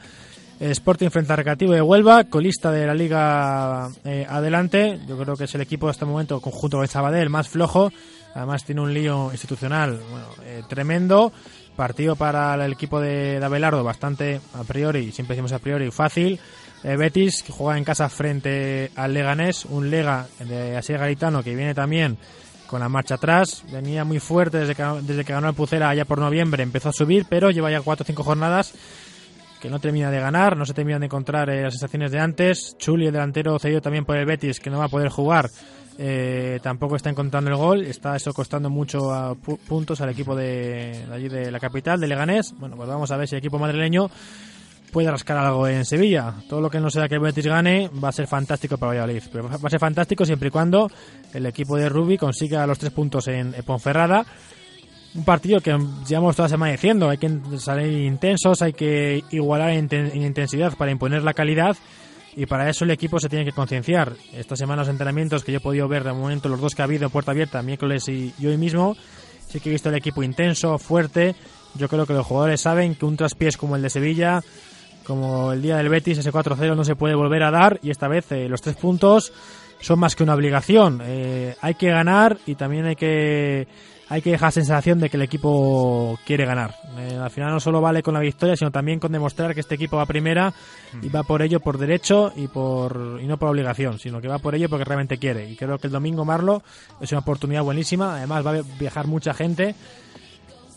El 0.62 0.70
Sporting 0.70 1.08
frente 1.08 1.32
al 1.32 1.38
Recreativo 1.38 1.72
de 1.72 1.82
Huelva, 1.82 2.22
colista 2.22 2.70
de 2.70 2.86
la 2.86 2.94
liga 2.94 3.90
eh, 4.04 4.24
adelante. 4.28 5.00
Yo 5.08 5.18
creo 5.18 5.34
que 5.34 5.42
es 5.44 5.54
el 5.56 5.60
equipo 5.60 5.86
de 5.86 5.90
este 5.90 6.04
momento, 6.04 6.40
conjunto 6.40 6.76
con 6.76 6.84
el 6.84 6.88
Sabadell, 6.88 7.28
más 7.30 7.48
flojo. 7.48 7.92
Además 8.32 8.64
tiene 8.64 8.80
un 8.80 8.94
lío 8.94 9.32
institucional 9.32 9.98
bueno, 10.08 10.26
eh, 10.44 10.62
tremendo. 10.68 11.32
Partido 11.74 12.14
para 12.14 12.54
el 12.64 12.74
equipo 12.74 13.00
de, 13.00 13.40
de 13.40 13.44
Abelardo 13.44 13.82
bastante 13.82 14.40
a 14.54 14.62
priori, 14.62 15.10
siempre 15.10 15.34
decimos 15.34 15.50
a 15.50 15.58
priori, 15.58 15.90
fácil. 15.90 16.38
Eh, 16.84 16.96
Betis, 16.96 17.42
que 17.42 17.50
juega 17.50 17.76
en 17.76 17.82
casa 17.82 18.08
frente 18.08 18.92
al 18.94 19.14
Leganés, 19.14 19.64
un 19.64 19.90
Lega 19.90 20.28
de 20.38 20.76
Asier 20.76 21.00
Garitano 21.00 21.42
que 21.42 21.56
viene 21.56 21.74
también 21.74 22.18
con 22.68 22.78
la 22.78 22.88
marcha 22.88 23.16
atrás, 23.16 23.64
venía 23.72 24.04
muy 24.04 24.20
fuerte 24.20 24.58
desde 24.58 24.76
que, 24.76 24.84
desde 25.02 25.24
que 25.24 25.32
ganó 25.32 25.48
el 25.48 25.54
Pucera 25.54 25.88
allá 25.88 26.04
por 26.04 26.18
noviembre, 26.18 26.62
empezó 26.62 26.90
a 26.90 26.92
subir, 26.92 27.26
pero 27.28 27.50
lleva 27.50 27.70
ya 27.70 27.80
cuatro 27.80 28.04
o 28.04 28.06
cinco 28.06 28.22
jornadas 28.22 28.72
que 29.62 29.70
no 29.70 29.78
termina 29.78 30.10
de 30.10 30.18
ganar, 30.18 30.56
no 30.56 30.66
se 30.66 30.74
terminan 30.74 31.00
de 31.00 31.06
encontrar 31.06 31.48
eh, 31.48 31.62
las 31.62 31.74
sensaciones 31.74 32.10
de 32.10 32.18
antes. 32.18 32.76
Chuli, 32.78 33.06
el 33.06 33.12
delantero 33.12 33.56
cedido 33.60 33.80
también 33.80 34.04
por 34.04 34.16
el 34.16 34.26
Betis, 34.26 34.58
que 34.58 34.70
no 34.70 34.78
va 34.78 34.86
a 34.86 34.88
poder 34.88 35.08
jugar, 35.08 35.48
eh, 35.98 36.58
tampoco 36.64 36.96
está 36.96 37.10
encontrando 37.10 37.48
el 37.48 37.56
gol. 37.56 37.82
Está 37.82 38.16
eso 38.16 38.34
costando 38.34 38.68
mucho 38.70 39.38
puntos 39.68 40.00
al 40.00 40.10
equipo 40.10 40.34
de, 40.34 41.06
allí 41.12 41.28
de 41.28 41.52
la 41.52 41.60
capital, 41.60 42.00
de 42.00 42.08
Leganés. 42.08 42.52
Bueno, 42.58 42.74
pues 42.74 42.88
vamos 42.88 43.12
a 43.12 43.16
ver 43.16 43.28
si 43.28 43.36
el 43.36 43.38
equipo 43.38 43.60
madrileño 43.60 44.10
puede 44.90 45.08
rascar 45.08 45.36
algo 45.36 45.68
en 45.68 45.84
Sevilla. 45.84 46.34
Todo 46.48 46.60
lo 46.60 46.68
que 46.68 46.80
no 46.80 46.90
sea 46.90 47.08
que 47.08 47.14
el 47.14 47.20
Betis 47.20 47.46
gane 47.46 47.88
va 48.02 48.08
a 48.08 48.12
ser 48.12 48.26
fantástico 48.26 48.78
para 48.78 48.90
Valladolid. 48.90 49.22
Pero 49.30 49.48
va 49.48 49.54
a 49.64 49.70
ser 49.70 49.78
fantástico 49.78 50.24
siempre 50.24 50.48
y 50.48 50.50
cuando 50.50 50.90
el 51.32 51.46
equipo 51.46 51.76
de 51.76 51.88
Rubi 51.88 52.18
consiga 52.18 52.66
los 52.66 52.80
tres 52.80 52.90
puntos 52.90 53.28
en 53.28 53.54
Ponferrada. 53.64 54.26
Un 55.14 55.24
partido 55.24 55.60
que 55.60 55.76
llevamos 56.08 56.36
toda 56.36 56.46
la 56.48 56.54
semana 56.54 56.72
diciendo, 56.72 57.10
hay 57.10 57.18
que 57.18 57.30
salir 57.58 58.04
intensos, 58.06 58.62
hay 58.62 58.72
que 58.72 59.22
igualar 59.30 59.70
en, 59.70 59.88
inten- 59.88 60.10
en 60.14 60.22
intensidad 60.22 60.74
para 60.76 60.90
imponer 60.90 61.22
la 61.22 61.34
calidad 61.34 61.76
y 62.34 62.46
para 62.46 62.70
eso 62.70 62.84
el 62.84 62.90
equipo 62.92 63.18
se 63.20 63.28
tiene 63.28 63.44
que 63.44 63.52
concienciar. 63.52 64.14
Esta 64.32 64.56
semana 64.56 64.82
los 64.82 64.88
entrenamientos 64.88 65.44
que 65.44 65.52
yo 65.52 65.58
he 65.58 65.60
podido 65.60 65.86
ver 65.86 66.02
de 66.04 66.12
momento, 66.14 66.48
los 66.48 66.60
dos 66.60 66.74
que 66.74 66.80
ha 66.80 66.86
habido 66.86 67.10
puerta 67.10 67.32
abierta, 67.32 67.60
miércoles 67.62 68.08
y, 68.08 68.32
y 68.38 68.46
hoy 68.46 68.56
mismo, 68.56 68.96
sí 69.48 69.60
que 69.60 69.68
he 69.68 69.72
visto 69.72 69.90
el 69.90 69.96
equipo 69.96 70.22
intenso, 70.22 70.78
fuerte. 70.78 71.34
Yo 71.74 71.88
creo 71.88 72.06
que 72.06 72.14
los 72.14 72.24
jugadores 72.26 72.62
saben 72.62 72.94
que 72.94 73.04
un 73.04 73.16
traspiés 73.18 73.58
como 73.58 73.76
el 73.76 73.82
de 73.82 73.90
Sevilla, 73.90 74.40
como 75.04 75.52
el 75.52 75.60
día 75.60 75.76
del 75.76 75.90
Betis, 75.90 76.18
ese 76.18 76.32
4-0 76.32 76.74
no 76.74 76.84
se 76.84 76.96
puede 76.96 77.14
volver 77.14 77.42
a 77.42 77.50
dar 77.50 77.78
y 77.82 77.90
esta 77.90 78.08
vez 78.08 78.32
eh, 78.32 78.48
los 78.48 78.62
tres 78.62 78.76
puntos 78.76 79.30
son 79.82 79.98
más 79.98 80.16
que 80.16 80.22
una 80.22 80.34
obligación. 80.34 81.00
Eh, 81.04 81.54
hay 81.60 81.74
que 81.74 81.90
ganar 81.90 82.38
y 82.46 82.54
también 82.54 82.86
hay 82.86 82.96
que 82.96 83.66
hay 84.08 84.20
que 84.20 84.30
dejar 84.30 84.52
sensación 84.52 85.00
de 85.00 85.08
que 85.08 85.16
el 85.16 85.22
equipo 85.22 86.18
quiere 86.26 86.44
ganar. 86.44 86.74
Eh, 86.98 87.18
al 87.20 87.30
final 87.30 87.50
no 87.50 87.60
solo 87.60 87.80
vale 87.80 88.02
con 88.02 88.12
la 88.12 88.20
victoria, 88.20 88.56
sino 88.56 88.70
también 88.70 89.00
con 89.00 89.10
demostrar 89.10 89.54
que 89.54 89.60
este 89.60 89.74
equipo 89.74 89.96
va 89.96 90.04
primera 90.04 90.52
y 91.00 91.08
va 91.08 91.22
por 91.22 91.40
ello 91.40 91.60
por 91.60 91.78
derecho 91.78 92.30
y 92.36 92.46
por 92.46 93.18
y 93.22 93.26
no 93.26 93.38
por 93.38 93.48
obligación, 93.48 93.98
sino 93.98 94.20
que 94.20 94.28
va 94.28 94.38
por 94.38 94.54
ello 94.54 94.68
porque 94.68 94.84
realmente 94.84 95.16
quiere. 95.16 95.48
Y 95.48 95.56
creo 95.56 95.78
que 95.78 95.86
el 95.86 95.92
domingo 95.92 96.26
Marlo 96.26 96.62
es 97.00 97.10
una 97.12 97.20
oportunidad 97.20 97.62
buenísima. 97.62 98.16
Además 98.16 98.46
va 98.46 98.50
a 98.50 98.62
viajar 98.78 99.06
mucha 99.06 99.32
gente. 99.32 99.74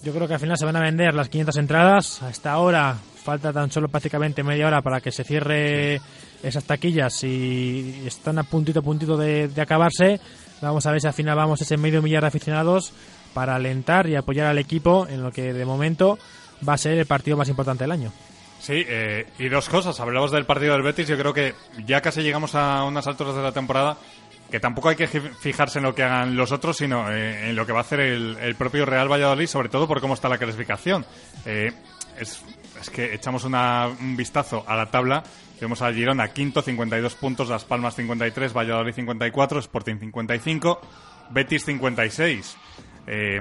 Yo 0.02 0.14
creo 0.14 0.28
que 0.28 0.36
al 0.36 0.40
final 0.40 0.58
se 0.58 0.66
van 0.66 0.78
a 0.78 0.82
vender 0.82 1.14
las 1.14 1.28
500 1.30 1.58
entradas. 1.58 2.24
Hasta 2.24 2.54
ahora 2.54 2.96
falta 3.26 3.52
tan 3.52 3.70
solo 3.70 3.90
prácticamente 3.90 4.44
media 4.44 4.68
hora 4.68 4.82
para 4.82 5.02
que 5.02 5.12
se 5.12 5.24
cierre 5.26 6.00
esas 6.44 6.64
taquillas 6.64 7.24
y 7.24 8.04
están 8.06 8.40
a 8.40 8.44
puntito 8.44 8.80
a 8.80 8.84
puntito 8.84 9.18
de, 9.18 9.50
acabarse. 9.58 10.20
Vamos 10.62 10.86
a 10.86 10.92
ver 10.92 11.02
si 11.02 11.08
al 11.08 11.14
final 11.14 11.36
vamos 11.36 11.62
ese 11.62 11.78
medio 11.78 12.02
millar 12.02 12.22
de 12.22 12.28
aficionados 12.28 12.94
para 13.34 13.56
alentar 13.56 14.08
y 14.08 14.16
apoyar 14.16 14.48
al 14.48 14.58
equipo 14.58 15.08
en 15.08 15.22
lo 15.22 15.32
que 15.32 15.54
de 15.54 15.66
momento 15.66 16.18
va 16.68 16.74
a 16.74 16.78
ser 16.78 16.98
el 16.98 17.06
partido 17.06 17.38
más 17.38 17.50
importante 17.50 17.84
del 17.84 17.92
año. 17.92 18.12
Sí, 18.60 18.84
eh, 18.88 19.28
y 19.38 19.50
dos 19.50 19.70
cosas. 19.70 20.00
Hablamos 20.00 20.32
del 20.32 20.46
partido 20.46 20.74
del 20.74 20.82
Betis. 20.82 21.08
Yo 21.08 21.18
creo 21.18 21.34
que 21.34 21.54
ya 21.86 22.02
casi 22.02 22.22
llegamos 22.22 22.56
a 22.56 22.84
unas 22.84 23.06
alturas 23.06 23.36
de 23.36 23.44
la 23.44 23.52
temporada 23.52 23.98
que 24.50 24.60
tampoco 24.60 24.90
hay 24.90 24.96
que 24.96 25.08
fijarse 25.08 25.80
en 25.80 25.86
lo 25.86 25.96
que 25.96 26.04
hagan 26.04 26.36
los 26.36 26.52
otros, 26.52 26.78
sino 26.78 27.12
eh, 27.12 27.50
en 27.50 27.56
lo 27.56 27.66
que 27.66 27.74
va 27.74 27.80
a 27.80 27.82
hacer 27.82 28.00
el, 28.00 28.38
el 28.40 28.56
propio 28.56 28.86
Real 28.86 29.12
Valladolid, 29.12 29.48
sobre 29.48 29.70
todo 29.70 29.88
por 29.88 30.02
cómo 30.02 30.14
está 30.14 30.30
la 30.30 30.38
clasificación. 30.38 31.06
Eh, 31.46 31.74
es, 32.20 32.42
es 32.80 32.90
que 32.90 33.14
echamos 33.14 33.44
un 33.44 34.16
vistazo 34.16 34.64
a 34.68 34.76
la 34.76 34.86
tabla. 34.88 35.24
Vemos 35.60 35.82
a 35.82 35.92
Girona 35.94 36.28
quinto, 36.30 36.62
52 36.62 37.16
puntos, 37.16 37.50
Las 37.50 37.64
Palmas 37.66 37.96
53, 37.96 38.54
Valladolid 38.54 38.94
54, 38.94 39.60
Sporting 39.60 39.98
55, 40.00 40.82
Betis 41.32 41.66
56. 41.66 42.58
Eh, 43.08 43.40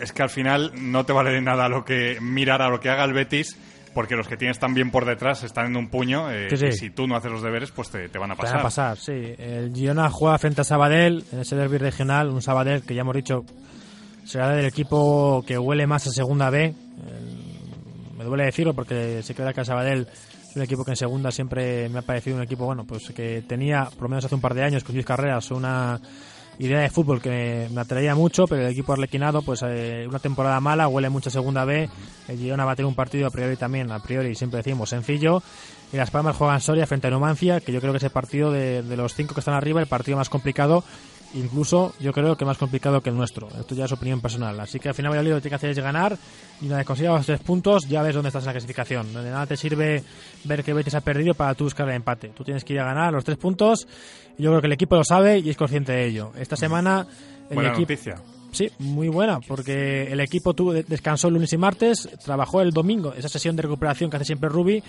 es 0.00 0.12
que 0.12 0.22
al 0.22 0.30
final 0.30 0.72
no 0.76 1.04
te 1.04 1.12
vale 1.12 1.30
de 1.32 1.40
nada 1.40 1.68
lo 1.68 1.84
que 1.84 2.18
mirar 2.20 2.62
a 2.62 2.68
lo 2.68 2.78
que 2.78 2.88
haga 2.90 3.04
el 3.04 3.12
Betis, 3.12 3.58
porque 3.94 4.14
los 4.14 4.28
que 4.28 4.36
tienes 4.36 4.60
también 4.60 4.90
por 4.92 5.04
detrás 5.04 5.42
están 5.42 5.66
en 5.66 5.76
un 5.76 5.88
puño. 5.88 6.30
eh, 6.30 6.56
Sí. 6.56 6.66
Y 6.66 6.72
si 6.72 6.90
tú 6.90 7.08
no 7.08 7.16
haces 7.16 7.32
los 7.32 7.42
deberes, 7.42 7.72
pues 7.72 7.90
te, 7.90 8.08
te 8.08 8.18
van 8.18 8.30
a 8.30 8.34
Te 8.34 8.42
pasar. 8.42 8.54
van 8.56 8.60
a 8.60 8.64
pasar, 8.64 8.96
sí. 8.98 9.34
El 9.38 9.72
Girona 9.74 10.08
juega 10.10 10.38
frente 10.38 10.60
a 10.60 10.64
Sabadell 10.64 11.24
en 11.32 11.40
ese 11.40 11.56
derby 11.56 11.78
regional, 11.78 12.28
un 12.28 12.40
Sabadell 12.42 12.82
que 12.82 12.94
ya 12.94 13.00
hemos 13.00 13.16
dicho 13.16 13.44
será 14.24 14.50
del 14.50 14.66
equipo 14.66 15.42
que 15.46 15.58
huele 15.58 15.86
más 15.86 16.06
a 16.06 16.10
segunda 16.10 16.50
B. 16.50 16.74
Me 18.16 18.24
duele 18.24 18.44
decirlo 18.44 18.74
porque 18.74 19.22
se 19.22 19.34
queda 19.34 19.52
que 19.52 19.60
el 19.60 19.66
Sabadell 19.66 20.06
un 20.58 20.64
equipo 20.64 20.84
que 20.84 20.92
en 20.92 20.96
segunda 20.96 21.30
siempre 21.30 21.88
me 21.88 22.00
ha 22.00 22.02
parecido 22.02 22.36
un 22.36 22.42
equipo, 22.42 22.66
bueno, 22.66 22.84
pues 22.84 23.10
que 23.14 23.42
tenía, 23.46 23.84
por 23.84 24.02
lo 24.02 24.08
menos 24.10 24.24
hace 24.24 24.34
un 24.34 24.40
par 24.40 24.54
de 24.54 24.64
años, 24.64 24.84
con 24.84 24.94
Luis 24.94 25.06
Carreras, 25.06 25.50
una 25.50 26.00
idea 26.58 26.80
de 26.80 26.90
fútbol 26.90 27.22
que 27.22 27.68
me 27.72 27.80
atraía 27.80 28.14
mucho, 28.14 28.46
pero 28.46 28.62
el 28.62 28.72
equipo 28.72 28.92
arlequinado, 28.92 29.42
pues 29.42 29.62
eh, 29.64 30.06
una 30.08 30.18
temporada 30.18 30.60
mala, 30.60 30.88
huele 30.88 31.08
mucho 31.08 31.28
a 31.28 31.32
segunda 31.32 31.64
B. 31.64 31.88
El 32.26 32.38
Girona 32.38 32.64
va 32.64 32.72
a 32.72 32.76
tener 32.76 32.88
un 32.88 32.96
partido 32.96 33.28
a 33.28 33.30
priori 33.30 33.56
también, 33.56 33.92
a 33.92 34.00
priori 34.00 34.34
siempre 34.34 34.58
decimos 34.58 34.90
sencillo. 34.90 35.42
Y 35.92 35.96
Las 35.96 36.10
Palmas 36.10 36.36
juegan 36.36 36.60
Soria 36.60 36.86
frente 36.86 37.06
a 37.06 37.10
Numancia, 37.10 37.60
que 37.60 37.72
yo 37.72 37.80
creo 37.80 37.92
que 37.92 37.98
es 37.98 38.04
el 38.04 38.10
partido 38.10 38.50
de, 38.50 38.82
de 38.82 38.96
los 38.96 39.14
cinco 39.14 39.34
que 39.34 39.40
están 39.40 39.54
arriba, 39.54 39.80
el 39.80 39.86
partido 39.86 40.18
más 40.18 40.28
complicado. 40.28 40.84
Incluso 41.34 41.94
yo 42.00 42.12
creo 42.12 42.36
que 42.36 42.44
más 42.44 42.56
complicado 42.56 43.00
que 43.02 43.10
el 43.10 43.16
nuestro. 43.16 43.48
Esto 43.60 43.74
ya 43.74 43.84
es 43.84 43.92
opinión 43.92 44.20
personal. 44.20 44.58
Así 44.60 44.80
que 44.80 44.88
al 44.88 44.94
final 44.94 45.10
Valladolid 45.10 45.30
lo 45.30 45.36
que 45.36 45.42
tiene 45.42 45.50
que 45.50 45.56
hacer 45.56 45.70
es 45.70 45.78
ganar. 45.78 46.16
Y 46.60 46.66
una 46.66 46.78
vez 46.78 46.86
consigas 46.86 47.14
los 47.14 47.26
tres 47.26 47.40
puntos, 47.40 47.86
ya 47.86 48.02
ves 48.02 48.14
dónde 48.14 48.28
estás 48.28 48.44
en 48.44 48.46
la 48.46 48.52
clasificación. 48.52 49.12
De 49.12 49.30
nada 49.30 49.46
te 49.46 49.56
sirve 49.56 50.02
ver 50.44 50.64
que 50.64 50.72
Betis 50.72 50.94
ha 50.94 51.00
perdido 51.00 51.34
para 51.34 51.54
tú 51.54 51.64
buscar 51.64 51.88
el 51.88 51.96
empate. 51.96 52.28
Tú 52.28 52.44
tienes 52.44 52.64
que 52.64 52.72
ir 52.72 52.80
a 52.80 52.84
ganar 52.84 53.12
los 53.12 53.24
tres 53.24 53.36
puntos. 53.36 53.86
Y 54.38 54.42
yo 54.42 54.50
creo 54.50 54.60
que 54.60 54.68
el 54.68 54.72
equipo 54.72 54.96
lo 54.96 55.04
sabe 55.04 55.38
y 55.38 55.50
es 55.50 55.56
consciente 55.56 55.92
de 55.92 56.06
ello. 56.06 56.32
Esta 56.38 56.56
semana 56.56 57.06
el 57.50 57.54
Buena 57.54 57.70
equipo 57.70 57.92
noticia. 57.92 58.16
Sí, 58.50 58.70
muy 58.78 59.08
buena, 59.08 59.40
porque 59.40 60.10
el 60.10 60.20
equipo 60.20 60.54
tuvo, 60.54 60.72
descansó 60.72 61.28
el 61.28 61.34
lunes 61.34 61.52
y 61.52 61.58
martes, 61.58 62.08
trabajó 62.24 62.62
el 62.62 62.70
domingo, 62.70 63.12
esa 63.14 63.28
sesión 63.28 63.56
de 63.56 63.62
recuperación 63.62 64.10
que 64.10 64.16
hace 64.16 64.24
siempre 64.24 64.48
Rubi. 64.48 64.82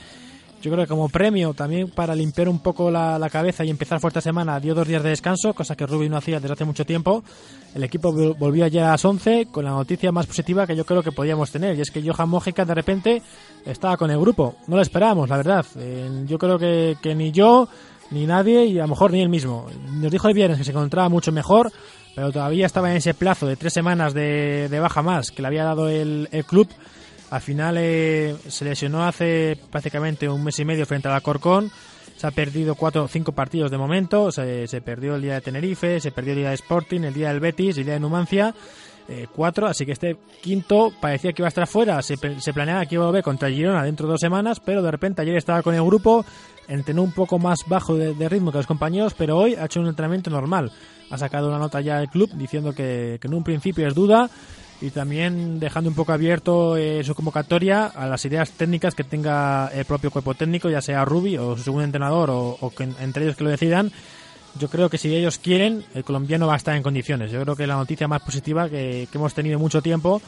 Yo 0.61 0.69
creo 0.71 0.83
que 0.83 0.89
como 0.89 1.07
premio 1.07 1.53
también 1.53 1.89
para 1.89 2.13
limpiar 2.13 2.49
un 2.49 2.59
poco 2.59 2.91
la, 2.91 3.29
cabeza 3.31 3.63
y 3.63 3.69
empezar 3.69 4.01
fuerte 4.01 4.19
semana 4.19 4.59
dio 4.59 4.75
dos 4.75 4.85
días 4.87 5.01
de 5.01 5.09
descanso, 5.09 5.53
cosa 5.53 5.75
que 5.75 5.85
Rubi 5.87 6.09
no 6.09 6.17
hacía 6.17 6.39
desde 6.41 6.51
hace 6.53 6.65
mucho 6.65 6.85
tiempo. 6.85 7.23
El 7.73 7.83
equipo 7.85 8.11
vol- 8.11 8.37
volvió 8.37 8.65
ayer 8.65 8.83
a 8.83 8.91
las 8.91 9.05
11 9.05 9.47
con 9.51 9.63
la 9.63 9.71
noticia 9.71 10.11
más 10.11 10.25
positiva 10.25 10.67
que 10.67 10.75
yo 10.75 10.85
creo 10.85 11.01
que 11.01 11.13
podíamos 11.13 11.49
tener, 11.51 11.77
y 11.77 11.81
es 11.81 11.91
que 11.91 12.01
Johan 12.01 12.27
Mójica 12.27 12.65
de 12.65 12.75
repente 12.75 13.21
estaba 13.65 13.95
con 13.95 14.11
el 14.11 14.19
grupo. 14.19 14.55
No 14.67 14.75
lo 14.75 14.81
esperábamos, 14.81 15.29
la 15.29 15.37
verdad. 15.37 15.65
Eh, 15.77 16.23
yo 16.25 16.37
creo 16.37 16.59
que, 16.59 16.97
que 17.01 17.15
ni 17.15 17.31
yo, 17.31 17.69
ni 18.11 18.25
nadie, 18.25 18.65
y 18.65 18.79
a 18.79 18.81
lo 18.81 18.89
mejor 18.89 19.11
ni 19.11 19.21
él 19.21 19.29
mismo. 19.29 19.67
Nos 19.93 20.11
dijo 20.11 20.27
el 20.27 20.33
viernes 20.33 20.57
que 20.57 20.65
se 20.65 20.71
encontraba 20.71 21.07
mucho 21.07 21.31
mejor, 21.31 21.71
pero 22.15 22.33
todavía 22.33 22.65
estaba 22.65 22.91
en 22.91 22.97
ese 22.97 23.13
plazo 23.13 23.47
de 23.47 23.55
tres 23.55 23.71
semanas 23.71 24.13
de, 24.13 24.77
baja 24.81 25.01
más 25.01 25.31
que 25.31 25.41
le 25.41 25.47
había 25.47 25.63
dado 25.63 25.87
el 25.87 26.27
club. 26.45 26.67
Al 27.31 27.41
final 27.41 27.77
eh, 27.77 28.35
se 28.47 28.65
lesionó 28.65 29.05
hace 29.05 29.57
prácticamente 29.71 30.27
un 30.27 30.43
mes 30.43 30.57
y 30.59 30.65
medio 30.65 30.85
frente 30.85 31.07
al 31.07 31.13
Alcorcón. 31.15 31.71
Se 32.17 32.27
ha 32.27 32.31
perdido 32.31 32.75
cuatro 32.75 33.03
o 33.03 33.07
cinco 33.07 33.31
partidos 33.31 33.71
de 33.71 33.77
momento. 33.77 34.31
Se, 34.31 34.67
se 34.67 34.81
perdió 34.81 35.15
el 35.15 35.21
día 35.21 35.35
de 35.35 35.41
Tenerife, 35.41 35.99
se 35.99 36.11
perdió 36.11 36.33
el 36.33 36.39
día 36.39 36.49
de 36.49 36.55
Sporting, 36.55 37.01
el 37.01 37.13
día 37.13 37.29
del 37.29 37.39
Betis, 37.39 37.77
el 37.77 37.85
día 37.85 37.93
de 37.93 37.99
Numancia. 37.99 38.53
eh, 39.09 39.25
cuatro, 39.35 39.65
así 39.65 39.85
que 39.85 39.93
este 39.93 40.17
quinto 40.41 40.93
parecía 41.01 41.33
que 41.33 41.41
iba 41.41 41.47
a 41.47 41.49
estar 41.49 41.65
fuera. 41.67 42.01
Se, 42.01 42.15
se 42.15 42.53
planeaba 42.53 42.85
que 42.85 42.95
iba 42.95 43.03
a 43.03 43.07
volver 43.07 43.23
contra 43.23 43.47
el 43.47 43.55
Girona 43.55 43.83
dentro 43.83 44.05
de 44.05 44.11
dos 44.11 44.21
semanas, 44.21 44.59
pero 44.59 44.83
de 44.83 44.91
repente 44.91 45.21
ayer 45.21 45.35
estaba 45.35 45.63
con 45.63 45.73
el 45.73 45.83
grupo, 45.83 46.23
entrenó 46.67 47.01
un 47.01 47.11
poco 47.11 47.39
más 47.39 47.59
bajo 47.67 47.95
de, 47.95 48.13
de 48.13 48.29
ritmo 48.29 48.51
que 48.51 48.59
los 48.59 48.67
compañeros, 48.67 49.15
pero 49.17 49.37
hoy 49.37 49.55
ha 49.55 49.65
hecho 49.65 49.79
un 49.79 49.87
entrenamiento 49.87 50.29
normal. 50.29 50.71
Ha 51.09 51.17
sacado 51.17 51.47
una 51.47 51.57
nota 51.57 51.81
ya 51.81 51.97
al 51.97 52.09
club 52.09 52.29
diciendo 52.35 52.73
que, 52.73 53.17
que 53.19 53.27
en 53.27 53.33
un 53.33 53.43
principio 53.43 53.87
es 53.87 53.95
duda 53.95 54.29
y 54.81 54.91
también 54.91 55.59
dejando 55.59 55.89
un 55.89 55.95
poco 55.95 56.13
abierto 56.13 56.77
eh, 56.77 57.03
su 57.03 57.13
convocatoria 57.13 57.85
a 57.85 58.07
las 58.07 58.23
ideas 58.25 58.51
técnicas 58.51 58.95
que 58.95 59.03
tenga 59.03 59.67
el 59.73 59.85
propio 59.85 60.11
cuerpo 60.11 60.33
técnico, 60.35 60.69
ya 60.69 60.81
sea 60.81 61.03
Rubi 61.05 61.37
o 61.37 61.57
su 61.57 61.63
segundo 61.63 61.83
entrenador 61.83 62.29
o, 62.29 62.57
o 62.59 62.69
que 62.71 62.83
entre 62.83 63.23
ellos 63.23 63.35
que 63.35 63.43
lo 63.43 63.49
decidan. 63.49 63.91
Yo 64.57 64.67
creo 64.69 64.89
que 64.89 64.97
si 64.97 65.13
ellos 65.13 65.37
quieren, 65.37 65.83
el 65.93 66.03
colombiano 66.03 66.47
va 66.47 66.53
a 66.53 66.57
estar 66.57 66.75
en 66.75 66.83
condiciones. 66.83 67.31
Yo 67.31 67.41
creo 67.41 67.55
que 67.55 67.67
la 67.67 67.75
noticia 67.75 68.07
más 68.07 68.21
positiva 68.21 68.69
que, 68.69 69.07
que 69.11 69.17
hemos 69.17 69.33
tenido 69.33 69.59
mucho 69.59 69.81
tiempo. 69.81 70.21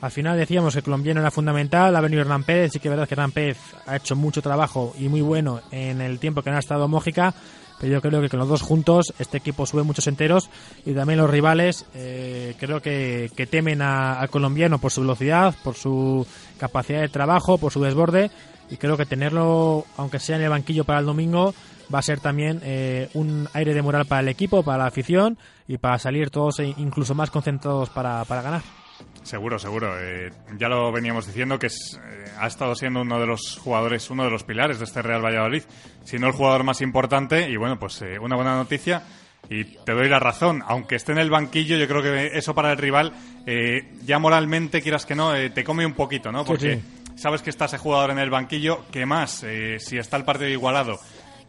Al 0.00 0.10
final 0.10 0.36
decíamos 0.36 0.74
que 0.74 0.80
el 0.80 0.84
colombiano 0.84 1.20
era 1.20 1.30
fundamental, 1.30 1.96
ha 1.96 2.00
venido 2.00 2.20
Hernán 2.20 2.44
Pérez, 2.44 2.72
sí 2.72 2.80
que 2.80 2.88
es 2.88 2.90
verdad 2.90 3.08
que 3.08 3.14
Hernán 3.14 3.32
Pérez 3.32 3.58
ha 3.86 3.96
hecho 3.96 4.14
mucho 4.14 4.42
trabajo 4.42 4.94
y 4.98 5.08
muy 5.08 5.22
bueno 5.22 5.60
en 5.70 6.02
el 6.02 6.18
tiempo 6.18 6.42
que 6.42 6.50
no 6.50 6.56
ha 6.56 6.60
estado 6.60 6.86
Mójica, 6.86 7.34
pero 7.80 7.92
yo 7.92 8.00
creo 8.00 8.20
que 8.20 8.28
con 8.28 8.38
los 8.40 8.48
dos 8.48 8.62
juntos 8.62 9.12
este 9.18 9.38
equipo 9.38 9.66
sube 9.66 9.82
muchos 9.82 10.06
enteros 10.06 10.48
y 10.84 10.92
también 10.92 11.18
los 11.18 11.30
rivales 11.30 11.84
eh, 11.94 12.54
creo 12.58 12.80
que, 12.80 13.30
que 13.36 13.46
temen 13.46 13.82
a- 13.82 14.18
al 14.20 14.30
colombiano 14.30 14.78
por 14.78 14.90
su 14.92 15.02
velocidad, 15.02 15.54
por 15.62 15.74
su 15.74 16.26
capacidad 16.58 17.00
de 17.00 17.08
trabajo, 17.08 17.58
por 17.58 17.72
su 17.72 17.82
desborde 17.82 18.30
y 18.70 18.76
creo 18.78 18.96
que 18.96 19.06
tenerlo, 19.06 19.84
aunque 19.96 20.18
sea 20.18 20.36
en 20.36 20.42
el 20.42 20.50
banquillo 20.50 20.84
para 20.84 20.98
el 21.00 21.06
domingo, 21.06 21.54
va 21.94 22.00
a 22.00 22.02
ser 22.02 22.18
también 22.20 22.60
eh, 22.64 23.08
un 23.14 23.48
aire 23.52 23.74
de 23.74 23.82
moral 23.82 24.06
para 24.06 24.22
el 24.22 24.28
equipo, 24.28 24.62
para 24.64 24.78
la 24.78 24.86
afición 24.86 25.38
y 25.68 25.78
para 25.78 25.98
salir 25.98 26.30
todos 26.30 26.58
e 26.60 26.74
incluso 26.78 27.14
más 27.14 27.30
concentrados 27.30 27.90
para, 27.90 28.24
para 28.24 28.42
ganar. 28.42 28.62
Seguro, 29.26 29.58
seguro. 29.58 29.98
Eh, 30.00 30.30
ya 30.56 30.68
lo 30.68 30.92
veníamos 30.92 31.26
diciendo 31.26 31.58
que 31.58 31.66
es, 31.66 32.00
eh, 32.00 32.24
ha 32.38 32.46
estado 32.46 32.76
siendo 32.76 33.00
uno 33.00 33.18
de 33.18 33.26
los 33.26 33.58
jugadores, 33.58 34.08
uno 34.08 34.22
de 34.22 34.30
los 34.30 34.44
pilares 34.44 34.78
de 34.78 34.84
este 34.84 35.02
Real 35.02 35.24
Valladolid, 35.24 35.64
si 36.04 36.16
no 36.20 36.28
el 36.28 36.32
jugador 36.32 36.62
más 36.62 36.80
importante. 36.80 37.50
Y 37.50 37.56
bueno, 37.56 37.76
pues 37.76 38.00
eh, 38.02 38.20
una 38.20 38.36
buena 38.36 38.54
noticia. 38.54 39.02
Y 39.50 39.64
te 39.64 39.92
doy 39.92 40.08
la 40.08 40.20
razón, 40.20 40.62
aunque 40.66 40.94
esté 40.94 41.12
en 41.12 41.18
el 41.18 41.30
banquillo, 41.30 41.76
yo 41.76 41.88
creo 41.88 42.02
que 42.02 42.38
eso 42.38 42.54
para 42.54 42.70
el 42.70 42.78
rival, 42.78 43.12
eh, 43.46 43.92
ya 44.04 44.18
moralmente, 44.20 44.80
quieras 44.80 45.06
que 45.06 45.14
no, 45.16 45.34
eh, 45.34 45.50
te 45.50 45.64
come 45.64 45.84
un 45.86 45.94
poquito, 45.94 46.30
¿no? 46.32 46.44
Porque 46.44 46.80
sabes 47.16 47.42
que 47.42 47.50
está 47.50 47.66
ese 47.66 47.78
jugador 47.78 48.10
en 48.10 48.18
el 48.18 48.30
banquillo, 48.30 48.84
que 48.90 49.06
más, 49.06 49.44
si 49.78 49.98
está 49.98 50.16
el 50.16 50.24
partido 50.24 50.50
igualado, 50.50 50.98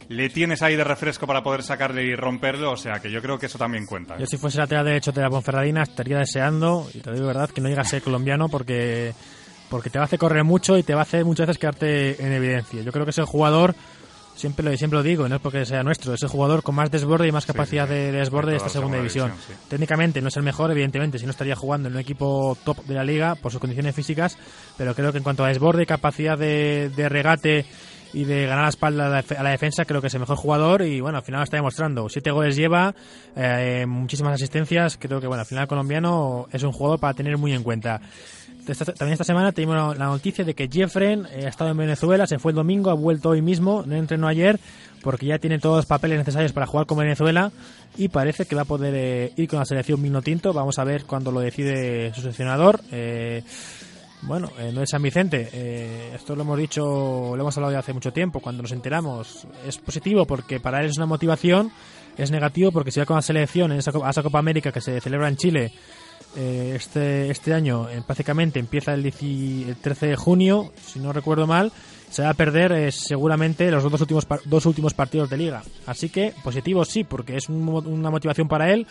le 0.09 0.29
tienes 0.29 0.61
ahí 0.61 0.75
de 0.75 0.83
refresco 0.83 1.27
para 1.27 1.43
poder 1.43 1.63
sacarle 1.63 2.03
y 2.03 2.15
romperlo, 2.15 2.71
o 2.71 2.77
sea 2.77 2.99
que 2.99 3.11
yo 3.11 3.21
creo 3.21 3.37
que 3.37 3.47
eso 3.47 3.57
también 3.57 3.85
cuenta. 3.85 4.15
¿eh? 4.15 4.19
Yo 4.19 4.25
si 4.25 4.37
fuese 4.37 4.57
lateral 4.57 4.85
derecho 4.85 5.11
de 5.11 5.21
la 5.21 5.29
Ponferradina 5.29 5.83
estaría 5.83 6.17
deseando, 6.17 6.87
y 6.93 6.99
te 6.99 7.11
digo 7.11 7.23
de 7.23 7.27
verdad, 7.27 7.49
que 7.49 7.61
no 7.61 7.67
llegue 7.67 7.81
a 7.81 7.85
ser 7.85 8.01
colombiano 8.01 8.47
porque, 8.47 9.13
porque 9.69 9.89
te 9.89 9.99
va 9.99 10.03
a 10.03 10.05
hacer 10.05 10.19
correr 10.19 10.43
mucho 10.43 10.77
y 10.77 10.83
te 10.83 10.93
va 10.93 11.01
a 11.01 11.03
hacer 11.03 11.25
muchas 11.25 11.47
veces 11.47 11.59
quedarte 11.59 12.23
en 12.25 12.31
evidencia. 12.31 12.81
Yo 12.81 12.91
creo 12.91 13.05
que 13.05 13.11
es 13.11 13.17
el 13.17 13.25
jugador, 13.25 13.75
siempre 14.35 14.63
lo, 14.63 14.77
siempre 14.77 14.97
lo 14.97 15.03
digo, 15.03 15.27
no 15.27 15.35
es 15.35 15.41
porque 15.41 15.65
sea 15.65 15.83
nuestro, 15.83 16.13
es 16.13 16.23
el 16.23 16.29
jugador 16.29 16.63
con 16.63 16.75
más 16.75 16.89
desborde 16.89 17.27
y 17.27 17.33
más 17.33 17.45
capacidad 17.45 17.85
sí, 17.85 17.93
de, 17.93 18.11
de 18.13 18.19
desborde 18.19 18.51
de 18.51 18.57
esta 18.57 18.69
segunda 18.69 18.97
división. 18.97 19.31
división, 19.31 19.57
sí. 19.57 19.65
Técnicamente 19.67 20.21
no 20.21 20.29
es 20.29 20.37
el 20.37 20.43
mejor, 20.43 20.71
evidentemente, 20.71 21.19
si 21.19 21.25
no 21.25 21.31
estaría 21.31 21.55
jugando 21.57 21.89
en 21.89 21.95
un 21.95 21.99
equipo 21.99 22.57
top 22.63 22.85
de 22.85 22.93
la 22.93 23.03
liga 23.03 23.35
por 23.35 23.51
sus 23.51 23.59
condiciones 23.59 23.93
físicas, 23.93 24.37
pero 24.77 24.95
creo 24.95 25.11
que 25.11 25.17
en 25.17 25.25
cuanto 25.25 25.43
a 25.43 25.49
desborde, 25.49 25.85
capacidad 25.85 26.37
de, 26.37 26.89
de 26.95 27.09
regate 27.09 27.65
y 28.13 28.25
de 28.25 28.45
ganar 28.45 28.63
la 28.63 28.69
espalda 28.69 29.05
a 29.07 29.43
la, 29.43 29.49
defensa, 29.51 29.85
creo 29.85 30.01
que 30.01 30.07
es 30.07 30.13
el 30.13 30.19
mejor 30.19 30.37
jugador 30.37 30.81
y 30.81 31.01
bueno, 31.01 31.17
al 31.17 31.23
final 31.23 31.39
lo 31.41 31.43
está 31.43 31.57
demostrando. 31.57 32.09
Siete 32.09 32.31
goles 32.31 32.55
lleva, 32.55 32.95
eh, 33.35 33.85
muchísimas 33.87 34.33
asistencias, 34.33 34.97
creo 34.97 35.19
que 35.19 35.27
bueno, 35.27 35.41
al 35.41 35.47
final 35.47 35.67
colombiano 35.67 36.47
es 36.51 36.63
un 36.63 36.71
jugador 36.71 36.99
para 36.99 37.13
tener 37.13 37.37
muy 37.37 37.53
en 37.53 37.63
cuenta. 37.63 38.01
También 38.75 39.13
esta 39.13 39.23
semana 39.23 39.53
tenemos 39.53 39.97
la 39.97 40.07
noticia 40.07 40.43
de 40.43 40.53
que 40.53 40.67
Jeffren 40.67 41.25
eh, 41.31 41.45
ha 41.45 41.49
estado 41.49 41.71
en 41.71 41.77
Venezuela, 41.77 42.27
se 42.27 42.37
fue 42.37 42.51
el 42.51 42.57
domingo, 42.57 42.89
ha 42.89 42.95
vuelto 42.95 43.29
hoy 43.29 43.41
mismo, 43.41 43.83
no 43.85 43.95
entrenó 43.95 44.27
ayer, 44.27 44.59
porque 45.01 45.25
ya 45.25 45.39
tiene 45.39 45.57
todos 45.57 45.77
los 45.77 45.85
papeles 45.85 46.17
necesarios 46.17 46.51
para 46.51 46.65
jugar 46.65 46.85
con 46.85 46.97
Venezuela 46.97 47.51
y 47.97 48.09
parece 48.09 48.45
que 48.45 48.55
va 48.55 48.63
a 48.63 48.65
poder 48.65 48.93
eh, 48.95 49.31
ir 49.37 49.47
con 49.47 49.59
la 49.59 49.65
selección 49.65 50.01
Mino 50.01 50.21
Tinto. 50.21 50.51
Vamos 50.51 50.79
a 50.79 50.83
ver 50.83 51.05
cuando 51.05 51.31
lo 51.31 51.39
decide 51.39 52.13
su 52.13 52.21
seleccionador. 52.21 52.81
Eh, 52.91 53.41
bueno, 54.21 54.51
eh, 54.59 54.71
no 54.73 54.81
es 54.81 54.89
San 54.89 55.01
Vicente. 55.01 55.49
eh, 55.51 56.11
esto 56.15 56.35
lo 56.35 56.41
hemos 56.41 56.57
dicho, 56.57 57.35
lo 57.35 57.41
hemos 57.41 57.55
hablado 57.57 57.73
ya 57.73 57.79
hace 57.79 57.93
mucho 57.93 58.11
tiempo. 58.11 58.39
Cuando 58.39 58.61
nos 58.63 58.71
enteramos, 58.71 59.47
es 59.65 59.77
positivo 59.77 60.25
porque 60.25 60.59
para 60.59 60.81
él 60.81 60.87
es 60.87 60.97
una 60.97 61.05
motivación. 61.05 61.71
Es 62.17 62.31
negativo 62.31 62.71
porque 62.71 62.91
si 62.91 62.99
va 62.99 63.05
con 63.05 63.15
la 63.15 63.21
selección 63.21 63.71
en 63.71 63.77
esa, 63.77 63.91
a 64.03 64.09
esa 64.09 64.23
Copa 64.23 64.39
América 64.39 64.71
que 64.71 64.81
se 64.81 64.99
celebra 64.99 65.27
en 65.27 65.37
Chile 65.37 65.71
eh, 66.35 66.73
este, 66.75 67.31
este 67.31 67.53
año, 67.53 67.89
eh, 67.89 68.01
prácticamente 68.05 68.59
empieza 68.59 68.93
el, 68.93 69.01
10 69.01 69.21
el 69.69 69.75
13 69.77 70.07
de 70.07 70.15
junio, 70.15 70.71
si 70.85 70.99
no 70.99 71.11
recuerdo 71.11 71.47
mal, 71.47 71.71
se 72.11 72.21
va 72.21 72.29
a 72.29 72.33
perder 72.35 72.73
eh, 72.73 72.91
seguramente 72.91 73.71
los 73.71 73.81
dos 73.89 74.01
últimos, 74.01 74.27
dos 74.45 74.65
últimos 74.67 74.93
partidos 74.93 75.29
de 75.31 75.37
liga. 75.37 75.63
Así 75.87 76.09
que 76.09 76.33
positivo 76.43 76.85
sí, 76.85 77.03
porque 77.03 77.37
es 77.37 77.49
un 77.49 77.67
una 77.67 78.11
motivación 78.11 78.47
para 78.47 78.71
él 78.71 78.85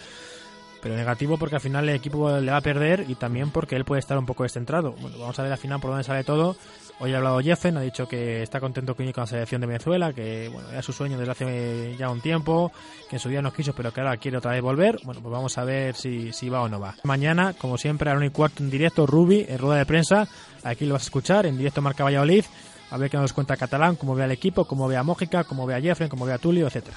pero 0.87 0.97
negativo 0.97 1.37
porque 1.37 1.57
al 1.57 1.61
final 1.61 1.89
el 1.89 1.97
equipo 1.97 2.31
le 2.39 2.49
va 2.49 2.59
a 2.59 2.61
perder 2.61 3.07
y 3.09 3.17
también 3.17 3.51
porque 3.51 3.75
él 3.75 3.85
puede 3.85 3.99
estar 3.99 4.17
un 4.17 4.25
poco 4.25 4.45
descentrado. 4.45 4.93
Bueno, 4.93 5.19
vamos 5.19 5.37
a 5.37 5.43
ver 5.43 5.51
al 5.51 5.59
final 5.59 5.81
por 5.81 5.91
dónde 5.91 6.05
sale 6.05 6.23
todo. 6.23 6.55
Hoy 7.01 7.13
ha 7.13 7.17
hablado 7.17 7.41
Jeffen, 7.41 7.77
ha 7.77 7.81
dicho 7.81 8.07
que 8.07 8.45
está 8.45 8.61
contento 8.61 8.95
con 8.95 9.05
la 9.05 9.27
selección 9.27 9.61
de 9.61 9.67
Venezuela, 9.67 10.13
que 10.13 10.49
bueno, 10.49 10.71
era 10.71 10.83
su 10.83 10.93
sueño 10.93 11.19
desde 11.19 11.33
hace 11.33 11.97
ya 11.99 12.09
un 12.09 12.21
tiempo, 12.21 12.71
que 13.11 13.17
en 13.17 13.21
su 13.21 13.29
día 13.29 13.43
no 13.43 13.53
quiso, 13.53 13.73
pero 13.73 13.93
que 13.93 14.01
ahora 14.01 14.17
quiere 14.17 14.39
otra 14.39 14.53
vez 14.53 14.63
volver. 14.63 15.01
Bueno, 15.03 15.21
pues 15.21 15.33
vamos 15.33 15.59
a 15.59 15.65
ver 15.65 15.97
si, 15.97 16.33
si 16.33 16.49
va 16.49 16.61
o 16.61 16.69
no 16.69 16.79
va. 16.79 16.95
Mañana, 17.03 17.55
como 17.55 17.79
siempre, 17.79 18.09
a 18.09 18.13
la 18.13 18.19
1 18.19 18.27
y 18.27 18.31
cuarto 18.31 18.63
en 18.63 18.71
directo, 18.71 19.07
Ruby, 19.07 19.45
en 19.49 19.59
rueda 19.59 19.79
de 19.79 19.87
prensa. 19.87 20.29
Aquí 20.63 20.87
lo 20.87 20.95
vas 20.95 21.03
a 21.03 21.07
escuchar, 21.07 21.47
en 21.47 21.59
directo 21.59 21.83
Marca 21.83 22.05
Valladolid. 22.05 22.45
A 22.93 22.97
ver 22.97 23.11
qué 23.11 23.17
nos 23.17 23.33
cuenta 23.33 23.57
Catalán, 23.57 23.97
cómo 23.97 24.15
ve 24.15 24.23
al 24.23 24.31
equipo, 24.31 24.67
cómo 24.67 24.87
ve 24.87 24.97
a 24.97 25.03
Mójica, 25.03 25.43
cómo 25.43 25.67
ve 25.67 25.75
a 25.75 25.81
Jeffen, 25.81 26.09
cómo 26.09 26.27
ve 26.27 26.33
a 26.33 26.39
Tulio, 26.39 26.69
etcétera. 26.69 26.97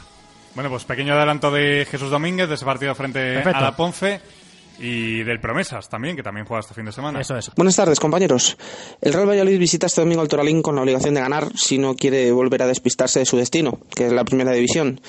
Bueno, 0.56 0.70
pues 0.70 0.84
pequeño 0.84 1.14
adelanto 1.14 1.52
de 1.52 1.88
Jesús 1.89 2.10
Domínguez 2.10 2.50
de 2.50 2.56
ese 2.56 2.66
partido 2.66 2.95
frente 2.95 3.20
Perfecto. 3.36 3.60
a 3.60 3.62
la 3.62 3.76
Ponce 3.76 4.20
y 4.80 5.24
del 5.24 5.39
Promesas 5.39 5.89
también, 5.89 6.16
que 6.16 6.24
también 6.24 6.45
juega 6.45 6.62
este 6.62 6.74
fin 6.74 6.86
de 6.86 6.91
semana. 6.91 7.20
Eso 7.20 7.38
es. 7.38 7.52
Buenas 7.56 7.76
tardes, 7.76 8.00
compañeros. 8.00 8.58
El 9.02 9.14
Real 9.14 9.28
Valladolid 9.28 9.60
visita 9.60 9.88
este 9.88 10.02
domingo 10.02 10.22
al 10.22 10.28
Toralín 10.28 10.62
con 10.62 10.76
la 10.76 10.82
obligación 10.82 11.14
de 11.14 11.22
ganar 11.22 11.47
si 11.56 11.78
no 11.78 11.95
quiere 11.95 12.32
volver 12.32 12.64
a 12.64 12.68
despistarse 12.68 13.20
de 13.20 13.26
su 13.26 13.38
destino, 13.38 13.80
que 13.93 14.08
es 14.08 14.14
la 14.14 14.24
primera 14.24 14.52
división. 14.52 15.02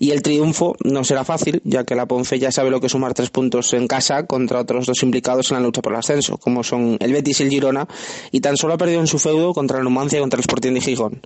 Y 0.00 0.12
el 0.12 0.22
triunfo 0.22 0.76
no 0.84 1.02
será 1.02 1.24
fácil, 1.24 1.60
ya 1.64 1.82
que 1.82 1.96
la 1.96 2.06
Ponce 2.06 2.38
ya 2.38 2.52
sabe 2.52 2.70
lo 2.70 2.80
que 2.80 2.86
es 2.86 2.92
sumar 2.92 3.14
tres 3.14 3.30
puntos 3.30 3.74
en 3.74 3.88
casa 3.88 4.26
contra 4.26 4.60
otros 4.60 4.86
dos 4.86 5.02
implicados 5.02 5.50
en 5.50 5.56
la 5.56 5.64
lucha 5.64 5.82
por 5.82 5.92
el 5.92 5.98
ascenso, 5.98 6.38
como 6.38 6.62
son 6.62 6.96
el 7.00 7.12
Betis 7.12 7.40
y 7.40 7.42
el 7.42 7.50
Girona, 7.50 7.88
y 8.30 8.40
tan 8.40 8.56
solo 8.56 8.74
ha 8.74 8.78
perdido 8.78 9.00
en 9.00 9.08
su 9.08 9.18
feudo 9.18 9.52
contra 9.52 9.78
el 9.78 9.84
Numancia 9.84 10.18
y 10.18 10.20
contra 10.20 10.36
el 10.38 10.42
Sporting 10.42 10.74
de 10.74 10.80
Gijón. 10.80 11.20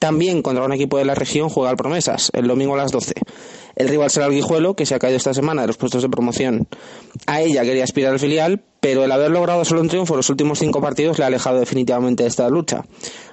También 0.00 0.40
contra 0.40 0.64
un 0.64 0.72
equipo 0.72 0.96
de 0.96 1.04
la 1.04 1.14
región 1.14 1.50
juega 1.50 1.70
el 1.70 1.76
Promesas, 1.76 2.30
el 2.32 2.48
domingo 2.48 2.72
a 2.72 2.78
las 2.78 2.90
12. 2.90 3.12
El 3.76 3.88
rival 3.88 4.08
será 4.10 4.26
el 4.26 4.32
Guijuelo, 4.32 4.74
que 4.74 4.86
se 4.86 4.94
ha 4.94 4.98
caído 4.98 5.18
esta 5.18 5.34
semana 5.34 5.60
de 5.60 5.66
los 5.66 5.76
puestos 5.76 6.00
de 6.02 6.08
promoción. 6.08 6.66
A 7.26 7.42
ella 7.42 7.62
quería 7.64 7.84
aspirar 7.84 8.12
al 8.12 8.18
filial, 8.18 8.62
pero 8.80 9.04
el 9.04 9.12
haber 9.12 9.30
logrado 9.30 9.62
solo 9.66 9.82
un 9.82 9.88
triunfo 9.88 10.14
en 10.14 10.18
los 10.18 10.30
últimos 10.30 10.58
cinco 10.58 10.80
partidos 10.80 11.18
le 11.18 11.24
ha 11.24 11.26
alejado 11.26 11.60
definitivamente 11.60 12.22
de 12.22 12.30
esta 12.30 12.48
lucha. 12.48 12.82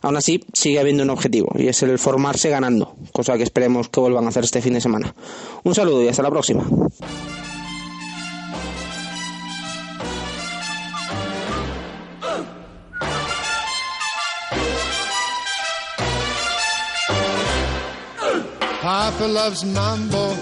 Aún 0.02 0.18
así, 0.18 0.42
sigue 0.52 0.78
habiendo 0.78 1.04
un 1.04 1.10
objetivo, 1.10 1.54
y 1.56 1.70
es 1.70 1.82
el 1.84 1.98
formarse 1.98 2.50
ganando, 2.50 2.98
cosa 3.14 3.38
que 3.38 3.44
esperemos 3.44 3.88
que 3.88 4.02
vuelvan 4.02 4.26
a 4.26 4.28
hacer 4.28 4.44
este 4.44 4.62
fin 4.62 4.74
de 4.74 4.82
semana. 4.82 5.16
Un 5.64 5.74
saludo 5.74 6.04
y 6.04 6.10
hasta 6.10 6.22
la 6.22 6.32
próxima. 6.32 6.68
Papa 19.08 19.26
loves 19.28 19.64
mambo. 19.64 20.36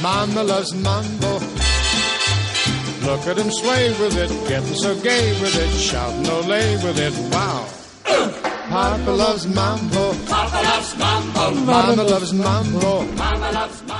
Mama 0.00 0.42
loves 0.44 0.72
mambo. 0.74 1.40
Look 3.02 3.26
at 3.26 3.36
him 3.38 3.50
sway 3.50 3.90
with 3.98 4.16
it, 4.16 4.30
getting 4.48 4.74
so 4.76 4.94
gay 5.02 5.32
with 5.42 5.56
it, 5.58 5.70
shouting 5.74 6.28
ole 6.30 6.60
with 6.84 6.98
it. 6.98 7.14
Wow. 7.34 7.66
Papa 8.70 9.10
loves 9.10 9.44
mambo. 9.48 10.14
Papa 10.28 10.60
loves 10.70 10.94
mambo. 10.98 11.50
Mama 11.66 12.02
loves 12.04 12.32
mambo. 12.32 13.04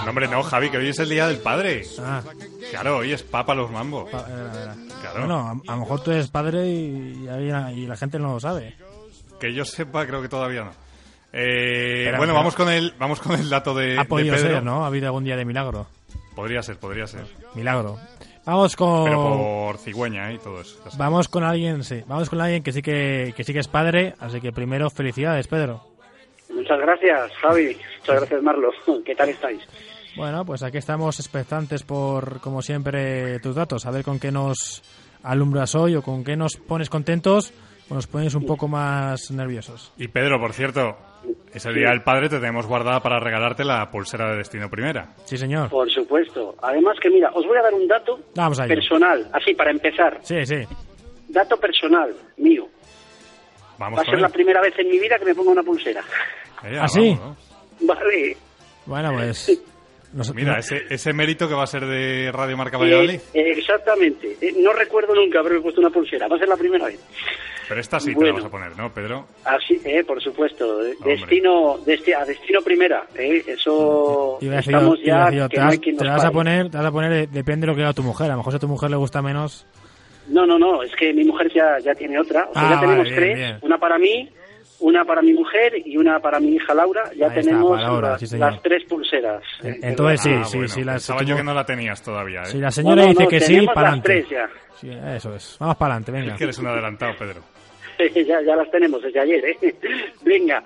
No, 0.05 0.09
hombre, 0.09 0.29
no, 0.29 0.43
Javi, 0.45 0.70
que 0.70 0.77
hoy 0.79 0.89
es 0.91 0.99
el 1.01 1.09
Día 1.09 1.27
del 1.27 1.39
Padre. 1.39 1.83
Ah, 1.99 2.22
Claro, 2.70 2.99
hoy 2.99 3.12
es 3.12 3.22
Papa 3.24 3.55
los 3.57 3.70
Mambo. 3.72 4.07
pa- 4.09 4.24
era. 4.29 4.77
Claro. 5.01 5.18
Bueno, 5.18 5.39
a, 5.66 5.72
a 5.72 5.74
lo 5.74 5.81
mejor 5.81 6.01
tú 6.01 6.12
eres 6.12 6.29
padre 6.29 6.68
y, 6.68 7.24
y 7.24 7.29
había- 7.29 7.72
y 7.72 7.87
la 7.87 7.97
gente 7.97 8.18
no 8.20 8.35
lo 8.35 8.41
sabe. 8.41 8.77
Que 9.41 9.53
yo 9.53 9.64
sepa, 9.64 10.07
creo 10.07 10.22
que 10.22 10.29
todavía 10.29 10.62
no. 10.64 10.86
Eh, 11.39 12.05
Pero- 12.07 12.16
bueno, 12.18 12.32
pero- 12.32 12.34
vamos 12.34 12.55
con 12.55 12.68
el 12.70 12.95
vamos 12.99 13.20
con 13.20 13.32
el 13.39 13.51
dato 13.51 13.74
de, 13.74 13.99
ha 13.99 14.03
de 14.03 14.09
podido 14.09 14.34
Pedro. 14.34 14.49
ser, 14.49 14.62
¿no? 14.62 14.84
Ha 14.84 14.87
habido 14.87 15.07
algún 15.07 15.24
día 15.24 15.37
de 15.37 15.45
milagro. 15.45 15.87
Podría 16.34 16.62
ser, 16.62 16.78
podría 16.78 17.07
ser. 17.07 17.24
Milagro. 17.55 17.99
Vamos 18.47 18.76
con... 18.76 19.05
Pero 19.05 19.22
por 19.37 19.78
cigüeña 19.78 20.30
¿eh? 20.30 20.34
y 20.34 20.39
todo 20.39 20.61
eso. 20.61 20.78
Vamos 20.97 21.28
con 21.28 21.43
alguien, 21.45 21.82
sí. 21.82 22.03
Vamos 22.07 22.30
con 22.30 22.41
alguien 22.41 22.62
que 22.62 22.72
sí 22.72 22.80
que, 22.80 23.34
que 23.37 23.43
sí 23.45 23.53
que 23.53 23.59
es 23.59 23.68
padre, 23.68 24.14
así 24.20 24.41
que 24.41 24.53
primero 24.53 24.89
felicidades, 24.89 25.49
Pedro. 25.49 25.82
Muchas 26.55 26.78
gracias, 26.78 27.32
Javi. 27.41 27.76
Muchas 28.01 28.16
gracias, 28.20 28.43
Marlo. 28.43 28.70
¿Qué 29.05 29.14
tal 29.14 29.28
estáis? 29.30 29.61
Bueno, 30.16 30.45
pues 30.47 30.62
aquí 30.62 30.78
estamos 30.78 31.18
expectantes 31.20 31.82
por, 31.82 32.41
como 32.41 32.62
siempre, 32.62 33.39
tus 33.41 33.55
datos. 33.57 33.84
A 33.84 33.91
ver 33.91 34.05
con 34.05 34.18
qué 34.20 34.30
nos 34.30 34.82
alumbras 35.22 35.74
hoy 35.74 35.97
o 35.97 36.03
con 36.03 36.22
qué 36.22 36.37
nos 36.37 36.57
pones 36.57 36.89
contentos 36.89 37.53
o 37.91 37.95
nos 37.95 38.07
pones 38.07 38.34
un 38.34 38.47
poco 38.47 38.68
más 38.68 39.30
nerviosos. 39.32 39.93
Y 39.99 40.09
Pedro, 40.09 40.39
por 40.41 40.53
cierto, 40.53 40.97
ese 41.53 41.72
Día 41.72 41.91
del 41.91 42.03
Padre 42.03 42.29
te 42.29 42.39
tenemos 42.39 42.66
guardada 42.66 43.01
para 43.01 43.18
regalarte 43.20 43.64
la 43.64 43.91
pulsera 43.91 44.31
de 44.31 44.39
Destino 44.39 44.68
Primera. 44.70 45.14
Sí, 45.24 45.37
señor. 45.37 45.68
Por 45.70 45.91
supuesto. 45.91 46.55
Además 46.62 46.97
que, 47.01 47.11
mira, 47.11 47.31
os 47.35 47.47
voy 47.47 47.57
a 47.59 47.62
dar 47.62 47.74
un 47.74 47.87
dato 47.89 48.18
Vamos 48.35 48.59
personal, 48.61 49.29
así 49.33 49.55
para 49.55 49.70
empezar. 49.70 50.18
Sí, 50.22 50.45
sí. 50.45 50.57
Dato 51.29 51.57
personal 51.57 52.14
mío. 52.37 52.66
Vamos 53.79 53.99
Va 53.99 54.03
a 54.03 54.07
ser 54.07 54.20
la 54.20 54.29
primera 54.29 54.61
vez 54.61 54.74
en 54.79 54.89
mi 54.89 54.99
vida 54.99 55.18
que 55.18 55.24
me 55.27 55.35
ponga 55.35 55.51
una 55.53 55.62
pulsera. 55.62 56.03
Eh, 56.64 56.79
¿Ah, 56.81 56.89
sí? 56.89 57.16
vamos, 57.18 57.37
¿no? 57.81 57.87
Vale. 57.95 58.37
Bueno, 58.87 59.12
pues... 59.12 59.62
nos- 60.14 60.35
Mira, 60.35 60.59
ese, 60.59 60.85
ese 60.89 61.12
mérito 61.12 61.47
que 61.49 61.55
va 61.55 61.64
a 61.64 61.66
ser 61.66 61.85
de 61.85 62.31
Radio 62.33 62.57
Marca 62.57 62.79
Valladolid. 62.79 63.16
Eh, 63.35 63.41
eh, 63.41 63.53
exactamente. 63.59 64.37
Eh, 64.41 64.55
no 64.59 64.72
recuerdo 64.72 65.14
nunca 65.14 65.41
haberme 65.41 65.61
puesto 65.61 65.81
una 65.81 65.91
pulsera. 65.91 66.27
Va 66.29 66.37
a 66.37 66.39
ser 66.39 66.49
la 66.49 66.57
primera 66.57 66.87
vez. 66.87 67.01
Pero 67.68 67.80
esta 67.80 67.98
sí 68.00 68.10
te 68.10 68.14
Bueno. 68.14 68.28
la 68.28 68.34
vas 68.34 68.44
a 68.44 68.50
poner, 68.50 68.76
¿no, 68.76 68.92
Pedro? 68.92 69.26
Así, 69.44 69.80
eh, 69.84 70.04
por 70.04 70.22
supuesto. 70.22 70.78
de- 70.78 70.94
Destino, 71.04 71.78
desti- 71.84 72.14
a 72.14 72.24
destino 72.24 72.60
primera. 72.62 73.04
Eh, 73.14 73.42
eso 73.46 74.38
Iba 74.40 74.58
estamos 74.60 74.98
iba 75.00 75.30
ya. 75.30 75.48
que 75.48 75.56
te, 75.56 75.60
no 75.60 75.62
hay 75.62 75.68
vas, 75.76 75.78
quien 75.80 75.96
te 75.96 76.04
nos 76.04 76.14
vas 76.16 76.24
a 76.24 76.30
poner, 76.30 76.70
te 76.70 76.76
vas 76.76 76.86
a 76.86 76.92
poner, 76.92 77.12
eh, 77.12 77.26
depende 77.30 77.66
de 77.66 77.72
lo 77.72 77.76
que 77.76 77.82
haga 77.82 77.92
tu 77.92 78.02
mujer. 78.02 78.26
A 78.28 78.32
lo 78.34 78.38
mejor 78.38 78.52
si 78.52 78.56
a 78.56 78.60
tu 78.60 78.68
mujer 78.68 78.90
le 78.90 78.96
gusta 78.96 79.20
menos. 79.22 79.66
No, 80.28 80.44
no, 80.46 80.58
no. 80.58 80.82
Es 80.82 80.94
que 80.96 81.12
mi 81.12 81.24
mujer 81.24 81.50
ya, 81.52 81.78
ya 81.78 81.94
tiene 81.94 82.18
otra. 82.18 82.46
O 82.50 82.52
sea, 82.52 82.62
Ah, 82.62 82.70
ya 82.74 82.80
tenemos 82.80 82.98
vale, 82.98 83.10
bien, 83.10 83.16
tres. 83.16 83.36
bien. 83.36 83.58
Una 83.62 83.78
para 83.78 83.98
mí, 83.98 84.28
una 84.80 85.04
para 85.04 85.22
mi 85.22 85.32
mujer 85.32 85.72
y 85.84 85.96
una 85.96 86.18
para 86.20 86.38
mi 86.40 86.54
hija 86.54 86.74
Laura. 86.74 87.04
Ya 87.16 87.26
Ahí 87.26 87.38
está, 87.38 87.40
tenemos 87.50 87.70
para 87.70 87.82
Laura, 87.82 88.10
las, 88.10 88.20
sí, 88.28 88.36
las 88.38 88.62
tres 88.62 88.84
pulseras. 88.84 89.42
Eh, 89.62 89.78
Entonces 89.82 90.20
sí, 90.20 90.30
Ah, 90.32 90.44
sí, 90.44 90.56
bueno, 90.58 90.72
sí. 90.72 90.84
La, 90.84 90.92
pensaba 90.92 91.20
si 91.20 91.26
yo 91.26 91.36
que 91.36 91.42
no 91.44 91.54
la 91.54 91.64
tenías 91.64 92.02
todavía, 92.02 92.42
¿eh? 92.42 92.46
si 92.46 92.58
la 92.58 92.70
señora 92.70 92.96
No, 92.96 93.02
no, 93.02 93.08
dice 93.10 93.22
no, 93.24 93.28
que 93.28 93.40
sí, 93.40 93.66
para 93.74 93.90
las 93.92 94.02
tres 94.02 94.26
adelante. 94.26 95.16
eso 95.16 95.34
es. 95.34 95.56
Vamos 95.60 95.76
para 95.76 95.94
adelante, 95.94 96.12
venga. 96.12 96.32
Es 96.32 96.38
que 96.38 96.44
eres 96.44 96.58
un 96.58 96.66
adelantado, 96.66 97.12
Pedro. 97.18 97.40
ya, 98.26 98.40
ya 98.42 98.57
las 98.57 98.70
tenemos 98.70 99.03
desde 99.03 99.20
ayer, 99.20 99.44
¿eh? 99.61 99.74
Venga, 100.22 100.62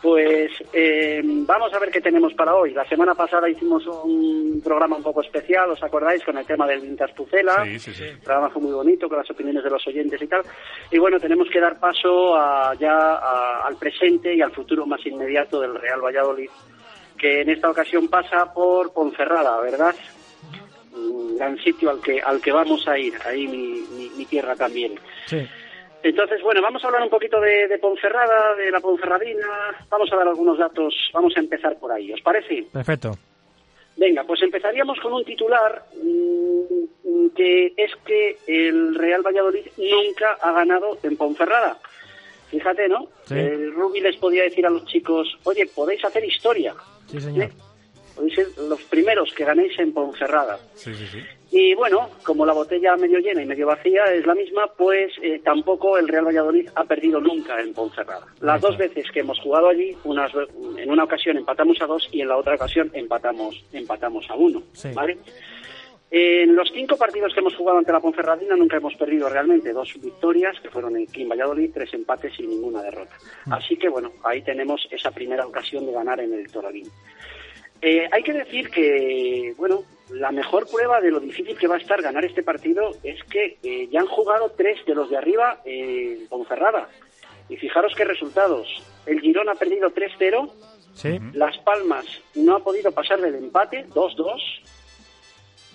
pues 0.00 0.50
eh, 0.72 1.20
vamos 1.24 1.72
a 1.72 1.78
ver 1.78 1.90
qué 1.90 2.00
tenemos 2.00 2.34
para 2.34 2.54
hoy. 2.56 2.72
La 2.72 2.84
semana 2.88 3.14
pasada 3.14 3.48
hicimos 3.48 3.86
un 3.86 4.60
programa 4.62 4.96
un 4.96 5.02
poco 5.02 5.20
especial, 5.22 5.70
¿os 5.70 5.82
acordáis? 5.82 6.24
Con 6.24 6.36
el 6.38 6.44
tema 6.46 6.66
del 6.66 6.80
Vintas 6.80 7.12
Pucela. 7.12 7.64
Sí, 7.64 7.78
sí, 7.78 7.94
sí. 7.94 8.04
El 8.04 8.18
programa 8.18 8.50
fue 8.50 8.62
muy 8.62 8.72
bonito, 8.72 9.08
con 9.08 9.18
las 9.18 9.30
opiniones 9.30 9.62
de 9.62 9.70
los 9.70 9.86
oyentes 9.86 10.20
y 10.20 10.26
tal. 10.26 10.42
Y 10.90 10.98
bueno, 10.98 11.20
tenemos 11.20 11.48
que 11.52 11.60
dar 11.60 11.78
paso 11.78 12.34
a- 12.36 12.74
ya 12.80 12.92
a- 13.14 13.60
al 13.66 13.76
presente 13.76 14.34
y 14.34 14.40
al 14.42 14.50
futuro 14.50 14.86
más 14.86 15.04
inmediato 15.06 15.60
del 15.60 15.74
Real 15.76 16.00
Valladolid, 16.04 16.50
que 17.16 17.42
en 17.42 17.50
esta 17.50 17.70
ocasión 17.70 18.08
pasa 18.08 18.52
por 18.52 18.92
Ponferrada, 18.92 19.60
¿verdad? 19.60 19.94
Un 20.94 21.36
gran 21.38 21.56
sitio 21.58 21.90
al 21.90 22.00
que, 22.00 22.20
al 22.20 22.40
que 22.40 22.50
vamos 22.52 22.86
a 22.88 22.98
ir, 22.98 23.14
ahí 23.24 23.46
mi, 23.46 23.82
mi- 23.96 24.10
mi 24.16 24.24
tierra 24.26 24.56
también. 24.56 24.94
Sí. 25.26 25.46
Entonces, 26.02 26.42
bueno, 26.42 26.60
vamos 26.62 26.82
a 26.82 26.88
hablar 26.88 27.02
un 27.02 27.10
poquito 27.10 27.40
de, 27.40 27.68
de 27.68 27.78
Ponferrada, 27.78 28.54
de 28.56 28.70
la 28.70 28.80
Ponferradina, 28.80 29.46
vamos 29.88 30.12
a 30.12 30.16
dar 30.16 30.28
algunos 30.28 30.58
datos, 30.58 30.94
vamos 31.12 31.32
a 31.36 31.40
empezar 31.40 31.78
por 31.78 31.92
ahí, 31.92 32.12
¿os 32.12 32.20
parece? 32.20 32.64
Perfecto. 32.72 33.16
Venga, 33.96 34.24
pues 34.24 34.42
empezaríamos 34.42 34.98
con 35.00 35.12
un 35.12 35.24
titular 35.24 35.84
mm, 36.02 37.28
que 37.36 37.74
es 37.76 37.92
que 38.04 38.36
el 38.48 38.94
Real 38.96 39.22
Valladolid 39.22 39.66
nunca 39.76 40.38
ha 40.40 40.52
ganado 40.52 40.98
en 41.02 41.16
Ponferrada. 41.16 41.78
Fíjate, 42.50 42.88
¿no? 42.88 43.06
Sí. 43.26 43.34
El 43.38 43.72
Rubi 43.72 44.00
les 44.00 44.16
podía 44.16 44.42
decir 44.42 44.66
a 44.66 44.70
los 44.70 44.84
chicos, 44.86 45.38
oye, 45.44 45.66
podéis 45.74 46.04
hacer 46.04 46.24
historia, 46.24 46.74
Sí, 47.06 47.20
señor. 47.20 47.50
podéis 48.16 48.34
ser 48.34 48.46
los 48.68 48.82
primeros 48.84 49.32
que 49.34 49.44
ganéis 49.44 49.78
en 49.78 49.92
Ponferrada. 49.92 50.58
Sí, 50.74 50.94
sí, 50.94 51.06
sí. 51.06 51.20
Y 51.52 51.74
bueno, 51.74 52.08
como 52.24 52.46
la 52.46 52.54
botella 52.54 52.96
medio 52.96 53.18
llena 53.18 53.42
y 53.42 53.46
medio 53.46 53.66
vacía 53.66 54.04
es 54.06 54.26
la 54.26 54.34
misma, 54.34 54.66
pues 54.74 55.12
eh, 55.20 55.38
tampoco 55.44 55.98
el 55.98 56.08
Real 56.08 56.24
Valladolid 56.24 56.66
ha 56.74 56.84
perdido 56.84 57.20
nunca 57.20 57.60
en 57.60 57.74
Ponferrada. 57.74 58.26
Las 58.40 58.62
dos 58.62 58.78
veces 58.78 59.10
que 59.12 59.20
hemos 59.20 59.38
jugado 59.38 59.68
allí, 59.68 59.94
unas, 60.04 60.32
en 60.78 60.90
una 60.90 61.04
ocasión 61.04 61.36
empatamos 61.36 61.76
a 61.82 61.86
dos 61.86 62.08
y 62.10 62.22
en 62.22 62.28
la 62.28 62.38
otra 62.38 62.54
ocasión 62.54 62.90
empatamos, 62.94 63.62
empatamos 63.70 64.30
a 64.30 64.34
uno. 64.34 64.62
Sí. 64.72 64.92
¿vale? 64.94 65.18
En 66.10 66.56
los 66.56 66.70
cinco 66.72 66.96
partidos 66.96 67.34
que 67.34 67.40
hemos 67.40 67.54
jugado 67.54 67.78
ante 67.78 67.92
la 67.92 68.00
Ponferradina 68.00 68.56
nunca 68.56 68.78
hemos 68.78 68.94
perdido 68.94 69.28
realmente. 69.28 69.72
Dos 69.72 69.92
victorias, 70.00 70.58
que 70.60 70.70
fueron 70.70 70.96
en 70.96 71.06
Kim 71.06 71.28
Valladolid, 71.28 71.70
tres 71.72 71.92
empates 71.92 72.32
y 72.38 72.46
ninguna 72.46 72.82
derrota. 72.82 73.14
Así 73.50 73.76
que 73.76 73.90
bueno, 73.90 74.12
ahí 74.24 74.40
tenemos 74.40 74.88
esa 74.90 75.10
primera 75.10 75.46
ocasión 75.46 75.84
de 75.84 75.92
ganar 75.92 76.18
en 76.20 76.32
el 76.32 76.50
Toralín. 76.50 76.86
Eh, 77.82 78.08
hay 78.10 78.22
que 78.22 78.32
decir 78.32 78.70
que, 78.70 79.54
bueno, 79.58 79.84
la 80.12 80.30
mejor 80.30 80.68
prueba 80.68 81.00
de 81.00 81.10
lo 81.10 81.20
difícil 81.20 81.56
que 81.56 81.66
va 81.66 81.76
a 81.76 81.78
estar 81.78 82.00
ganar 82.02 82.24
este 82.24 82.42
partido 82.42 82.96
es 83.02 83.22
que 83.24 83.58
eh, 83.62 83.88
ya 83.90 84.00
han 84.00 84.06
jugado 84.06 84.50
tres 84.56 84.84
de 84.86 84.94
los 84.94 85.10
de 85.10 85.16
arriba 85.16 85.60
eh, 85.64 86.18
en 86.20 86.28
Ponferrada. 86.28 86.88
Y 87.48 87.56
fijaros 87.56 87.94
qué 87.96 88.04
resultados. 88.04 88.68
El 89.06 89.20
Girón 89.20 89.48
ha 89.48 89.54
perdido 89.54 89.90
3-0, 89.90 90.50
Sí. 90.94 91.18
Las 91.32 91.56
Palmas 91.58 92.04
no 92.34 92.56
ha 92.56 92.60
podido 92.60 92.92
pasar 92.92 93.20
del 93.20 93.34
empate, 93.34 93.86
2-2, 93.88 94.60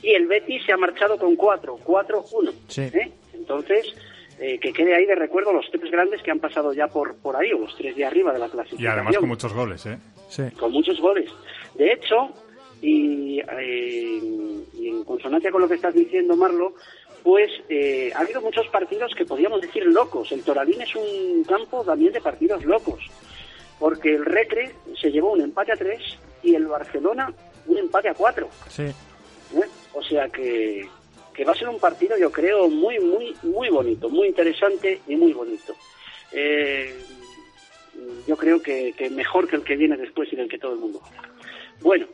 y 0.03 0.11
el 0.13 0.27
Betis 0.27 0.63
se 0.65 0.73
ha 0.73 0.77
marchado 0.77 1.17
con 1.17 1.35
4, 1.35 1.79
4-1. 1.83 2.53
Sí. 2.67 2.81
¿eh? 2.81 3.11
Entonces, 3.33 3.95
eh, 4.39 4.59
que 4.59 4.71
quede 4.71 4.95
ahí 4.95 5.05
de 5.05 5.15
recuerdo 5.15 5.51
los 5.53 5.69
tres 5.71 5.89
grandes 5.89 6.21
que 6.21 6.31
han 6.31 6.39
pasado 6.39 6.71
ya 6.73 6.87
por, 6.87 7.15
por 7.15 7.35
ahí, 7.35 7.51
o 7.51 7.59
los 7.59 7.75
tres 7.75 7.95
de 7.95 8.05
arriba 8.05 8.31
de 8.31 8.39
la 8.39 8.45
Y 8.45 8.49
clasificación 8.49 8.93
además 8.93 9.17
con 9.17 9.27
muchos 9.27 9.53
goles, 9.53 9.85
¿eh? 9.87 9.97
Sí. 10.29 10.43
con 10.51 10.71
muchos 10.71 10.99
goles. 10.99 11.31
De 11.73 11.91
hecho, 11.91 12.31
y, 12.81 13.39
eh, 13.39 14.21
y 14.73 14.87
en 14.87 15.03
consonancia 15.03 15.51
con 15.51 15.61
lo 15.61 15.67
que 15.67 15.75
estás 15.75 15.93
diciendo, 15.93 16.35
Marlo, 16.35 16.73
pues 17.23 17.51
eh, 17.69 18.11
ha 18.15 18.19
habido 18.19 18.41
muchos 18.41 18.67
partidos 18.67 19.13
que 19.15 19.25
podríamos 19.25 19.61
decir 19.61 19.85
locos. 19.85 20.31
El 20.31 20.43
Toralín 20.43 20.81
es 20.81 20.95
un 20.95 21.43
campo 21.43 21.83
también 21.83 22.13
de 22.13 22.21
partidos 22.21 22.63
locos, 22.63 23.03
porque 23.79 24.15
el 24.15 24.25
Recre 24.25 24.73
se 24.99 25.11
llevó 25.11 25.33
un 25.33 25.41
empate 25.41 25.73
a 25.73 25.75
tres 25.75 26.01
y 26.43 26.55
el 26.55 26.67
Barcelona 26.67 27.33
un 27.65 27.77
empate 27.77 28.09
a 28.09 28.13
cuatro. 28.13 28.49
Sí. 28.69 28.83
¿eh? 28.83 29.67
O 29.93 30.01
sea 30.03 30.29
que, 30.29 30.87
que 31.33 31.43
va 31.43 31.51
a 31.51 31.55
ser 31.55 31.69
un 31.69 31.79
partido, 31.79 32.17
yo 32.17 32.31
creo, 32.31 32.69
muy, 32.69 32.99
muy, 32.99 33.35
muy 33.43 33.69
bonito, 33.69 34.09
muy 34.09 34.27
interesante 34.27 35.01
y 35.07 35.15
muy 35.15 35.33
bonito. 35.33 35.75
Eh, 36.31 36.95
yo 38.27 38.37
creo 38.37 38.61
que, 38.61 38.93
que 38.97 39.09
mejor 39.09 39.47
que 39.47 39.55
el 39.55 39.63
que 39.63 39.75
viene 39.75 39.97
después 39.97 40.31
y 40.31 40.35
del 40.35 40.47
que 40.47 40.59
todo 40.59 40.73
el 40.73 40.79
mundo 40.79 41.01
habla. 41.03 41.29
Bueno, 41.81 42.07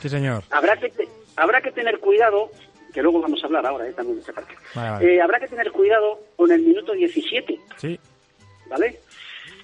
Sí, 0.00 0.08
señor. 0.08 0.42
habrá 0.50 0.76
que, 0.76 0.92
habrá 1.36 1.60
que 1.60 1.72
tener 1.72 1.98
cuidado, 1.98 2.50
que 2.92 3.02
luego 3.02 3.20
vamos 3.20 3.42
a 3.42 3.46
hablar 3.46 3.66
ahora 3.66 3.88
eh, 3.88 3.92
también 3.92 4.16
de 4.16 4.20
esta 4.20 4.32
parte. 4.32 4.54
Vale, 4.74 4.90
vale. 4.90 5.14
Eh, 5.14 5.20
habrá 5.20 5.40
que 5.40 5.48
tener 5.48 5.70
cuidado 5.72 6.20
con 6.36 6.50
el 6.50 6.60
minuto 6.62 6.92
17, 6.92 7.58
Sí. 7.76 7.98
¿vale? 8.68 9.00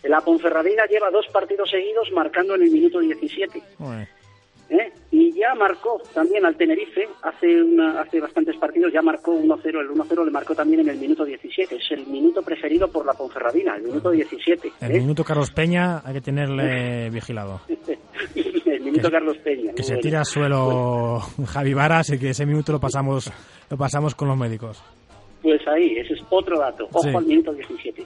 La 0.02 0.20
Ponferradina 0.20 0.84
lleva 0.86 1.10
dos 1.10 1.26
partidos 1.32 1.68
seguidos 1.70 2.10
marcando 2.12 2.54
en 2.54 2.62
el 2.62 2.70
minuto 2.70 3.00
17. 3.00 3.60
Bueno. 3.78 4.06
¿eh? 4.70 4.92
Y 5.10 5.32
ya 5.32 5.54
marcó 5.54 6.00
también 6.14 6.44
al 6.46 6.56
Tenerife, 6.56 7.08
hace 7.22 7.62
una, 7.62 8.00
hace 8.00 8.20
bastantes 8.20 8.56
partidos, 8.56 8.92
ya 8.92 9.02
marcó 9.02 9.32
1-0, 9.32 9.64
el 9.80 9.88
1-0 9.88 10.24
le 10.24 10.30
marcó 10.30 10.54
también 10.54 10.80
en 10.80 10.90
el 10.90 10.98
minuto 10.98 11.24
17, 11.24 11.76
es 11.76 11.90
el 11.90 12.06
minuto 12.06 12.42
preferido 12.42 12.88
por 12.90 13.04
la 13.06 13.14
Ponferradina, 13.14 13.76
el 13.76 13.82
minuto 13.82 14.10
17. 14.10 14.72
El 14.80 14.90
¿eh? 14.92 15.00
minuto 15.00 15.24
Carlos 15.24 15.50
Peña 15.50 16.02
hay 16.04 16.14
que 16.14 16.20
tenerle 16.20 17.10
vigilado. 17.10 17.60
el 18.74 18.80
minuto 18.82 19.10
Carlos 19.10 19.36
Peña. 19.38 19.72
Que 19.72 19.82
se 19.82 19.92
bueno. 19.94 20.02
tira 20.02 20.18
al 20.20 20.24
suelo 20.26 21.20
Javi 21.46 21.74
Varas 21.74 22.10
y 22.10 22.18
que 22.18 22.30
ese 22.30 22.46
minuto 22.46 22.72
lo 22.72 22.80
pasamos 22.80 23.30
lo 23.70 23.76
pasamos 23.76 24.14
con 24.14 24.28
los 24.28 24.36
médicos. 24.36 24.82
Pues 25.42 25.60
ahí, 25.68 25.96
ese 25.98 26.14
es 26.14 26.20
otro 26.30 26.58
dato, 26.58 26.84
ojo 26.90 27.02
Sí. 27.02 27.08
al 27.14 27.24
minuto 27.24 27.52
17. 27.52 28.04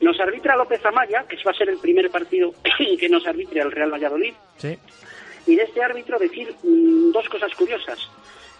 Nos 0.00 0.18
arbitra 0.20 0.56
López 0.56 0.84
Amaya, 0.84 1.24
que 1.28 1.36
va 1.46 1.50
a 1.50 1.54
ser 1.54 1.70
el 1.70 1.78
primer 1.78 2.10
partido 2.10 2.52
que 3.00 3.08
nos 3.08 3.26
arbitre 3.26 3.60
el 3.60 3.72
Real 3.72 3.90
Valladolid, 3.92 4.34
Sí. 4.58 4.76
y 5.46 5.56
de 5.56 5.62
este 5.62 5.82
árbitro 5.82 6.18
decir 6.18 6.54
mm, 6.62 7.12
dos 7.12 7.28
cosas 7.28 7.54
curiosas. 7.54 7.98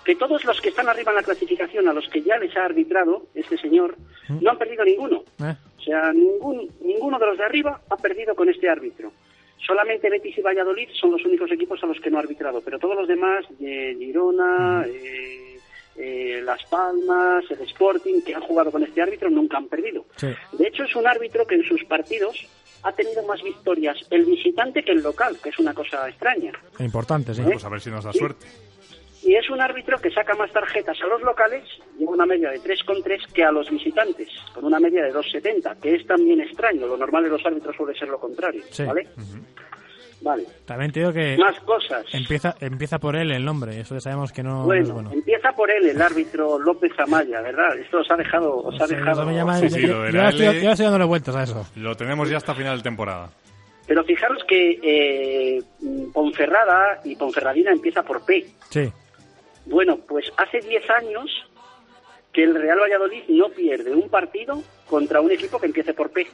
Que 0.04 0.14
todos 0.14 0.44
los 0.44 0.60
que 0.60 0.68
están 0.68 0.88
arriba 0.88 1.10
en 1.10 1.16
la 1.16 1.22
clasificación, 1.24 1.88
a 1.88 1.92
los 1.92 2.08
que 2.08 2.22
ya 2.22 2.38
les 2.38 2.56
ha 2.56 2.64
arbitrado 2.64 3.26
este 3.34 3.58
señor, 3.58 3.96
no 4.28 4.50
han 4.52 4.56
perdido 4.56 4.84
ninguno. 4.84 5.24
¿Eh? 5.42 5.54
O 5.78 5.82
sea, 5.82 6.12
ningún, 6.12 6.70
ninguno 6.80 7.18
de 7.18 7.26
los 7.26 7.36
de 7.36 7.44
arriba 7.44 7.80
ha 7.90 7.96
perdido 7.96 8.34
con 8.36 8.48
este 8.48 8.68
árbitro. 8.68 9.10
Solamente 9.64 10.10
Betis 10.10 10.38
y 10.38 10.42
Valladolid 10.42 10.88
son 11.00 11.12
los 11.12 11.24
únicos 11.24 11.50
equipos 11.50 11.82
a 11.82 11.86
los 11.86 12.00
que 12.00 12.10
no 12.10 12.18
ha 12.18 12.20
arbitrado, 12.20 12.60
pero 12.60 12.78
todos 12.78 12.96
los 12.96 13.08
demás, 13.08 13.44
eh, 13.60 13.96
Girona, 13.98 14.84
eh, 14.86 15.58
eh, 15.96 16.40
Las 16.44 16.64
Palmas, 16.66 17.44
el 17.50 17.60
Sporting, 17.62 18.20
que 18.20 18.34
han 18.34 18.42
jugado 18.42 18.70
con 18.70 18.82
este 18.82 19.00
árbitro, 19.00 19.30
nunca 19.30 19.56
han 19.56 19.66
perdido. 19.66 20.04
Sí. 20.16 20.28
De 20.52 20.68
hecho, 20.68 20.84
es 20.84 20.94
un 20.94 21.06
árbitro 21.06 21.46
que 21.46 21.56
en 21.56 21.64
sus 21.64 21.84
partidos 21.84 22.46
ha 22.82 22.92
tenido 22.92 23.26
más 23.26 23.42
victorias 23.42 23.96
el 24.10 24.24
visitante 24.24 24.84
que 24.84 24.92
el 24.92 25.02
local, 25.02 25.36
que 25.42 25.48
es 25.48 25.58
una 25.58 25.74
cosa 25.74 26.08
extraña. 26.08 26.52
Importante, 26.78 27.34
sí. 27.34 27.42
Pues 27.42 27.64
a 27.64 27.68
ver 27.68 27.80
si 27.80 27.90
nos 27.90 28.04
da 28.04 28.12
suerte. 28.12 28.46
Y 29.26 29.34
es 29.34 29.50
un 29.50 29.60
árbitro 29.60 29.98
que 29.98 30.10
saca 30.10 30.34
más 30.36 30.52
tarjetas 30.52 30.96
a 31.02 31.06
los 31.08 31.20
locales, 31.22 31.64
lleva 31.98 32.12
una 32.12 32.26
media 32.26 32.50
de 32.50 32.60
3,3 32.60 33.32
que 33.32 33.42
a 33.44 33.50
los 33.50 33.68
visitantes, 33.70 34.28
con 34.54 34.64
una 34.64 34.78
media 34.78 35.02
de 35.02 35.12
2,70, 35.12 35.80
que 35.80 35.96
es 35.96 36.06
también 36.06 36.40
extraño. 36.40 36.86
Lo 36.86 36.96
normal 36.96 37.24
de 37.24 37.30
los 37.30 37.44
árbitros 37.44 37.74
suele 37.76 37.98
ser 37.98 38.08
lo 38.08 38.20
contrario, 38.20 38.62
Sí. 38.70 38.84
¿vale? 38.84 39.08
Vale. 40.22 40.44
También 40.64 40.92
te 40.92 41.00
digo 41.00 41.12
que 41.12 41.36
Más 41.36 41.58
cosas. 41.60 42.04
empieza 42.12 42.54
empieza 42.60 42.98
por 42.98 43.16
él 43.16 43.30
el 43.32 43.44
nombre, 43.44 43.78
eso 43.80 43.94
ya 43.94 44.00
sabemos 44.00 44.32
que 44.32 44.42
no 44.42 44.60
no 44.60 44.64
bueno, 44.64 44.82
es 44.82 44.90
bueno. 44.90 45.10
empieza 45.12 45.52
por 45.52 45.70
él, 45.70 45.86
el 45.88 46.00
árbitro 46.00 46.58
López 46.58 46.92
Amaya, 46.98 47.42
¿verdad? 47.42 47.76
Esto 47.78 47.98
os 47.98 48.10
ha 48.10 48.16
dejado... 48.16 48.56
Os 48.56 48.80
ha 48.80 48.86
Sí, 48.86 48.94
dejado... 48.94 49.22
eso 49.22 49.26
me 49.30 49.34
llama- 49.34 49.58
Sí, 49.58 49.68
sí, 49.70 49.82
yo- 49.86 50.08
yo 50.08 50.22
estoy, 50.22 50.62
yo 50.62 50.70
estoy 50.70 50.84
dándole 50.86 51.04
vueltas 51.04 51.36
a 51.36 51.42
eso. 51.42 51.66
Lo 51.76 51.94
tenemos 51.96 52.30
ya 52.30 52.38
hasta 52.38 52.54
final 52.54 52.78
de 52.78 52.82
temporada. 52.82 53.28
Pero 53.86 54.02
fijaros 54.04 54.42
que 54.48 54.80
eh, 54.82 55.62
Ponferrada 56.12 57.00
y 57.04 57.14
Ponferradina 57.14 57.70
empieza 57.72 58.02
por 58.02 58.24
P. 58.24 58.44
Sí. 58.70 58.90
Bueno, 59.66 59.98
pues 60.08 60.32
hace 60.36 60.60
10 60.60 60.90
años 60.90 61.30
que 62.32 62.44
el 62.44 62.54
Real 62.54 62.78
Valladolid 62.78 63.22
no 63.28 63.48
pierde 63.48 63.92
un 63.92 64.08
partido 64.08 64.62
contra 64.88 65.20
un 65.20 65.30
equipo 65.30 65.58
que 65.58 65.66
empiece 65.66 65.94
por 65.94 66.10
P. 66.10 66.26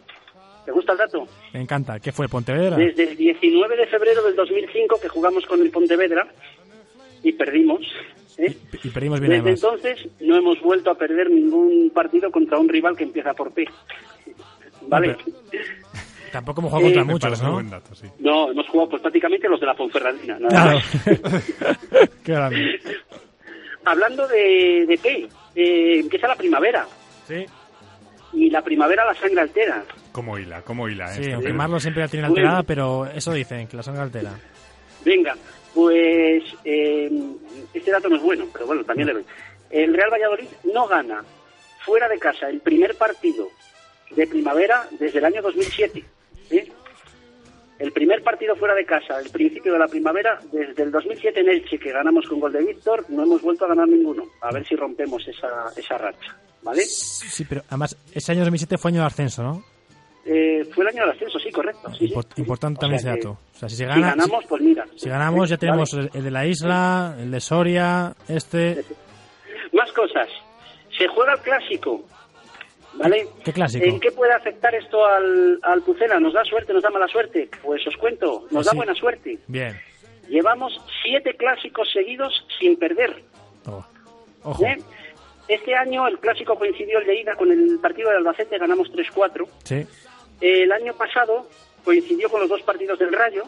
¿Te 0.64 0.72
gusta 0.72 0.93
el 0.93 0.99
dato? 0.99 1.26
Me 1.53 1.61
encanta. 1.61 1.99
¿Qué 1.99 2.12
fue? 2.12 2.28
¿Pontevedra? 2.28 2.76
Desde 2.76 3.11
el 3.11 3.16
19 3.16 3.76
de 3.76 3.87
febrero 3.87 4.22
del 4.22 4.37
2005 4.37 5.01
que 5.01 5.09
jugamos 5.09 5.45
con 5.47 5.61
el 5.61 5.70
Pontevedra 5.70 6.26
y 7.22 7.33
perdimos. 7.33 7.80
¿eh? 8.39 8.57
Y 8.83 8.89
perdimos 8.91 9.20
bien 9.20 9.33
Desde 9.33 9.43
además. 9.51 9.62
entonces 9.64 10.09
no 10.20 10.37
hemos 10.37 10.61
vuelto 10.61 10.91
a 10.91 10.95
perder 10.97 11.30
ningún 11.30 11.91
partido 11.91 12.30
contra 12.30 12.59
un 12.59 12.68
rival 12.68 12.97
que 12.97 13.05
empieza 13.05 13.35
por 13.35 13.53
P. 13.53 13.66
¿vale? 14.89 15.16
Tampoco 16.33 16.61
hemos 16.62 16.70
jugado 16.72 16.87
contra 16.87 17.03
Eh, 17.03 17.05
muchos, 17.05 17.43
¿no? 17.43 17.53
buen 17.53 17.70
dato, 17.70 17.95
sí. 17.95 18.07
No, 18.18 18.51
hemos 18.51 18.66
jugado 18.68 18.91
pues 18.91 19.03
prácticamente 19.03 19.49
los 19.49 19.61
de 19.61 19.66
la 19.66 19.74
Ponferradina. 19.74 20.39
nada 20.39 20.49
Claro. 20.49 21.20
más. 21.24 22.09
Qué 22.24 22.33
grande. 22.33 22.80
Hablando 23.85 24.26
de, 24.28 24.85
de 24.87 24.99
qué, 24.99 25.28
eh, 25.57 25.99
empieza 26.01 26.28
la 26.28 26.37
primavera 26.37 26.87
Sí, 27.26 27.45
y 28.33 28.49
la 28.49 28.62
primavera 28.62 29.05
la 29.05 29.14
sangre 29.14 29.41
altera. 29.41 29.83
Como 30.12 30.39
hila, 30.39 30.62
como 30.62 30.89
hila. 30.89 31.09
sí, 31.09 31.30
aunque 31.33 31.53
Marlo 31.53 31.80
siempre 31.80 32.03
la 32.03 32.09
tiene 32.09 32.28
Bueno. 32.28 32.41
alterada, 32.43 32.62
pero 32.62 33.07
eso 33.07 33.33
dicen, 33.33 33.66
que 33.66 33.76
la 33.76 33.83
sangre 33.83 34.03
altera. 34.03 34.30
Venga, 35.05 35.35
pues 35.74 36.45
eh, 36.64 37.11
este 37.74 37.91
dato 37.91 38.09
no 38.09 38.16
es 38.16 38.22
bueno, 38.22 38.47
pero 38.53 38.66
bueno, 38.66 38.85
también 38.85 39.09
le 39.09 39.14
doy. 39.14 39.24
El 39.70 39.93
Real 39.95 40.11
Valladolid 40.12 40.49
no 40.72 40.87
gana 40.87 41.24
fuera 41.85 42.09
de 42.09 42.18
casa 42.20 42.49
el 42.49 42.61
primer 42.61 42.95
partido 42.97 43.49
de 44.14 44.26
primavera 44.28 44.87
desde 45.01 45.18
el 45.18 45.24
año 45.24 45.43
2007. 45.43 46.05
¿Eh? 46.53 46.73
El 47.79 47.91
primer 47.93 48.23
partido 48.23 48.55
fuera 48.55 48.75
de 48.75 48.85
casa, 48.85 49.19
el 49.19 49.31
principio 49.31 49.73
de 49.73 49.79
la 49.81 49.89
primavera, 49.89 50.39
desde 50.53 50.85
el 50.85 50.93
2007 50.93 51.41
en 51.41 51.49
Elche, 51.49 51.79
que 51.79 51.91
ganamos 51.91 52.27
con 52.29 52.39
gol 52.39 52.53
de 52.53 52.63
Víctor, 52.65 53.05
no 53.09 53.25
hemos 53.25 53.43
vuelto 53.43 53.65
a 53.65 53.69
ganar 53.69 53.89
ninguno. 53.89 54.25
A 54.41 54.53
ver 54.53 54.65
si 54.67 54.77
rompemos 54.77 55.27
esa, 55.27 55.49
esa 55.77 55.99
racha, 55.99 56.37
¿vale? 56.63 56.83
Sí, 56.83 57.45
pero 57.45 57.63
además, 57.69 57.97
ese 58.15 58.31
año 58.33 58.43
2007 58.43 58.79
fue 58.79 58.91
año 58.93 59.01
de 59.01 59.07
ascenso, 59.07 59.43
¿no? 59.43 59.65
Eh, 60.25 60.65
fue 60.73 60.85
el 60.85 60.91
año 60.91 61.03
del 61.03 61.11
ascenso, 61.11 61.41
sí, 61.41 61.51
correcto. 61.51 61.93
sí, 61.95 62.07
Import- 62.07 62.29
sí. 62.37 62.41
importante 62.43 62.79
O 62.79 62.81
también 62.83 63.01
sea 63.03 63.15
ese 63.15 63.21
dato. 63.23 63.39
O 63.53 63.59
sea, 63.59 63.69
si 63.69 63.75
se 63.75 63.83
Si 63.83 63.89
gana, 63.89 64.11
ganamos, 64.11 64.45
pues 64.49 64.63
mira. 64.63 64.87
si, 64.93 64.99
si 65.01 65.09
ganamos 65.09 65.49
ya 65.49 65.57
Vale. 65.57 65.61
tenemos 65.67 65.93
el, 65.95 66.11
el 66.15 66.23
de 66.25 66.31
la 66.31 66.47
isla, 66.47 67.17
el 67.19 67.31
de 67.33 67.41
Soria, 67.41 68.15
este... 68.29 68.85
Más 69.73 69.91
cosas. 69.93 70.29
Se 70.97 71.09
juega 71.09 71.33
el 71.33 71.41
clásico. 71.41 72.05
¿Vale? 72.95 73.26
¿Qué 73.45 73.53
clásico? 73.53 73.84
¿En 73.84 73.99
qué 74.01 74.12
puede 74.12 74.32
afectar 74.32 74.74
esto 74.74 75.05
al, 75.07 75.59
al 75.62 75.82
Pucela? 75.82 76.20
¿Nos 76.20 76.34
da 76.34 76.45
suerte, 76.45 76.72
nos 76.72 76.82
da 76.82 76.90
mala 76.90 77.09
suerte? 77.09 77.49
Pues 77.62 77.86
os 77.86 77.97
cuento, 77.97 78.47
nos 78.51 78.66
Ah, 78.66 78.68
da 78.68 78.70
sí. 78.72 78.76
buena 78.76 78.95
suerte. 78.95 79.38
Bien. 79.47 79.78
Llevamos 80.28 80.72
siete 81.03 81.34
clásicos 81.36 81.90
seguidos 81.93 82.47
sin 82.59 82.76
perder. 82.76 83.22
Oh. 83.66 83.84
Ojo. 84.45 84.64
¿eh? 84.66 84.76
Este 85.49 85.74
año 85.74 86.07
el 86.07 86.18
clásico 86.18 86.57
coincidió 86.57 86.99
el 87.01 87.07
de 87.07 87.20
ida 87.20 87.34
con 87.36 87.51
el 87.51 87.78
partido 87.80 88.11
de 88.11 88.16
Albacete, 88.16 88.59
ganamos 88.59 88.90
3-4. 88.93 89.47
Sí. 89.64 89.86
El 90.40 90.70
año 90.72 90.93
pasado 90.95 91.49
coincidió 91.85 92.28
con 92.28 92.41
los 92.41 92.49
dos 92.49 92.62
partidos 92.62 92.99
del 92.99 93.12
Rayo, 93.12 93.43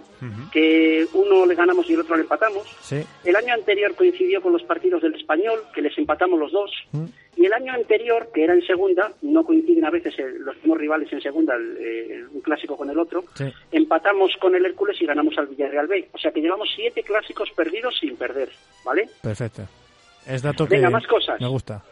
que 0.53 1.07
uno 1.13 1.47
le 1.47 1.55
ganamos 1.55 1.89
y 1.89 1.95
el 1.95 2.01
otro 2.01 2.17
le 2.17 2.23
empatamos. 2.23 2.67
Sí. 2.81 3.03
El 3.25 3.37
año 3.37 3.55
anterior 3.55 3.95
coincidió 3.95 4.41
con 4.43 4.53
los 4.53 4.63
partidos 4.63 5.03
del 5.03 5.15
Español, 5.15 5.61
que 5.75 5.83
les 5.83 5.97
empatamos 5.99 6.39
los 6.39 6.53
dos. 6.53 6.71
Mm. 6.93 7.05
Y 7.37 7.47
el 7.47 7.53
año 7.53 7.73
anterior, 7.73 8.29
que 8.33 8.45
era 8.45 8.55
en 8.55 8.65
segunda, 8.67 9.13
no 9.23 9.45
coinciden 9.45 9.85
a 9.85 9.91
veces 9.91 10.15
eh, 10.19 10.25
los 10.39 10.55
mismos 10.57 10.79
rivales 10.79 11.13
en 11.13 11.21
segunda, 11.21 11.55
el, 11.57 11.77
eh, 11.81 12.25
un 12.33 12.41
clásico 12.41 12.77
con 12.77 12.89
el 12.91 12.99
otro, 12.99 13.25
Sí. 13.35 13.45
empatamos 13.73 14.33
con 14.41 14.55
el 14.55 14.65
Hércules 14.65 15.01
y 15.01 15.07
ganamos 15.07 15.37
al 15.39 15.49
Villarreal 15.49 15.87
B. 15.89 16.09
O 16.13 16.19
sea 16.19 16.31
que 16.31 16.41
llevamos 16.41 16.69
siete 16.75 17.03
clásicos 17.03 17.51
perdidos 17.51 17.97
sin 17.99 18.17
perder, 18.17 18.51
¿vale? 18.85 19.09
Perfecto. 19.23 19.63
Es 20.27 20.43
dato 20.43 20.67
que 20.67 20.77
Venga, 20.77 20.91
más 20.91 21.07
cosas. 21.07 21.41
me 21.41 21.49
gusta. 21.49 21.83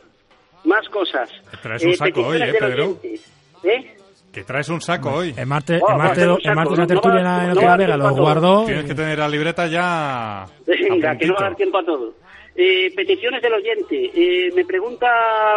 Más 0.64 0.88
cosas. 0.88 1.28
Traes 1.61 1.84
un 1.84 1.97
saco 1.97 2.24
hoy, 2.26 2.40
¿eh, 2.40 2.55
Pedro? 2.59 2.84
oyente. 3.03 3.20
¿Eh? 3.64 3.97
Que 4.33 4.45
traes 4.45 4.68
un 4.70 4.80
saco 4.80 5.11
hoy. 5.12 5.35
El 5.37 5.47
martes, 5.47 5.80
Oh, 5.83 5.91
el 5.93 5.99
martes, 5.99 6.24
el 6.24 6.55
martes 6.55 6.76
no- 6.78 6.83
la 6.83 6.87
tertulia 6.87 7.22
no 7.22 7.41
en 7.41 7.47
no 7.49 7.53
Hotel 7.53 7.66
va 7.68 7.74
a 7.74 7.76
Vega 7.76 7.97
lo 7.99 8.14
guardó. 8.14 8.64
Tienes 8.64 8.85
que 8.87 8.95
tener 8.95 9.18
la 9.18 9.28
libreta 9.28 9.66
ya. 9.66 10.47
Venga, 10.66 11.16
que 11.18 11.26
no 11.26 11.35
va 11.35 11.41
a 11.41 11.43
dar 11.45 11.57
tiempo 11.57 11.78
a 11.78 11.85
todo. 11.85 12.14
Eh, 12.55 12.93
peticiones 12.97 13.43
del 13.43 13.53
oyente. 13.55 14.11
Eh, 14.14 14.51
me 14.55 14.64
pregunta 14.64 15.09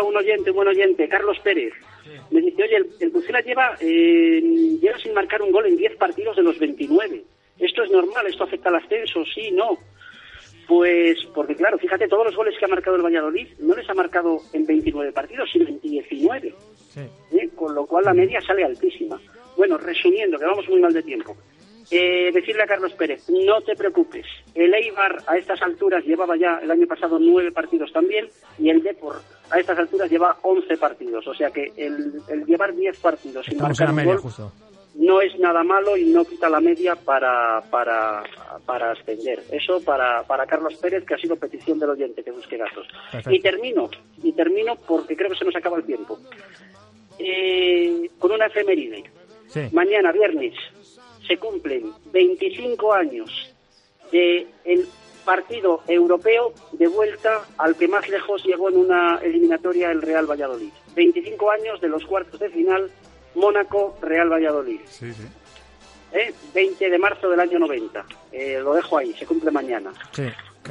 un 0.05 0.15
oyente, 0.15 0.49
un 0.51 0.57
buen 0.57 0.67
oyente, 0.67 1.07
Carlos 1.07 1.37
Pérez. 1.43 1.73
Me 2.31 2.41
dice, 2.41 2.63
oye, 2.63 2.75
el, 2.77 2.87
el 2.99 3.43
lleva, 3.45 3.75
eh, 3.81 4.41
lleva 4.81 4.97
sin 4.99 5.13
marcar 5.13 5.41
un 5.41 5.51
gol 5.51 5.65
en 5.67 5.77
10 5.77 5.95
partidos 5.97 6.35
de 6.35 6.43
los 6.43 6.57
29. 6.59 7.23
¿Esto 7.59 7.83
es 7.83 7.91
normal? 7.91 8.27
¿Esto 8.27 8.43
afecta 8.43 8.69
al 8.69 8.75
ascenso? 8.75 9.23
Sí, 9.33 9.51
no. 9.51 9.77
Pues, 10.67 11.17
porque 11.33 11.55
claro, 11.55 11.77
fíjate, 11.77 12.07
todos 12.07 12.25
los 12.25 12.35
goles 12.35 12.55
que 12.57 12.65
ha 12.65 12.69
marcado 12.69 12.95
el 12.97 13.03
Valladolid 13.03 13.47
no 13.59 13.75
les 13.75 13.89
ha 13.89 13.93
marcado 13.93 14.39
en 14.53 14.65
29 14.65 15.11
partidos, 15.11 15.49
sino 15.51 15.67
en 15.67 15.79
19. 15.79 16.53
Sí. 16.95 17.37
¿eh? 17.37 17.49
con 17.55 17.75
lo 17.75 17.85
cual 17.85 18.05
la 18.05 18.13
media 18.13 18.41
sale 18.41 18.63
altísima. 18.63 19.19
Bueno, 19.57 19.77
resumiendo, 19.77 20.39
que 20.39 20.45
vamos 20.45 20.67
muy 20.69 20.79
mal 20.79 20.93
de 20.93 21.03
tiempo. 21.03 21.35
Eh, 21.91 22.31
decirle 22.33 22.63
a 22.63 22.67
Carlos 22.67 22.93
Pérez, 22.93 23.29
no 23.29 23.61
te 23.61 23.75
preocupes, 23.75 24.25
el 24.55 24.73
Eibar 24.73 25.17
a 25.27 25.37
estas 25.37 25.61
alturas 25.61 26.03
llevaba 26.03 26.35
ya 26.35 26.57
el 26.63 26.71
año 26.71 26.87
pasado 26.87 27.19
nueve 27.19 27.51
partidos 27.51 27.93
también 27.93 28.27
y 28.57 28.71
el 28.71 28.81
Depor 28.81 29.17
a 29.51 29.59
estas 29.59 29.77
alturas 29.77 30.09
lleva 30.09 30.35
once 30.41 30.77
partidos, 30.77 31.27
o 31.27 31.33
sea 31.35 31.51
que 31.51 31.71
el, 31.77 32.13
el 32.27 32.43
llevar 32.45 32.73
diez 32.73 32.97
partidos 32.99 33.45
sin 33.45 33.59
marcar 33.59 33.93
media, 33.93 34.13
gol 34.13 34.21
justo. 34.21 34.51
no 34.95 35.21
es 35.21 35.37
nada 35.37 35.63
malo 35.63 35.95
y 35.95 36.05
no 36.05 36.25
quita 36.25 36.49
la 36.49 36.59
media 36.59 36.95
para, 36.95 37.61
para, 37.69 38.23
para 38.65 38.91
ascender. 38.93 39.43
Eso 39.51 39.79
para, 39.81 40.23
para 40.23 40.47
Carlos 40.47 40.75
Pérez, 40.77 41.05
que 41.05 41.13
ha 41.13 41.17
sido 41.19 41.35
petición 41.35 41.77
del 41.77 41.91
oyente 41.91 42.23
que 42.23 42.31
busque. 42.31 42.57
Perfecto. 42.57 43.31
Y 43.31 43.39
termino, 43.39 43.89
y 44.23 44.31
termino 44.33 44.75
porque 44.87 45.15
creo 45.15 45.29
que 45.29 45.37
se 45.37 45.45
nos 45.45 45.55
acaba 45.55 45.77
el 45.77 45.85
tiempo. 45.85 46.17
Eh, 47.19 48.09
con 48.19 48.31
una 48.31 48.47
efeméride. 48.47 49.03
Sí. 49.47 49.61
Mañana, 49.71 50.11
viernes, 50.11 50.53
se 51.27 51.37
cumplen 51.37 51.91
25 52.11 52.93
años 52.93 53.53
de 54.11 54.47
el 54.63 54.87
partido 55.23 55.81
europeo 55.87 56.53
de 56.73 56.87
vuelta 56.87 57.41
al 57.57 57.75
que 57.75 57.87
más 57.87 58.07
lejos 58.07 58.43
llegó 58.45 58.69
en 58.69 58.77
una 58.77 59.17
eliminatoria 59.23 59.91
el 59.91 60.01
Real 60.01 60.29
Valladolid. 60.29 60.71
25 60.95 61.51
años 61.51 61.81
de 61.81 61.89
los 61.89 62.05
cuartos 62.05 62.39
de 62.39 62.49
final 62.49 62.91
Mónaco-Real 63.33 64.31
Valladolid. 64.31 64.79
Sí, 64.87 65.11
sí. 65.13 65.23
¿eh? 66.13 66.33
20 66.53 66.89
de 66.89 66.97
marzo 66.97 67.29
del 67.29 67.39
año 67.39 67.59
90. 67.59 68.05
Eh, 68.31 68.59
lo 68.63 68.73
dejo 68.73 68.97
ahí, 68.97 69.13
se 69.13 69.25
cumple 69.25 69.51
mañana. 69.51 69.91
Sí. 70.11 70.23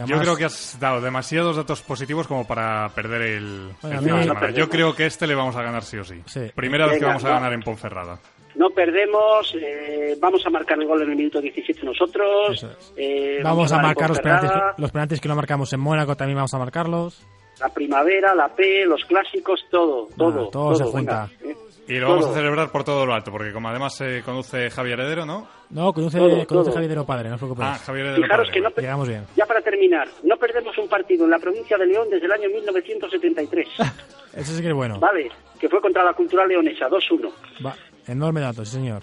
Yo 0.06 0.18
creo 0.18 0.36
que 0.36 0.44
has 0.44 0.78
dado 0.80 1.00
demasiados 1.00 1.56
datos 1.56 1.82
positivos 1.82 2.26
como 2.26 2.46
para 2.46 2.88
perder 2.94 3.22
el, 3.22 3.70
Bueno, 3.82 3.98
el 3.98 3.98
a 3.98 4.02
fin 4.08 4.16
de 4.16 4.22
semana. 4.24 4.48
No 4.48 4.56
Yo 4.56 4.68
creo 4.68 4.94
que 4.94 5.06
este 5.06 5.26
le 5.26 5.34
vamos 5.34 5.56
a 5.56 5.62
ganar 5.62 5.82
sí 5.84 5.96
o 5.98 6.04
sí. 6.04 6.20
Sí. 6.26 6.50
Primera 6.54 6.86
vez 6.86 6.94
que 6.94 7.00
Venga, 7.00 7.08
vamos 7.14 7.24
a 7.24 7.28
ganar 7.30 7.52
en 7.52 7.62
Ponferrada. 7.62 8.18
No 8.56 8.70
perdemos, 8.70 9.52
eh, 9.60 10.16
vamos 10.20 10.46
a 10.46 10.50
marcar 10.50 10.78
el 10.80 10.86
gol 10.86 11.02
en 11.02 11.10
el 11.10 11.16
minuto 11.16 11.40
17 11.40 11.84
nosotros. 11.84 12.62
Es. 12.62 12.92
eh, 12.96 13.40
Vamos 13.42 13.72
a 13.72 13.78
marcar 13.80 14.08
los 14.10 14.20
penaltis, 14.20 14.50
los 14.76 14.90
penaltis 14.92 15.20
que 15.20 15.28
no 15.28 15.34
marcamos 15.34 15.72
en 15.72 15.80
Mónaco, 15.80 16.16
también 16.16 16.36
vamos 16.36 16.54
a 16.54 16.58
marcarlos. 16.58 17.26
La 17.60 17.68
primavera, 17.68 18.34
la 18.34 18.48
P, 18.48 18.84
los 18.86 19.04
clásicos, 19.04 19.64
todo, 19.70 20.08
todo. 20.16 20.46
Ah, 20.46 20.50
todo 20.52 20.74
se 20.74 20.84
junta. 20.84 21.28
venga. 21.40 21.53
Y 21.86 21.98
lo 21.98 22.08
vamos 22.08 22.24
Todo. 22.24 22.32
a 22.34 22.36
celebrar 22.38 22.70
por 22.70 22.82
todo 22.82 23.04
lo 23.04 23.12
alto, 23.14 23.30
porque 23.30 23.52
como 23.52 23.68
además 23.68 23.94
se 23.94 24.22
conduce 24.22 24.70
Javier 24.70 25.00
Heredero, 25.00 25.26
¿no? 25.26 25.46
No, 25.70 25.92
conduce, 25.92 26.16
Todo, 26.16 26.28
conduce 26.30 26.46
todo. 26.46 26.64
Javier 26.64 26.84
Heredero 26.84 27.04
Padre, 27.04 27.28
no 27.28 27.34
os 27.34 27.40
preocupéis. 27.40 27.68
Ah, 27.68 27.78
Javier 27.84 28.06
Heredero. 28.06 28.22
Fijaros 28.24 28.48
padre, 28.48 28.72
que 28.82 28.88
no 28.88 29.02
bien. 29.04 29.26
Ya 29.36 29.44
para 29.46 29.60
terminar, 29.60 30.08
no 30.22 30.36
perdemos 30.36 30.76
un 30.78 30.88
partido 30.88 31.24
en 31.24 31.30
la 31.30 31.38
provincia 31.38 31.76
de 31.76 31.86
León 31.86 32.08
desde 32.10 32.24
el 32.26 32.32
año 32.32 32.48
1973. 32.48 33.68
Eso 34.34 34.52
sí 34.52 34.62
que 34.62 34.68
es 34.68 34.74
bueno. 34.74 34.98
¿Vale? 34.98 35.30
Que 35.60 35.68
fue 35.68 35.80
contra 35.80 36.02
la 36.04 36.14
cultural 36.14 36.48
leonesa, 36.48 36.88
2-1. 36.88 37.30
Va, 37.64 37.74
enorme 38.06 38.40
dato, 38.40 38.64
sí 38.64 38.72
señor. 38.76 39.02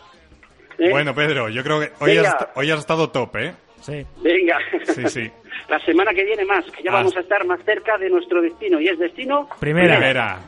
¿eh? 0.80 0.90
Bueno, 0.90 1.14
Pedro, 1.14 1.50
yo 1.50 1.64
creo 1.64 1.80
que 1.82 1.92
hoy 2.00 2.18
has, 2.18 2.36
hoy 2.56 2.72
has 2.72 2.80
estado 2.80 3.10
top, 3.12 3.36
¿eh? 3.38 3.54
Sí. 3.82 4.06
Venga. 4.24 4.58
Sí, 4.86 5.04
sí. 5.08 5.32
La 5.70 5.80
semana 5.80 6.14
que 6.14 6.24
viene 6.24 6.46
más, 6.46 6.66
que 6.66 6.84
ya 6.84 6.92
Ah. 6.92 6.96
vamos 6.96 7.16
a 7.16 7.22
estar 7.22 7.46
más 7.46 7.60
cerca 7.64 7.98
de 7.98 8.10
nuestro 8.10 8.42
destino. 8.42 8.80
Y 8.80 8.88
es 8.88 9.00
destino. 9.00 9.48
Primera. 9.60 9.96
Primera. 9.96 10.40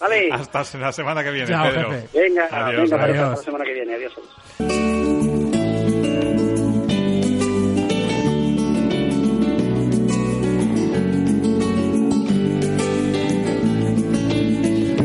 Vale. 0.00 0.28
Hasta 0.32 0.64
la 0.78 0.92
semana 0.92 1.22
que 1.22 1.30
viene, 1.30 1.48
Chao, 1.48 1.64
Pedro. 1.70 1.90
jefe. 1.92 2.18
Venga, 2.18 2.48
Adiós, 2.50 2.90
venga, 2.90 3.04
adiós. 3.04 3.18
hasta 3.18 3.30
la 3.30 3.36
semana 3.36 3.64
que 3.64 3.72
viene. 3.74 3.94
Adiós. 3.94 4.12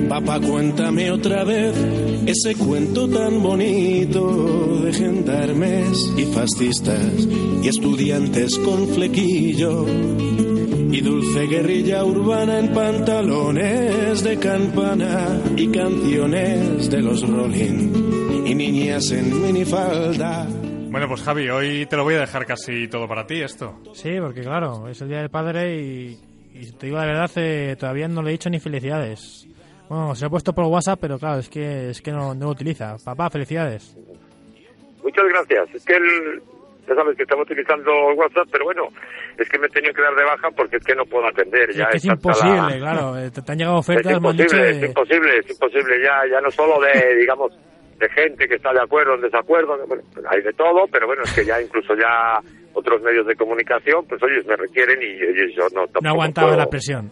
Papá, 0.09 0.39
cuéntame 0.39 1.11
otra 1.11 1.43
vez 1.43 1.75
ese 2.25 2.55
cuento 2.55 3.07
tan 3.09 3.41
bonito 3.41 4.79
de 4.83 4.93
gendarmes 4.93 6.11
y 6.17 6.23
fascistas 6.25 7.27
y 7.63 7.67
estudiantes 7.67 8.57
con 8.59 8.87
flequillo 8.89 9.85
y 10.95 11.01
dulce 11.01 11.45
guerrilla 11.47 12.05
urbana 12.05 12.57
en 12.57 12.73
pantalones 12.73 14.23
de 14.23 14.39
campana 14.39 15.41
y 15.57 15.69
canciones 15.69 16.89
de 16.89 17.01
los 17.01 17.29
Rolling 17.29 18.45
y 18.45 18.55
niñas 18.55 19.11
en 19.11 19.41
minifalda. 19.41 20.47
Bueno, 20.89 21.09
pues 21.09 21.21
Javi, 21.21 21.49
hoy 21.49 21.85
te 21.87 21.97
lo 21.97 22.05
voy 22.05 22.15
a 22.15 22.21
dejar 22.21 22.45
casi 22.45 22.87
todo 22.87 23.09
para 23.09 23.27
ti, 23.27 23.41
esto. 23.41 23.77
Sí, 23.93 24.11
porque 24.21 24.39
claro, 24.39 24.87
es 24.87 25.01
el 25.01 25.09
Día 25.09 25.17
del 25.17 25.29
Padre 25.29 25.75
y, 25.75 26.17
y 26.53 26.71
te 26.71 26.85
digo 26.85 26.97
la 26.97 27.05
verdad, 27.05 27.31
eh, 27.35 27.75
todavía 27.77 28.07
no 28.07 28.21
le 28.21 28.29
he 28.29 28.31
dicho 28.31 28.49
ni 28.49 28.61
felicidades. 28.61 29.49
Bueno, 29.89 30.15
se 30.15 30.21
lo 30.21 30.27
he 30.27 30.29
puesto 30.29 30.53
por 30.53 30.63
WhatsApp, 30.63 30.99
pero 31.01 31.19
claro, 31.19 31.39
es 31.39 31.49
que 31.49 31.89
es 31.89 32.01
que 32.01 32.13
no, 32.13 32.33
no 32.33 32.45
lo 32.45 32.51
utiliza. 32.51 32.95
Papá, 33.03 33.29
felicidades. 33.29 33.97
Muchas 35.03 35.25
gracias. 35.27 35.75
Es 35.75 35.83
que 35.83 35.97
el, 35.97 36.41
ya 36.87 36.95
sabes 36.95 37.15
que 37.17 37.23
estamos 37.23 37.45
utilizando 37.49 37.91
WhatsApp, 38.15 38.47
pero 38.51 38.65
bueno, 38.65 38.83
es 39.37 39.49
que 39.49 39.57
me 39.59 39.67
he 39.67 39.69
tenido 39.69 39.93
que 39.93 40.01
dar 40.01 40.15
de 40.15 40.23
baja 40.23 40.49
porque 40.55 40.77
es 40.77 40.83
que 40.83 40.95
no 40.95 41.05
puedo 41.05 41.27
atender. 41.27 41.69
Es 41.69 41.75
ya 41.77 41.87
que 41.89 41.97
es 41.97 42.05
imposible, 42.05 42.55
la- 42.57 42.77
claro. 42.77 43.17
eh, 43.17 43.31
Te, 43.31 43.51
han 43.51 43.57
llegado 43.57 43.79
Es 43.79 43.89
ofertas, 43.89 44.13
dicho 44.13 44.17
imposible, 44.29 44.63
de- 44.63 44.69
es 44.71 44.83
imposible, 44.83 45.37
es 45.39 45.49
imposible. 45.51 46.03
Ya, 46.03 46.21
ya 46.31 46.41
no 46.41 46.51
solo 46.51 46.79
de, 46.81 47.15
digamos, 47.19 47.51
de 47.99 48.09
gente 48.09 48.47
que 48.47 48.55
está 48.55 48.73
de 48.73 48.81
acuerdo, 48.81 49.15
en 49.15 49.21
desacuerdo, 49.21 49.77
bueno, 49.87 50.03
pues 50.13 50.25
hay 50.29 50.41
de 50.41 50.53
todo, 50.53 50.85
pero 50.91 51.07
bueno, 51.07 51.23
es 51.23 51.33
que 51.33 51.45
ya 51.45 51.61
incluso 51.61 51.95
ya 51.95 52.39
otros 52.73 53.01
medios 53.01 53.25
de 53.25 53.35
comunicación, 53.35 54.05
pues 54.07 54.21
ellos 54.23 54.45
me 54.45 54.55
requieren 54.57 55.01
y, 55.01 55.05
y 55.15 55.55
yo 55.55 55.67
no 55.73 55.85
No 56.01 56.09
aguantaba 56.09 56.47
puedo- 56.49 56.59
la 56.59 56.67
presión. 56.67 57.11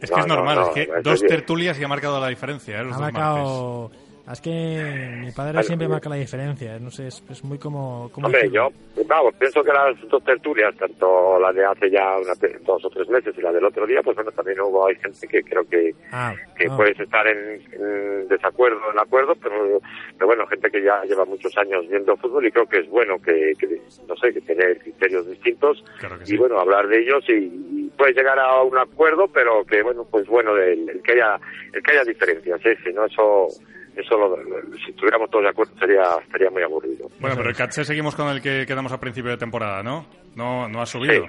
Es 0.00 0.10
que 0.10 0.16
No, 0.16 0.22
es 0.22 0.26
no, 0.26 0.34
normal, 0.36 0.56
no, 0.56 0.62
es 0.62 0.74
que 0.74 0.88
dos 1.02 1.20
tertulias 1.22 1.78
y 1.80 1.84
ha 1.84 1.88
marcado 1.88 2.20
la 2.20 2.28
diferencia, 2.28 2.78
¿eh? 2.80 2.84
Los 2.84 2.96
Ha 2.96 3.10
dos 3.10 3.12
martes. 3.12 4.03
Es 4.30 4.40
que 4.40 5.10
mi 5.20 5.30
padre 5.32 5.52
Bueno, 5.52 5.62
siempre 5.64 5.86
marca 5.86 6.08
la 6.08 6.16
diferencia. 6.16 6.78
No 6.78 6.90
sé, 6.90 7.08
es, 7.08 7.22
es 7.28 7.44
muy 7.44 7.58
como... 7.58 8.08
como 8.10 8.26
Hombre, 8.26 8.42
decirlo. 8.44 8.70
yo, 8.96 9.04
vamos, 9.06 9.34
pienso 9.38 9.62
que 9.62 9.70
las 9.70 10.00
dos 10.08 10.24
tertulias, 10.24 10.74
tanto 10.76 11.38
la 11.38 11.52
de 11.52 11.62
hace 11.64 11.90
ya 11.90 12.16
una- 12.16 12.32
dos 12.64 12.84
o 12.86 12.88
tres 12.90 13.06
meses 13.10 13.34
y 13.36 13.42
la 13.42 13.52
del 13.52 13.64
otro 13.66 13.86
día, 13.86 14.00
pues 14.02 14.16
bueno, 14.16 14.30
también 14.32 14.60
hubo, 14.62 14.86
hay 14.86 14.96
gente 14.96 15.28
que 15.28 15.42
creo 15.42 15.68
que, 15.68 15.94
Ah, 16.10 16.34
que 16.56 16.64
no. 16.68 16.76
puedes 16.78 16.98
estar 16.98 17.26
en, 17.26 17.60
en 17.72 18.28
desacuerdo, 18.28 18.78
en 18.92 18.98
acuerdo, 18.98 19.34
pero, 19.42 19.78
pero 20.14 20.26
bueno, 20.26 20.46
gente 20.46 20.70
que 20.70 20.82
ya 20.82 21.02
lleva 21.04 21.26
muchos 21.26 21.54
años 21.58 21.86
viendo 21.90 22.16
fútbol 22.16 22.46
y 22.46 22.50
creo 22.50 22.66
que 22.66 22.78
es 22.78 22.88
bueno 22.88 23.18
que, 23.20 23.52
que, 23.58 23.78
no 24.08 24.16
sé, 24.16 24.32
que 24.32 24.40
tener 24.40 24.78
criterios 24.78 25.28
distintos 25.28 25.84
Claro 26.00 26.16
que 26.18 26.24
y 26.24 26.26
sí. 26.28 26.36
bueno, 26.38 26.58
hablar 26.58 26.88
de 26.88 26.98
ellos 27.02 27.22
y, 27.28 27.32
y 27.34 27.92
puedes 27.98 28.16
llegar 28.16 28.38
a 28.38 28.62
un 28.62 28.78
acuerdo, 28.78 29.28
pero 29.28 29.64
que 29.64 29.82
bueno, 29.82 30.06
pues 30.10 30.26
bueno, 30.28 30.56
el, 30.56 30.88
el 30.88 31.02
que 31.02 31.12
haya, 31.12 31.38
el 31.74 31.82
que 31.82 31.90
haya 31.92 32.04
diferencias, 32.04 32.64
¿eh? 32.64 32.76
si 32.82 32.90
no 32.92 33.04
eso, 33.04 33.48
eso, 33.96 34.16
lo, 34.16 34.36
si 34.84 34.90
estuviéramos 34.90 35.30
todos 35.30 35.44
de 35.44 35.50
acuerdo, 35.50 35.72
sería, 35.78 36.02
estaría 36.22 36.50
muy 36.50 36.62
aburrido. 36.62 37.08
Bueno, 37.20 37.36
pero 37.36 37.48
el 37.48 37.56
caché 37.56 37.84
seguimos 37.84 38.14
con 38.14 38.28
el 38.28 38.42
que 38.42 38.66
quedamos 38.66 38.92
a 38.92 38.98
principio 38.98 39.30
de 39.30 39.36
temporada, 39.36 39.82
¿no? 39.82 40.06
No, 40.34 40.68
no 40.68 40.82
ha 40.82 40.86
subido. 40.86 41.26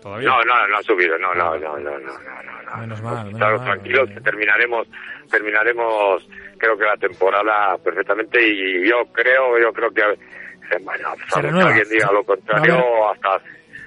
¿Todavía? 0.00 0.28
No, 0.28 0.42
no, 0.44 0.68
no 0.68 0.76
ha 0.76 0.82
subido, 0.82 1.18
no, 1.18 1.34
no, 1.34 1.56
no, 1.56 1.78
no, 1.78 1.98
no, 1.98 1.98
no, 1.98 2.62
no. 2.62 2.76
Menos 2.76 3.02
mal. 3.02 3.24
Menos 3.26 3.38
claro, 3.38 3.60
tranquilos, 3.62 4.10
eh. 4.10 4.20
terminaremos, 4.22 4.86
terminaremos, 5.30 6.28
creo 6.58 6.76
que 6.76 6.84
la 6.84 6.96
temporada 6.96 7.76
perfectamente 7.82 8.38
y 8.46 8.86
yo 8.88 9.06
creo, 9.12 9.58
yo 9.58 9.72
creo 9.72 9.90
que, 9.90 10.02
eh, 10.02 10.78
bueno, 10.82 11.08
alguien 11.34 11.88
diga 11.88 12.12
lo 12.12 12.22
contrario, 12.22 13.10
hasta 13.10 13.40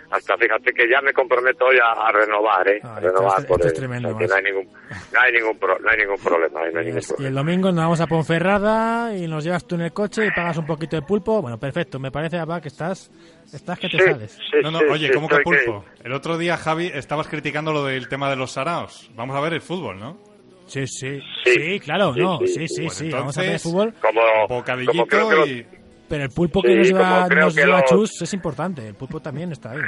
hasta 0.10 0.38
fíjate 0.38 0.72
que 0.74 0.90
ya 0.90 1.02
me 1.02 1.12
comprometo 1.14 1.66
hoy 1.66 1.78
a, 1.80 2.08
a 2.08 2.12
renovar, 2.12 2.68
eh, 2.70 2.80
Ah, 2.84 2.96
a 2.96 3.00
renovar 3.00 3.40
esto 3.40 3.48
por 3.48 3.58
esto 3.60 3.68
es 3.68 3.74
el- 3.74 3.80
tremendo, 3.80 4.10
o 4.10 4.12
sea, 4.12 4.20
que 4.20 4.28
no 4.28 4.36
hay 4.36 4.44
ningún, 4.44 4.66
no 5.14 5.20
hay 5.22 5.32
ningún, 5.34 5.58
pro- 5.58 5.80
no 5.80 5.90
hay 5.90 5.98
ningún 5.98 6.18
problema, 6.18 6.66
eh, 6.66 6.72
no 6.74 6.80
hay 6.80 6.84
Y 6.84 6.88
ningún 6.88 7.00
es- 7.00 7.06
y 7.06 7.08
problema. 7.14 7.30
el 7.30 7.36
domingo 7.36 7.72
nos 7.72 7.84
vamos 7.84 8.02
a 8.02 8.08
Ponferrada 8.08 9.16
y 9.18 9.28
nos 9.28 9.44
llevas 9.44 9.66
tú 9.66 9.76
en 9.76 9.82
el 9.82 9.94
coche 9.94 10.26
y 10.26 10.32
pagas 10.32 10.58
un 10.58 10.66
poquito 10.66 10.96
de 10.96 11.02
pulpo. 11.02 11.42
Bueno, 11.42 11.58
perfecto. 11.60 12.00
Me 12.00 12.12
parece, 12.12 12.38
Abba, 12.38 12.62
que 12.62 12.68
estás, 12.70 13.12
estás 13.54 13.80
que 13.80 13.90
te 13.90 13.98
Sí, 14.00 14.04
sales. 14.06 14.32
sí, 14.52 14.58
No, 14.64 14.72
no, 14.72 14.80
sí, 14.80 14.86
oye, 14.90 15.08
sí, 15.08 15.14
¿cómo 15.14 15.28
que 15.28 15.38
pulpo? 15.40 15.86
El 16.04 16.14
otro 16.14 16.38
día, 16.38 16.56
Javi, 16.58 16.88
estabas 16.94 17.28
criticando 17.28 17.74
lo 17.74 17.84
del 17.86 18.08
tema 18.08 18.30
de 18.30 18.36
los 18.36 18.52
saraos. 18.52 19.10
Vamos 19.16 19.36
a 19.36 19.42
ver 19.42 19.54
el 19.54 19.62
fútbol, 19.62 20.00
¿no? 20.00 20.18
Sí, 20.68 20.86
sí. 20.86 21.20
Sí, 21.46 21.54
Sí, 21.54 21.80
claro, 21.80 22.14
sí, 22.14 22.20
no. 22.20 22.40
sí, 22.46 22.68
Sí, 22.68 22.90
sí. 22.90 23.10
Vamos 23.10 23.38
a 23.38 23.42
ver 23.42 23.52
el 23.52 23.60
fútbol. 23.60 23.94
Como, 24.02 24.20
como 24.22 24.48
Bocadillito 24.48 25.06
creo 25.08 25.30
que 25.30 25.36
los- 25.36 25.48
y... 25.50 25.66
Pero 26.10 26.24
el 26.24 26.30
pulpo 26.30 26.62
Sí, 26.62 26.68
que 26.68 26.76
nos 26.76 26.92
como 26.92 27.04
lleva, 27.04 27.28
nos 27.28 27.56
lleva 27.56 27.82
los- 27.82 27.90
Chus 27.90 28.22
es 28.22 28.34
importante. 28.34 28.88
El 28.88 28.96
pulpo 28.96 29.20
también 29.20 29.52
está 29.52 29.72
ahí. 29.72 29.80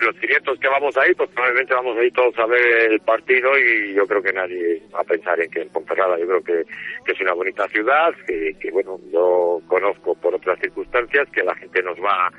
los 0.00 0.14
500 0.20 0.58
que 0.60 0.68
vamos 0.68 0.96
ahí, 0.98 1.12
pues 1.14 1.30
probablemente 1.30 1.74
vamos 1.74 1.96
a 1.98 2.04
ir 2.04 2.12
todos 2.12 2.38
a 2.38 2.46
ver 2.46 2.92
el 2.92 3.00
partido 3.00 3.50
y 3.58 3.94
yo 3.94 4.06
creo 4.06 4.22
que 4.22 4.32
nadie 4.32 4.82
va 4.94 5.00
a 5.00 5.04
pensar 5.04 5.40
en 5.40 5.50
que 5.50 5.62
en 5.62 5.68
Ponferrada 5.70 6.16
yo 6.18 6.26
creo 6.26 6.44
que, 6.44 6.62
que 7.04 7.12
es 7.12 7.20
una 7.20 7.32
bonita 7.32 7.66
ciudad, 7.68 8.12
que, 8.26 8.54
que, 8.60 8.70
bueno, 8.70 9.00
yo 9.12 9.60
conozco 9.66 10.14
por 10.14 10.34
otras 10.34 10.60
circunstancias, 10.60 11.26
que 11.32 11.42
la 11.42 11.54
gente 11.56 11.82
nos 11.82 11.98
va 11.98 12.26
a 12.28 12.30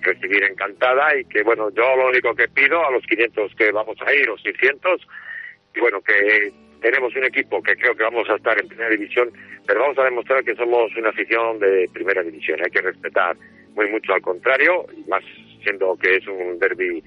recibir 0.00 0.42
encantada 0.42 1.16
y 1.16 1.24
que 1.26 1.42
bueno, 1.44 1.70
yo 1.70 1.84
lo 1.96 2.08
único 2.08 2.34
que 2.34 2.48
pido 2.48 2.84
a 2.84 2.90
los 2.90 3.04
500 3.06 3.54
que 3.54 3.70
vamos 3.70 3.96
a 4.04 4.12
ir, 4.14 4.28
o 4.30 4.36
600, 4.38 5.06
y 5.76 5.80
bueno, 5.80 6.00
que 6.00 6.52
tenemos 6.82 7.14
un 7.16 7.24
equipo 7.24 7.62
que 7.62 7.74
creo 7.76 7.94
que 7.94 8.02
vamos 8.02 8.28
a 8.28 8.34
estar 8.36 8.58
en 8.60 8.68
primera 8.68 8.90
división, 8.90 9.30
pero 9.66 9.80
vamos 9.80 9.98
a 9.98 10.04
demostrar 10.04 10.44
que 10.44 10.54
somos 10.54 10.94
una 10.96 11.08
afición 11.10 11.58
de 11.58 11.88
primera 11.92 12.22
división. 12.22 12.58
Hay 12.62 12.70
que 12.70 12.82
respetar 12.82 13.36
muy 13.74 13.88
mucho 13.90 14.12
al 14.12 14.20
contrario, 14.20 14.84
más 15.08 15.22
siendo 15.62 15.96
que 15.96 16.16
es 16.16 16.26
un 16.26 16.58
derby 16.58 17.02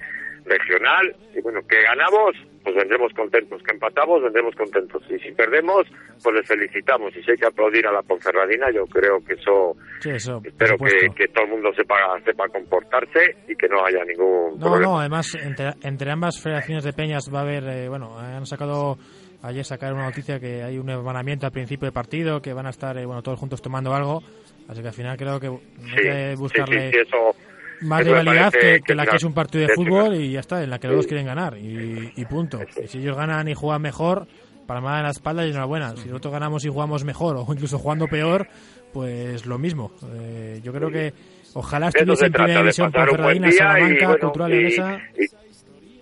regional. 0.45 1.15
Y 1.35 1.41
bueno, 1.41 1.59
que 1.67 1.81
ganamos, 1.81 2.35
pues 2.63 2.75
vendremos 2.75 3.11
contentos. 3.13 3.61
Que 3.63 3.73
empatamos, 3.73 4.21
vendremos 4.23 4.55
contentos. 4.55 5.03
Y 5.09 5.19
si 5.19 5.31
perdemos, 5.33 5.83
pues 6.23 6.35
les 6.35 6.47
felicitamos. 6.47 7.15
Y 7.15 7.23
si 7.23 7.31
hay 7.31 7.37
que 7.37 7.47
aplaudir 7.47 7.85
a 7.87 7.91
la 7.91 8.01
Ponferradina, 8.03 8.71
yo 8.71 8.85
creo 8.85 9.19
que 9.25 9.33
eso, 9.33 9.75
Sí, 9.99 10.09
eso. 10.11 10.41
espero 10.43 10.77
que, 10.77 11.09
que 11.15 11.27
todo 11.29 11.45
el 11.45 11.51
mundo 11.51 11.71
sepa, 11.75 11.95
sepa 12.23 12.47
comportarse 12.47 13.35
y 13.47 13.55
que 13.55 13.67
no 13.67 13.83
haya 13.85 14.03
ningún 14.05 14.57
No, 14.59 14.67
problema. 14.71 14.91
no, 14.93 14.99
además, 14.99 15.35
entre, 15.41 15.71
entre 15.83 16.11
ambas 16.11 16.41
federaciones 16.41 16.83
de 16.83 16.93
peñas 16.93 17.29
va 17.33 17.39
a 17.39 17.43
haber, 17.43 17.63
eh, 17.67 17.89
bueno, 17.89 18.17
han 18.17 18.45
sacado, 18.45 18.97
ayer 19.45 19.63
sacaron 19.65 19.97
una 19.97 20.07
noticia 20.07 20.39
que 20.39 20.63
hay 20.63 20.77
un 20.77 20.89
hermanamiento 20.89 21.45
al 21.45 21.51
principio 21.51 21.85
de 21.85 21.91
partido, 21.91 22.41
que 22.41 22.53
van 22.53 22.65
a 22.67 22.71
estar, 22.71 22.97
eh, 22.97 23.05
bueno, 23.05 23.21
todos 23.21 23.39
juntos 23.39 23.61
tomando 23.61 23.93
algo, 23.93 24.21
así 24.67 24.81
que 24.81 24.87
al 24.87 24.93
final 24.93 25.17
creo 25.17 25.39
que 25.39 25.47
hay 25.47 26.01
que 26.03 26.35
buscarle 26.37 26.91
sí, 26.91 26.97
sí, 26.97 27.03
eso, 27.07 27.35
más 27.81 28.01
eso 28.01 28.09
rivalidad 28.09 28.51
parece 28.51 28.77
que, 28.77 28.81
que 28.81 28.95
la 28.95 29.05
que 29.05 29.15
es 29.17 29.23
un 29.23 29.33
partido 29.33 29.67
de 29.67 29.73
fútbol 29.73 30.15
y 30.15 30.31
ya 30.31 30.39
está, 30.39 30.63
en 30.63 30.69
la 30.69 30.79
que 30.79 30.87
los 30.87 30.97
dos 30.97 31.07
quieren 31.07 31.25
ganar 31.25 31.57
y, 31.57 32.11
y 32.15 32.25
punto. 32.25 32.59
Y 32.83 32.87
si 32.87 32.99
ellos 32.99 33.15
ganan 33.17 33.47
y 33.47 33.53
juegan 33.53 33.81
mejor, 33.81 34.27
palmada 34.65 34.97
en 34.97 35.03
la 35.03 35.11
espalda 35.11 35.45
y 35.45 35.51
enhorabuena. 35.51 35.95
Si 35.95 36.07
nosotros 36.09 36.33
ganamos 36.33 36.65
y 36.65 36.69
jugamos 36.69 37.03
mejor 37.03 37.37
o 37.37 37.45
incluso 37.51 37.77
jugando 37.77 38.07
peor, 38.07 38.47
pues 38.93 39.45
lo 39.45 39.57
mismo. 39.57 39.91
Eh, 40.13 40.59
yo 40.63 40.73
creo 40.73 40.89
que 40.89 41.13
ojalá 41.53 41.89
estuviese 41.89 42.19
se 42.21 42.25
en 42.27 42.31
primera 42.33 42.61
división 42.61 42.91
día 42.91 43.49
y, 43.49 43.51
Salamanca, 43.51 44.07
bueno, 44.07 44.19
Cultural 44.21 44.53
y- 44.53 44.55
Leonesa. 44.55 44.99
y- 45.17 45.44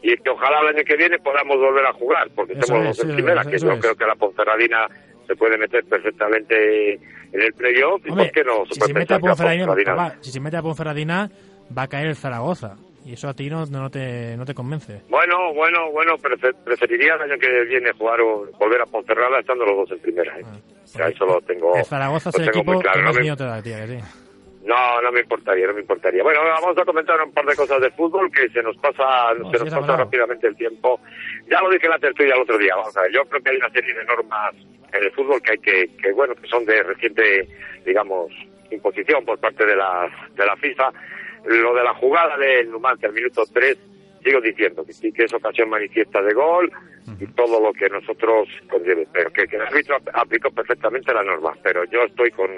y 0.03 0.15
que 0.17 0.29
ojalá 0.29 0.59
el 0.61 0.75
año 0.75 0.83
que 0.85 0.95
viene 0.97 1.17
podamos 1.19 1.57
volver 1.57 1.85
a 1.85 1.93
jugar, 1.93 2.29
porque 2.35 2.53
estamos 2.53 2.97
es, 2.97 3.03
en 3.03 3.13
primera, 3.15 3.43
que 3.43 3.55
es. 3.55 3.61
yo 3.63 3.79
creo 3.79 3.95
que 3.95 4.05
la 4.05 4.15
Ponferradina 4.15 4.87
se 5.25 5.35
puede 5.35 5.57
meter 5.57 5.83
perfectamente 5.85 6.93
en 6.95 7.41
el 7.41 7.53
playoff, 7.53 8.01
y 8.05 8.09
por 8.11 8.31
qué 8.31 8.43
no 8.43 8.65
se 8.65 8.73
si 8.75 8.79
puede 8.79 8.93
se 8.93 8.99
mete 8.99 9.13
a 9.15 9.19
Ponferradina, 9.19 10.17
si 10.21 10.31
se 10.31 10.39
mete 10.39 10.57
a 10.57 10.61
Ponferradina, 10.61 11.31
va 11.75 11.83
a 11.83 11.87
caer 11.87 12.07
el 12.07 12.15
Zaragoza. 12.15 12.75
Y 13.05 13.13
eso 13.13 13.27
a 13.27 13.33
ti 13.33 13.49
no, 13.49 13.65
no, 13.65 13.89
te, 13.89 14.37
no 14.37 14.45
te 14.45 14.53
convence. 14.53 15.01
Bueno, 15.09 15.53
bueno, 15.53 15.91
bueno, 15.91 16.13
prefe- 16.17 16.55
preferiría 16.63 17.15
el 17.15 17.21
año 17.23 17.37
que 17.37 17.63
viene 17.65 17.91
jugar 17.91 18.21
o 18.21 18.45
volver 18.57 18.79
a 18.81 18.85
Ponferrada 18.85 19.39
estando 19.39 19.65
los 19.65 19.75
dos 19.75 19.91
en 19.91 19.99
primera. 19.99 20.39
¿eh? 20.39 20.43
o 20.83 20.87
sea, 20.87 21.07
eso 21.09 21.25
lo 21.25 21.41
tengo, 21.41 21.75
El 21.75 21.83
Zaragoza 21.83 22.29
es 22.29 22.35
el 22.39 22.47
equipo 22.47 22.79
claro. 22.79 22.93
que 22.93 22.99
No 23.01 23.05
más 23.07 23.15
me, 23.15 23.21
miedo 23.23 23.35
te 23.35 23.43
da, 23.43 23.61
tía, 23.61 23.85
que 23.85 23.87
sí. 23.87 23.99
No, 24.65 25.01
no 25.01 25.11
me 25.11 25.19
importaría, 25.19 25.67
no 25.67 25.73
me 25.73 25.81
importaría. 25.81 26.23
Bueno, 26.23 26.39
vamos 26.43 26.77
a 26.77 26.85
comentar 26.85 27.21
un 27.21 27.31
par 27.31 27.45
de 27.45 27.55
cosas 27.55 27.81
de 27.81 27.91
fútbol 27.91 28.31
que 28.31 28.49
se 28.49 28.63
nos 28.63 28.77
pasa, 28.77 29.33
No, 29.37 29.51
se 29.51 29.59
nos 29.59 29.73
pasa 29.73 29.97
rápidamente 29.97 30.47
el 30.47 30.55
tiempo. 30.55 31.01
Ya 31.49 31.61
lo 31.61 31.69
dije 31.69 31.85
en 31.85 31.91
la 31.91 31.99
tertulia 31.99 32.35
el 32.35 32.41
otro 32.41 32.57
día, 32.57 32.75
vamos 32.75 32.95
a 32.95 33.01
ver, 33.01 33.11
yo 33.11 33.25
creo 33.25 33.41
que 33.43 33.49
hay 33.49 33.57
una 33.57 33.69
serie 33.71 33.93
de 33.93 34.05
normas 34.05 34.55
en 34.93 35.03
el 35.03 35.11
fútbol 35.11 35.41
que 35.41 35.51
hay 35.51 35.57
que, 35.57 35.89
que 36.01 36.11
bueno, 36.13 36.35
que 36.35 36.47
son 36.47 36.65
de 36.65 36.81
reciente, 36.83 37.47
digamos, 37.85 38.31
imposición 38.71 39.25
por 39.25 39.39
parte 39.39 39.65
de 39.65 39.75
la, 39.75 40.09
de 40.35 40.45
la 40.45 40.55
FIFA. 40.55 40.91
Lo 41.45 41.73
de 41.73 41.83
la 41.83 41.93
jugada 41.95 42.37
del 42.37 42.71
Numancia 42.71 43.09
al 43.09 43.13
minuto 43.13 43.43
3, 43.51 43.77
sigo 44.23 44.41
diciendo 44.41 44.85
que 44.85 44.93
sí 44.93 45.11
que 45.11 45.23
es 45.25 45.33
ocasión 45.33 45.69
manifiesta 45.69 46.21
de 46.21 46.33
gol 46.33 46.71
y 47.19 47.25
todo 47.27 47.59
lo 47.59 47.73
que 47.73 47.89
nosotros 47.89 48.47
conlleve, 48.69 49.05
pero 49.11 49.29
que, 49.31 49.45
que 49.45 49.57
el 49.57 49.61
árbitro 49.63 49.97
ap- 49.97 50.09
aplicó 50.13 50.49
perfectamente 50.51 51.13
la 51.13 51.23
norma, 51.23 51.53
pero 51.61 51.83
yo 51.85 52.01
estoy 52.03 52.31
con 52.31 52.49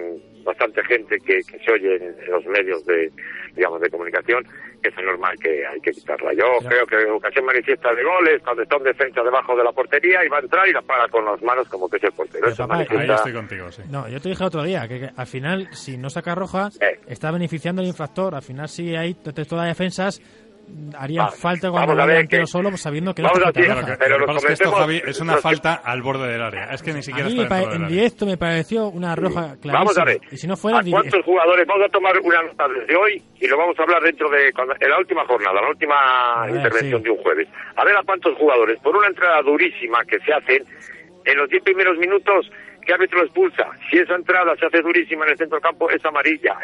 bastante 0.44 0.84
gente 0.86 1.18
que, 1.20 1.40
que 1.42 1.60
se 1.60 1.72
oye 1.72 1.96
en, 1.96 2.04
en 2.24 2.32
los 2.32 2.46
medios 2.46 2.86
de, 2.86 3.12
digamos, 3.56 3.82
de 3.82 3.90
comunicación, 3.90 4.46
que 4.84 4.90
es 4.90 4.96
normal 5.04 5.36
que 5.42 5.66
hay 5.66 5.82
que 5.82 5.92
quitarla. 5.92 6.32
Yo 6.34 6.46
creo 6.68 6.86
que 6.86 6.98
ocasión 7.10 7.46
manifiesta 7.46 7.92
de 7.96 8.04
gol 8.04 8.28
es 8.28 8.42
cuando 8.44 8.62
está 8.62 8.78
un 8.78 8.84
defensa 8.84 9.24
debajo 9.24 9.56
de 9.58 9.64
la 9.64 9.72
portería 9.72 10.24
y 10.24 10.28
va 10.30 10.38
a 10.38 10.42
entrar 10.42 10.68
y 10.68 10.74
la 10.74 10.84
para 10.84 11.08
con 11.08 11.26
las 11.26 11.42
manos 11.42 11.68
como 11.70 11.90
que 11.90 11.98
es 11.98 12.04
el 12.04 12.12
portero. 12.12 12.42
Pero, 12.42 12.54
Eso 12.54 12.68
papá, 12.68 12.86
Ahí 12.88 13.10
estoy 13.10 13.34
contigo, 13.34 13.72
sí. 13.72 13.82
No, 13.90 14.08
yo 14.08 14.22
te 14.22 14.30
dije 14.30 14.44
otro 14.44 14.62
día 14.64 14.88
que, 14.88 15.00
que 15.00 15.10
al 15.18 15.26
final, 15.28 15.68
si 15.72 15.98
no 15.98 16.12
saca 16.12 16.36
roja, 16.36 16.70
Eh. 16.80 17.00
está 17.08 17.32
beneficiando 17.32 17.82
al 17.82 17.88
infractor. 17.88 18.36
Al 18.36 18.44
final, 18.44 18.70
si 18.70 18.96
hay 18.96 19.16
de 19.16 19.34
todas 19.46 19.66
las 19.68 19.76
defensas, 19.78 20.22
harían 20.98 21.26
Va, 21.28 21.32
falta 21.32 21.70
cuando 21.70 21.88
vamos 21.88 21.94
a 21.94 21.96
va 22.02 22.06
ver 22.06 22.16
delantero 22.16 22.44
que- 22.44 22.48
solo, 22.48 22.70
pues 22.70 22.82
sabiendo 22.82 23.14
que 23.14 23.22
no 23.22 23.30
vamos 23.30 23.48
está 23.48 23.50
a 23.50 23.52
decir, 23.84 23.96
pero 24.00 24.18
Lo 24.20 24.26
que 24.26 24.34
es 24.38 24.46
que 24.46 24.54
esto, 24.54 24.72
Javi, 24.72 25.02
es 25.06 25.20
una 25.22 25.38
falta 25.38 25.74
al 25.76 26.02
borde 26.02 26.28
del 26.32 26.42
área. 26.42 26.66
Es 26.66 26.82
que 26.84 26.94
ni 26.94 27.00
A 27.00 27.02
siquiera 27.04 27.30
mí 27.30 27.42
está 27.42 27.62
en 27.64 27.88
directo 27.88 28.26
me 28.26 28.38
pareció 28.38 28.88
una 28.90 29.16
roja 29.16 29.56
clarísima. 29.62 29.74
Vamos 29.74 29.98
a 29.98 30.04
ver. 30.06 30.20
Y 30.32 30.38
si 30.38 30.48
no 30.48 30.56
fuera, 30.58 30.80
¿A 30.80 30.84
cuántos 30.84 31.24
jugadores? 31.26 31.66
Vamos 31.68 31.86
a 31.88 31.90
tomar 31.92 32.20
una 32.20 32.42
nota 32.44 32.68
desde 32.68 32.96
hoy 32.96 33.22
y 33.40 33.48
lo 33.48 33.58
vamos 33.58 33.78
a 33.80 33.84
hablar 33.84 34.02
dentro 34.04 34.30
de 34.30 34.52
cuando- 34.54 34.74
en 34.80 34.90
la 34.90 34.98
última 35.00 35.26
jornada, 35.26 35.62
la 35.62 35.70
última 35.70 35.96
ver, 36.46 36.56
intervención 36.56 37.00
sí. 37.00 37.04
de 37.06 37.10
un 37.12 37.18
jueves. 37.18 37.48
A 37.76 37.84
ver 37.86 37.96
a 37.98 38.04
cuántos 38.04 38.36
jugadores, 38.38 38.80
por 38.82 38.96
una 38.96 39.08
entrada 39.08 39.42
durísima 39.42 40.04
que 40.06 40.20
se 40.20 40.34
hacen 40.34 40.64
en 41.26 41.38
los 41.38 41.50
10 41.50 41.64
primeros 41.64 41.98
minutos, 41.98 42.50
¿qué 42.86 42.94
árbitro 42.94 43.22
expulsa? 43.24 43.70
Si 43.90 43.98
esa 43.98 44.16
entrada 44.16 44.56
se 44.56 44.66
hace 44.66 44.82
durísima 44.82 45.26
en 45.26 45.32
el 45.32 45.38
centro 45.38 45.60
campo, 45.60 45.90
es 45.90 46.04
amarilla. 46.06 46.56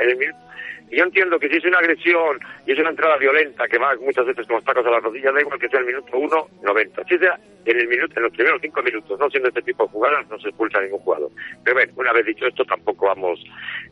Y 0.90 0.98
yo 0.98 1.04
entiendo 1.06 1.40
que 1.40 1.48
si 1.50 1.58
es 1.58 1.66
una 1.66 1.80
agresión 1.80 2.40
y 2.66 2.74
es 2.74 2.80
una 2.80 2.90
entrada 2.90 3.18
violenta 3.18 3.68
que 3.68 3.78
va 3.78 3.96
muchas 4.02 4.26
veces 4.26 4.46
con 4.46 4.58
los 4.58 4.66
tacos 4.66 4.86
a 4.86 4.92
la 4.92 5.00
rodilla, 5.00 5.32
da 5.32 5.42
igual 5.42 5.58
que 5.58 5.70
sea 5.70 5.80
el 5.80 5.86
minuto 5.86 6.18
1, 6.18 6.48
90. 6.64 7.04
Si 7.06 7.18
sea 7.18 7.40
en 7.66 7.80
el 7.80 7.88
minuto, 7.88 8.14
en 8.18 8.24
los 8.24 8.34
primeros 8.34 8.62
5 8.62 8.84
minutos, 8.84 9.20
no 9.20 9.30
siendo 9.30 9.50
este 9.50 9.62
tipo 9.62 9.84
de 9.86 9.90
jugadas, 9.90 10.28
no 10.30 10.38
se 10.40 10.50
expulsa 10.50 10.80
a 10.80 10.82
ningún 10.82 11.00
jugador. 11.00 11.32
Pero 11.64 11.76
bueno, 11.76 11.94
una 11.96 12.12
vez 12.12 12.26
dicho 12.26 12.46
esto, 12.46 12.66
tampoco 12.66 13.08
vamos, 13.08 13.40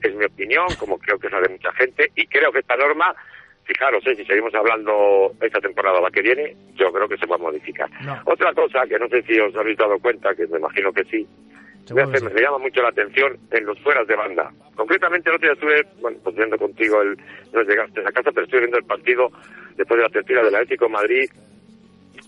es 0.02 0.14
mi 0.14 0.26
opinión, 0.26 0.68
como 0.78 0.98
creo 0.98 1.18
que 1.18 1.28
es 1.28 1.34
la 1.34 1.42
de 1.42 1.50
mucha 1.50 1.72
gente, 1.74 2.12
y 2.16 2.28
creo 2.28 2.52
que 2.52 2.60
esta 2.60 2.76
norma, 2.76 3.16
fijaros, 3.64 4.06
eh, 4.06 4.16
si 4.16 4.26
seguimos 4.26 4.54
hablando 4.54 5.32
esta 5.42 5.62
temporada 5.62 6.02
la 6.02 6.12
que 6.12 6.22
viene, 6.22 6.56
yo 6.76 6.92
creo 6.92 7.08
que 7.08 7.18
se 7.18 7.28
va 7.28 7.36
a 7.36 7.40
modificar. 7.40 7.90
No. 8.02 8.20
Otra 8.26 8.54
cosa 8.54 8.86
que 8.88 9.00
no 9.00 9.08
sé 9.08 9.22
si 9.22 9.40
os 9.40 9.56
habéis 9.56 9.78
dado 9.78 9.98
cuenta, 10.00 10.36
que 10.36 10.48
me 10.48 10.58
imagino 10.58 10.92
que 10.92 11.06
sí, 11.06 11.26
me, 11.96 12.02
hace- 12.04 12.24
me 12.34 12.42
llama 12.42 12.58
mucho 12.60 12.82
la 12.82 12.90
atención 12.90 13.38
en 13.52 13.66
los 13.66 13.80
fueras 13.82 14.08
de 14.08 14.16
banda. 14.16 14.52
Concretamente, 14.76 15.30
el 15.30 15.36
otro 15.36 15.48
día 15.48 15.54
estuve, 15.54 15.88
bueno, 16.02 16.18
pues 16.24 16.36
viendo 16.36 16.58
contigo, 16.58 17.02
el, 17.02 17.18
no 17.54 17.62
llegaste 17.64 18.02
a 18.02 18.12
casa, 18.12 18.32
pero 18.32 18.44
estuve 18.46 18.60
viendo 18.62 18.78
el 18.78 18.86
partido 18.86 19.32
después 19.76 19.98
de 19.98 20.04
la 20.04 20.10
tercera 20.10 20.44
del 20.44 20.56
Atlético 20.56 20.86
de 20.86 20.92
Madrid, 20.92 21.30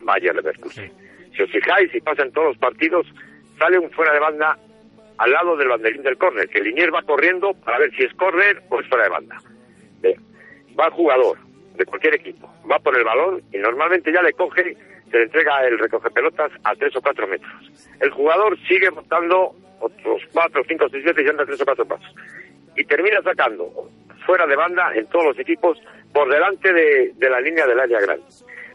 Bayern 0.02 0.38
Leverkusen. 0.38 0.92
Si 1.36 1.42
os 1.44 1.52
fijáis, 1.52 1.92
si 1.92 2.02
pasan 2.02 2.32
todos 2.32 2.48
los 2.50 2.58
partidos, 2.58 3.08
sale 3.58 3.78
un 3.80 3.90
fuera 3.92 4.14
de 4.14 4.20
banda 4.20 4.58
al 5.18 5.32
lado 5.32 5.56
del 5.56 5.68
banderín 5.70 6.02
del 6.04 6.18
córner, 6.18 6.50
que 6.50 6.58
el 6.60 6.66
Linier 6.66 6.94
va 6.94 7.04
corriendo 7.04 7.54
para 7.54 7.78
ver 7.80 7.92
si 7.96 8.04
es 8.04 8.14
córner 8.16 8.62
o 8.70 8.80
es 8.80 8.88
fuera 8.88 9.04
de 9.06 9.10
banda. 9.12 9.38
Ve, 10.02 10.18
Va 10.80 10.88
el 10.88 10.94
jugador 10.94 11.38
de 11.76 11.86
cualquier 11.86 12.16
equipo, 12.16 12.50
va 12.70 12.80
por 12.80 12.98
el 12.98 13.04
balón 13.04 13.42
y 13.54 13.58
normalmente 13.60 14.12
ya 14.12 14.22
le 14.24 14.34
coge, 14.34 14.76
se 15.12 15.18
le 15.18 15.24
entrega 15.24 15.66
el 15.68 15.78
recoge 15.78 16.10
pelotas 16.10 16.52
a 16.64 16.74
tres 16.76 16.96
o 16.96 17.02
cuatro 17.02 17.28
metros. 17.28 17.52
El 18.00 18.10
jugador 18.12 18.58
sigue 18.68 18.90
botando 18.90 19.54
otros 19.80 20.22
cuatro, 20.32 20.64
cinco, 20.68 20.88
seis 20.90 21.04
veces 21.04 21.26
y 21.26 21.30
anda 21.30 21.46
tres 21.46 21.62
o 21.62 21.66
cuatro 21.66 21.86
pasos. 21.86 22.16
Y 22.76 22.86
termina 22.86 23.22
sacando 23.22 23.90
fuera 24.26 24.48
de 24.48 24.56
banda 24.56 24.94
en 24.96 25.06
todos 25.08 25.26
los 25.26 25.40
equipos 25.40 25.78
por 26.14 26.30
delante 26.30 26.72
de, 26.72 27.12
de 27.16 27.30
la 27.30 27.42
línea 27.42 27.68
del 27.68 27.80
área 27.80 28.00
grande. 28.00 28.26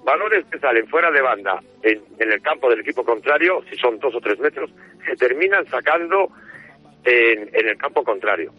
Valores 0.05 0.45
que 0.51 0.59
salen 0.59 0.87
fuera 0.89 1.11
de 1.11 1.21
banda 1.21 1.61
en, 1.83 2.01
en 2.19 2.33
el 2.33 2.41
campo 2.43 2.69
del 2.71 2.81
equipo 2.81 3.05
contrario, 3.05 3.65
si 3.71 3.77
son 3.77 3.99
dos 3.99 4.15
o 4.15 4.21
tres 4.21 4.39
metros, 4.39 4.71
se 5.05 5.17
terminan 5.17 5.67
sacando 5.67 6.31
en, 7.05 7.51
en 7.53 7.69
el 7.69 7.77
campo 7.77 8.05
contrario. 8.05 8.53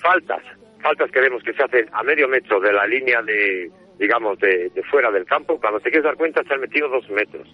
Faltas, 0.00 0.42
faltas 0.80 1.10
que 1.10 1.20
vemos 1.20 1.42
que 1.42 1.52
se 1.52 1.62
hacen 1.62 1.86
a 1.92 2.02
medio 2.02 2.28
metro 2.28 2.60
de 2.60 2.72
la 2.72 2.86
línea 2.86 3.20
de, 3.22 3.70
digamos, 3.98 4.38
de, 4.38 4.70
de 4.70 4.82
fuera 4.84 5.10
del 5.10 5.24
campo, 5.24 5.60
cuando 5.60 5.80
te 5.80 5.90
quieres 5.90 6.04
dar 6.04 6.16
cuenta 6.16 6.42
se 6.44 6.54
han 6.54 6.60
metido 6.60 6.88
dos 6.88 7.08
metros. 7.10 7.48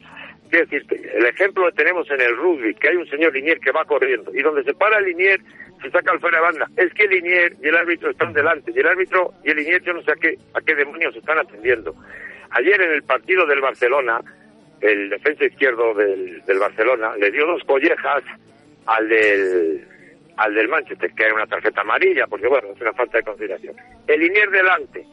Quiero 0.49 0.65
decirte, 0.65 1.11
el 1.15 1.27
ejemplo 1.27 1.65
lo 1.65 1.73
tenemos 1.73 2.11
en 2.11 2.21
el 2.21 2.37
rugby, 2.37 2.75
que 2.75 2.89
hay 2.89 2.97
un 2.97 3.09
señor 3.09 3.35
Linier 3.35 3.61
que 3.61 3.71
va 3.71 3.85
corriendo, 3.85 4.35
y 4.35 4.41
donde 4.43 4.65
se 4.65 4.73
para 4.75 4.99
el 4.99 5.05
Linier, 5.05 5.41
se 5.83 5.91
saca 5.91 6.13
el 6.13 6.21
fuera 6.21 6.39
de 6.39 6.45
banda. 6.45 6.67
Es 6.77 6.93
que 6.95 7.05
el 7.05 7.11
Linier 7.11 7.55
y 7.63 7.69
el 7.69 7.77
árbitro 7.77 8.11
están 8.11 8.33
delante, 8.33 8.73
y 8.75 8.79
el 8.79 8.87
árbitro 8.87 9.35
y 9.45 9.51
el 9.51 9.57
Linier 9.59 9.83
yo 9.83 9.93
no 9.93 10.03
sé 10.03 10.13
a 10.13 10.17
qué, 10.17 10.39
a 10.55 10.61
qué 10.63 10.75
demonios 10.75 11.15
están 11.15 11.39
atendiendo. 11.39 11.95
Ayer 12.51 12.81
en 12.81 12.93
el 12.93 13.03
partido 13.03 13.45
del 13.47 13.61
Barcelona, 13.61 14.21
el 14.81 15.11
defensa 15.11 15.45
izquierdo 15.45 15.93
del, 15.93 16.43
del 16.47 16.59
Barcelona 16.59 17.15
le 17.17 17.31
dio 17.31 17.47
dos 17.47 17.63
collejas 17.65 18.23
al 18.87 19.09
del 19.09 19.87
al 20.39 20.55
del 20.55 20.69
Manchester, 20.69 21.11
que 21.15 21.25
era 21.25 21.35
una 21.35 21.47
tarjeta 21.47 21.81
amarilla, 21.81 22.27
porque 22.29 22.47
bueno, 22.47 22.69
es 22.73 22.81
una 22.81 22.93
falta 22.93 23.19
de 23.19 23.25
consideración. 23.25 23.75
El 24.07 24.21
Linier 24.21 24.49
delante. 24.51 25.05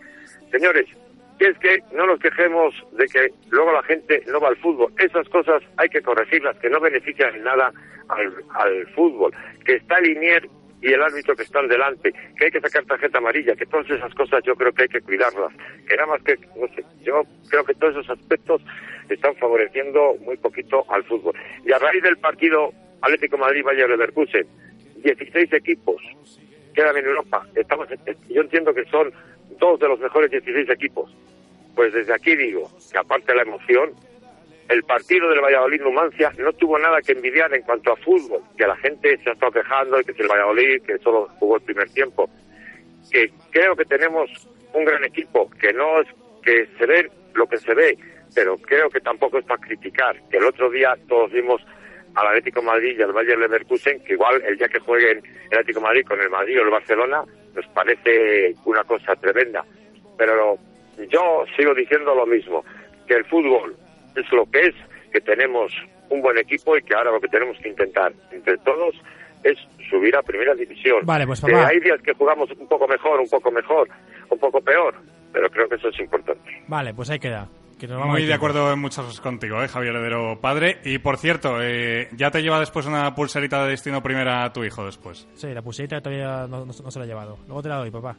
Señores, 0.52 0.86
que 1.40 1.48
es 1.48 1.58
que 1.60 1.84
no 1.94 2.06
nos 2.06 2.20
quejemos 2.20 2.74
de 2.94 3.08
que 3.08 3.30
luego 3.50 3.72
la 3.72 3.84
gente 3.84 4.24
no 4.28 4.40
va 4.40 4.50
al 4.50 4.58
fútbol. 4.58 4.94
Esas 4.98 5.28
cosas 5.30 5.62
hay 5.78 5.90
que 5.90 6.02
corregirlas, 6.02 6.58
que 6.58 6.70
no 6.70 6.80
benefician 6.80 7.36
en 7.36 7.44
nada 7.44 7.72
al, 8.10 8.34
al 8.54 8.88
fútbol. 8.88 9.34
Que 9.66 9.76
está 9.76 10.00
Linier 10.00 10.48
y 10.82 10.94
el 10.94 11.02
árbitro 11.02 11.36
que 11.36 11.44
están 11.44 11.68
delante, 11.68 12.14
que 12.38 12.46
hay 12.46 12.52
que 12.52 12.62
sacar 12.62 12.86
tarjeta 12.86 13.18
amarilla, 13.18 13.56
que 13.56 13.66
todas 13.66 13.90
esas 13.90 14.14
cosas 14.14 14.44
yo 14.44 14.56
creo 14.56 14.72
que 14.72 14.84
hay 14.84 14.88
que 14.88 15.02
cuidarlas. 15.02 15.52
Que 15.88 15.96
nada 15.96 16.08
más 16.08 16.22
que, 16.22 16.38
no 16.56 16.68
sé, 16.76 16.86
yo 17.04 17.24
creo 17.50 17.64
que 17.66 17.74
todos 17.74 17.96
esos 17.96 18.10
aspectos 18.10 18.62
están 19.10 19.36
favoreciendo 19.36 20.16
muy 20.22 20.38
poquito 20.38 20.86
al 20.90 21.04
fútbol. 21.04 21.36
Y 21.66 21.72
a 21.72 21.80
raíz 21.80 22.04
del 22.04 22.18
partido 22.18 22.72
Atlético 23.02 23.38
Madrid-Bayern 23.38 23.92
Leverkusen, 23.92 24.48
16 24.98 25.54
equipos 25.54 26.02
quedan 26.74 26.98
en 26.98 27.06
Europa. 27.06 27.46
Estamos, 27.56 27.88
yo 28.30 28.42
entiendo 28.42 28.74
que 28.74 28.86
son 28.86 29.12
dos 29.60 29.80
de 29.80 29.88
los 29.88 30.00
mejores 30.00 30.32
16 30.32 30.70
equipos. 30.70 31.16
Pues 31.76 31.94
desde 31.94 32.14
aquí 32.14 32.36
digo 32.36 32.70
que 32.92 32.98
aparte 32.98 33.32
de 33.32 33.38
la 33.38 33.44
emoción, 33.44 33.92
el 34.70 34.84
partido 34.84 35.30
del 35.30 35.42
Valladolid 35.42 35.82
Numancia 35.82 36.32
no 36.38 36.54
tuvo 36.54 36.80
nada 36.80 37.02
que 37.02 37.12
envidiar 37.12 37.54
en 37.54 37.62
cuanto 37.62 37.92
a 37.92 37.98
fútbol, 37.98 38.42
que 38.58 38.66
la 38.66 38.76
gente 38.78 39.18
se 39.18 39.30
ha 39.30 39.34
estado 39.34 39.52
quejando 39.52 39.98
que 40.04 40.14
si 40.14 40.22
el 40.22 40.28
Valladolid, 40.28 40.82
que 40.84 40.98
solo 41.00 41.30
jugó 41.40 41.58
el 41.58 41.62
primer 41.62 41.90
tiempo, 41.90 42.30
que 43.12 43.32
creo 43.52 43.76
que 43.76 43.86
tenemos 43.86 44.30
un 44.74 44.86
gran 44.86 45.04
equipo, 45.04 45.50
que 45.60 45.72
no 45.72 46.02
es 46.02 46.08
que 46.44 46.68
se 46.78 46.86
ve 46.86 47.12
lo 47.34 47.48
que 47.48 47.58
se 47.58 47.74
ve, 47.74 47.98
pero 48.34 48.58
creo 48.58 48.90
que 48.90 49.02
tampoco 49.02 49.38
es 49.38 49.46
para 49.46 49.62
criticar, 49.62 50.16
que 50.30 50.38
el 50.38 50.46
otro 50.46 50.70
día 50.70 50.96
todos 51.08 51.32
vimos 51.32 51.62
al 52.16 52.28
Atlético 52.28 52.62
Madrid 52.62 52.98
y 52.98 53.02
al 53.02 53.14
Bayern 53.14 53.42
Leverkusen, 53.42 54.00
que 54.04 54.14
igual 54.14 54.42
el 54.46 54.58
día 54.58 54.68
que 54.68 54.80
jueguen 54.80 55.22
el 55.52 55.58
Atlético 55.58 55.82
Madrid 55.82 56.06
con 56.08 56.20
el 56.20 56.30
Madrid 56.30 56.60
o 56.60 56.64
el 56.64 56.70
Barcelona, 56.70 57.24
nos 57.56 57.66
parece 57.68 58.54
una 58.66 58.84
cosa 58.84 59.16
tremenda. 59.16 59.64
Pero 60.18 60.58
yo 61.12 61.46
sigo 61.58 61.74
diciendo 61.74 62.14
lo 62.16 62.26
mismo, 62.26 62.64
que 63.08 63.16
el 63.16 63.26
fútbol 63.26 63.76
es 64.16 64.32
lo 64.32 64.46
que 64.50 64.68
es, 64.68 64.76
que 65.12 65.22
tenemos 65.22 65.72
un 66.10 66.22
buen 66.22 66.38
equipo 66.38 66.78
y 66.78 66.84
que 66.84 66.96
ahora 66.96 67.12
lo 67.12 67.20
que 67.20 67.28
tenemos 67.28 67.58
que 67.60 67.70
intentar 67.70 68.14
entre 68.32 68.58
todos 68.60 68.96
es 69.44 69.58
subir 69.90 70.16
a 70.16 70.24
primera 70.24 70.56
división. 70.56 71.06
Vale, 71.06 71.28
pues, 71.28 71.44
hay 71.44 71.80
días 71.80 72.02
que 72.02 72.14
jugamos 72.14 72.50
un 72.52 72.68
poco 72.68 72.88
mejor, 72.88 73.20
un 73.20 73.30
poco 73.30 73.52
mejor, 73.52 73.88
un 74.30 74.40
poco 74.40 74.62
peor, 74.62 74.96
pero 75.32 75.50
creo 75.50 75.70
que 75.70 75.76
eso 75.76 75.90
es 75.90 76.00
importante. 76.00 76.64
Vale, 76.68 76.94
pues 76.94 77.10
ahí 77.10 77.20
queda. 77.20 77.48
Que 77.80 77.88
Muy 77.90 78.26
de 78.26 78.34
acuerdo 78.34 78.72
en 78.72 78.80
muchas 78.80 79.04
cosas 79.06 79.20
contigo, 79.20 79.62
¿eh, 79.62 79.68
Javier 79.68 79.96
Heredero 79.96 80.40
padre. 80.40 80.80
Y 80.86 80.98
por 81.00 81.18
cierto, 81.18 81.58
eh, 81.62 82.08
ya 82.16 82.32
te 82.32 82.42
lleva 82.42 82.60
después 82.60 82.86
una 82.86 83.14
pulserita 83.14 83.64
de 83.66 83.72
destino 83.72 84.02
primera 84.02 84.46
a 84.46 84.54
tu 84.54 84.64
hijo 84.64 84.86
después. 84.86 85.28
Sí, 85.36 85.48
la 85.54 85.62
pulserita 85.62 86.00
todavía 86.02 86.48
no, 86.48 86.66
no- 86.66 86.66
no 86.66 86.92
se 86.92 87.00
la 87.00 87.04
ha 87.04 87.08
llevado. 87.08 87.38
Luego 87.48 87.62
te 87.62 87.70
la 87.70 87.78
doy, 87.78 87.92
papá. 87.92 88.16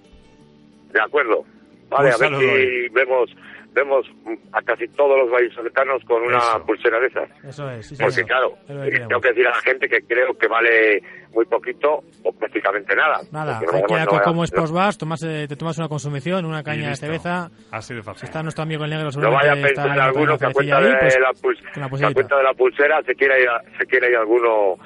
De 0.92 1.00
acuerdo. 1.00 1.44
Vale, 1.88 2.08
Un 2.08 2.14
a 2.14 2.16
ver 2.18 2.38
si 2.38 2.88
vemos 2.92 3.30
vemos 3.76 4.06
a 4.52 4.62
casi 4.62 4.88
todos 4.88 5.16
los 5.20 5.30
vallisoletanos 5.30 6.02
con 6.04 6.22
una 6.22 6.38
Eso. 6.38 6.64
pulsera 6.66 6.98
de 6.98 7.06
esas. 7.08 7.28
Eso 7.44 7.70
es, 7.70 7.86
sí, 7.86 7.96
Porque 8.00 8.24
claro, 8.24 8.54
Es 8.68 8.90
que 8.90 8.98
tengo 9.06 9.20
que 9.20 9.28
decir 9.28 9.46
a 9.46 9.50
la 9.50 9.60
gente 9.60 9.88
que 9.88 10.00
creo 10.00 10.32
que 10.36 10.48
vale 10.48 11.02
muy 11.32 11.44
poquito 11.44 12.00
o 12.24 12.32
prácticamente 12.32 12.96
nada. 12.96 13.20
Nada, 13.30 13.58
hay 13.58 13.66
que 13.82 13.94
no 13.94 14.22
como 14.22 14.44
Sports 14.44 14.72
Bar, 14.72 14.94
tomas, 14.96 15.22
eh, 15.22 15.46
te 15.46 15.56
tomas 15.56 15.76
una 15.78 15.88
consumición, 15.88 16.46
una 16.46 16.62
caña 16.62 16.88
de 16.88 16.96
cerveza. 16.96 17.50
Así 17.70 17.94
de 17.94 18.02
fácil. 18.02 18.24
Está 18.24 18.42
nuestro 18.42 18.62
amigo 18.62 18.84
el 18.84 18.90
negro 18.90 19.10
No 19.10 19.30
vaya 19.30 19.52
a 19.52 19.54
está 19.56 19.82
pensar 19.84 20.00
alguno 20.00 20.38
que 20.38 20.46
a 20.46 20.52
cuenta 20.52 20.78
ahí, 20.78 20.84
de 20.84 20.96
pues, 20.98 21.18
la, 21.20 21.30
puls- 21.30 21.72
con 21.74 21.82
la 21.82 21.88
que 21.90 22.06
a 22.06 22.12
cuenta 22.14 22.36
de 22.38 22.42
la 22.42 22.54
pulsera 22.54 23.02
se 23.02 23.14
quiere 23.14 23.42
ir, 23.42 23.48
a- 23.48 23.60
se 23.78 23.86
quiere 23.86 24.10
ir 24.10 24.16
alguno 24.16 24.76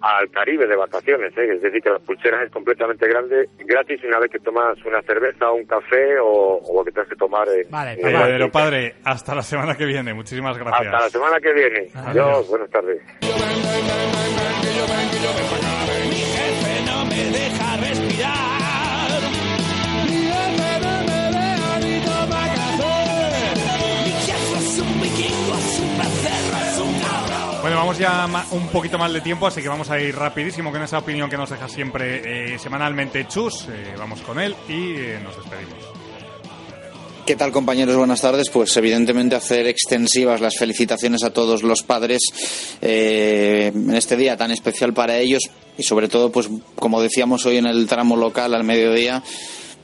al 0.00 0.30
Caribe 0.30 0.66
de 0.66 0.76
vacaciones, 0.76 1.36
¿eh? 1.36 1.54
es 1.54 1.62
decir, 1.62 1.82
que 1.82 1.90
la 1.90 1.98
pulsera 1.98 2.42
es 2.44 2.50
completamente 2.52 3.08
grande, 3.08 3.48
gratis 3.58 4.02
una 4.04 4.18
vez 4.20 4.30
que 4.30 4.38
tomas 4.38 4.76
una 4.84 5.02
cerveza, 5.02 5.50
un 5.50 5.64
café 5.66 6.18
o, 6.20 6.58
o 6.62 6.78
lo 6.78 6.84
que 6.84 6.92
tengas 6.92 7.08
que 7.08 7.16
tomar. 7.16 7.48
en- 7.48 7.68
Vale, 7.70 7.90
Javier 7.96 8.06
Heredero 8.14 8.44
barquito. 8.46 8.52
padre, 8.52 8.94
hasta 9.04 9.34
la 9.34 9.42
semana 9.42 9.74
que 9.76 9.84
viene. 9.86 10.14
Muchísimas 10.14 10.56
gracias. 10.56 10.86
Hasta 10.86 11.00
la 11.04 11.10
semana 11.10 11.40
que 11.40 11.52
viene. 11.52 11.88
Adiós. 11.94 12.06
Adiós, 12.26 12.48
buenas 12.48 12.70
tardes. 12.70 13.02
Mi 16.08 16.14
jefe 16.16 16.82
no 16.86 17.04
me 17.04 17.24
deja 17.30 17.76
respirar. 17.76 18.57
Bueno, 27.60 27.76
vamos 27.76 27.98
ya 27.98 28.28
un 28.52 28.68
poquito 28.68 28.98
más 28.98 29.12
de 29.12 29.20
tiempo, 29.20 29.46
así 29.46 29.60
que 29.60 29.68
vamos 29.68 29.90
a 29.90 30.00
ir 30.00 30.14
rapidísimo 30.14 30.70
con 30.70 30.80
esa 30.82 30.98
opinión 30.98 31.28
que 31.28 31.36
nos 31.36 31.50
deja 31.50 31.68
siempre 31.68 32.54
eh, 32.54 32.58
semanalmente 32.58 33.26
Chus. 33.26 33.66
Eh, 33.68 33.94
vamos 33.98 34.20
con 34.20 34.38
él 34.38 34.54
y 34.68 34.94
eh, 34.94 35.18
nos 35.22 35.36
despedimos. 35.36 35.84
¿Qué 37.26 37.36
tal 37.36 37.50
compañeros? 37.50 37.96
Buenas 37.96 38.20
tardes. 38.20 38.48
Pues 38.48 38.74
evidentemente 38.76 39.34
hacer 39.34 39.66
extensivas 39.66 40.40
las 40.40 40.56
felicitaciones 40.56 41.24
a 41.24 41.30
todos 41.30 41.62
los 41.62 41.82
padres 41.82 42.20
en 42.80 43.94
este 43.94 44.16
día 44.16 44.36
tan 44.36 44.50
especial 44.50 44.94
para 44.94 45.18
ellos 45.18 45.42
y 45.76 45.82
sobre 45.82 46.08
todo, 46.08 46.32
pues 46.32 46.48
como 46.76 47.02
decíamos 47.02 47.44
hoy 47.44 47.58
en 47.58 47.66
el 47.66 47.86
tramo 47.86 48.16
local 48.16 48.54
al 48.54 48.64
mediodía, 48.64 49.22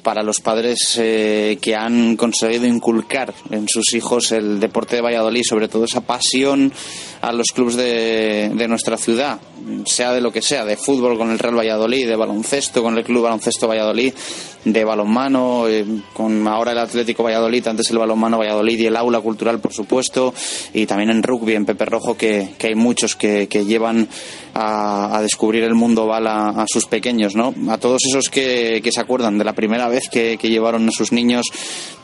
para 0.05 0.23
los 0.23 0.41
padres 0.41 0.97
eh, 1.01 1.59
que 1.61 1.75
han 1.75 2.17
conseguido 2.17 2.67
inculcar 2.67 3.35
en 3.51 3.67
sus 3.67 3.95
hijos 3.95 4.31
el 4.31 4.61
deporte 4.61 4.97
de 4.97 5.03
Valladolid, 5.03 5.43
sobre 5.43 5.67
todo 5.67 5.85
esa 5.85 6.03
pasión 6.03 6.73
a 7.23 7.33
los 7.33 7.49
clubes 7.49 7.75
de, 7.75 8.53
de 8.55 8.69
nuestra 8.69 8.97
ciudad, 8.99 9.41
sea 9.87 10.13
de 10.13 10.21
lo 10.21 10.31
que 10.31 10.43
sea, 10.43 10.65
de 10.65 10.77
fútbol 10.77 11.17
con 11.17 11.31
el 11.31 11.39
Real 11.39 11.59
Valladolid, 11.59 12.07
de 12.07 12.17
baloncesto 12.17 12.83
con 12.83 12.97
el 12.99 13.03
Club 13.03 13.23
Baloncesto 13.23 13.67
Valladolid, 13.67 14.13
de 14.65 14.85
balonmano 14.85 15.67
eh, 15.69 15.87
con 16.13 16.47
ahora 16.47 16.73
el 16.73 16.79
Atlético 16.79 17.23
Valladolid, 17.23 17.67
antes 17.67 17.91
el 17.91 17.99
balonmano 17.99 18.39
Valladolid 18.39 18.79
y 18.79 18.87
el 18.87 18.97
aula 18.97 19.21
cultural, 19.21 19.59
por 19.59 19.73
supuesto, 19.73 20.35
y 20.75 20.85
también 20.85 21.11
en 21.11 21.23
rugby, 21.23 21.55
en 21.55 21.65
Pepe 21.65 21.87
Rojo, 21.87 22.17
que, 22.17 22.51
que 22.59 22.69
hay 22.69 22.75
muchos 22.75 23.17
que, 23.17 23.49
que 23.49 23.65
llevan 23.65 24.07
a, 24.55 25.17
a 25.17 25.23
descubrir 25.23 25.65
el 25.65 25.75
mundo 25.75 26.07
bala 26.07 26.51
a 26.51 26.65
sus 26.67 26.87
pequeños, 26.87 27.35
¿no? 27.35 27.55
A 27.69 27.79
todos 27.79 28.01
esos 28.09 28.29
que, 28.29 28.81
se 28.91 29.01
acuerdan 29.01 29.39
de 29.39 29.45
la 29.45 29.53
primera 29.53 29.89
vez 29.89 30.09
que, 30.09 30.37
llevaron 30.37 30.89
a 30.89 30.93
sus 30.93 31.13
niños, 31.13 31.47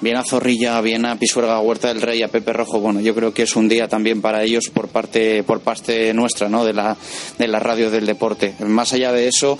bien 0.01 0.17
a 0.17 0.25
Zorrilla, 0.25 0.81
bien 0.81 1.07
a 1.07 1.17
Pisuerga, 1.17 1.61
Huerta 1.61 1.89
del 1.89 2.03
Rey, 2.03 2.23
a 2.23 2.29
Pepe 2.29 2.53
Rojo, 2.53 2.81
bueno, 2.81 3.01
yo 3.01 3.15
creo 3.15 3.33
que 3.33 3.43
es 3.43 3.55
un 3.55 3.69
día 3.69 3.87
también 3.89 4.21
para 4.21 4.43
ellos 4.43 4.71
por 4.73 4.89
parte, 4.89 5.43
por 5.45 5.61
parte 5.61 6.13
nuestra, 6.15 6.49
¿no? 6.49 6.65
De 6.65 6.73
la, 6.73 6.97
de 7.39 7.49
la 7.49 7.61
radio 7.61 7.91
del 7.91 8.07
deporte. 8.07 8.55
Más 8.61 8.93
allá 8.93 9.13
de 9.13 9.29
eso, 9.29 9.59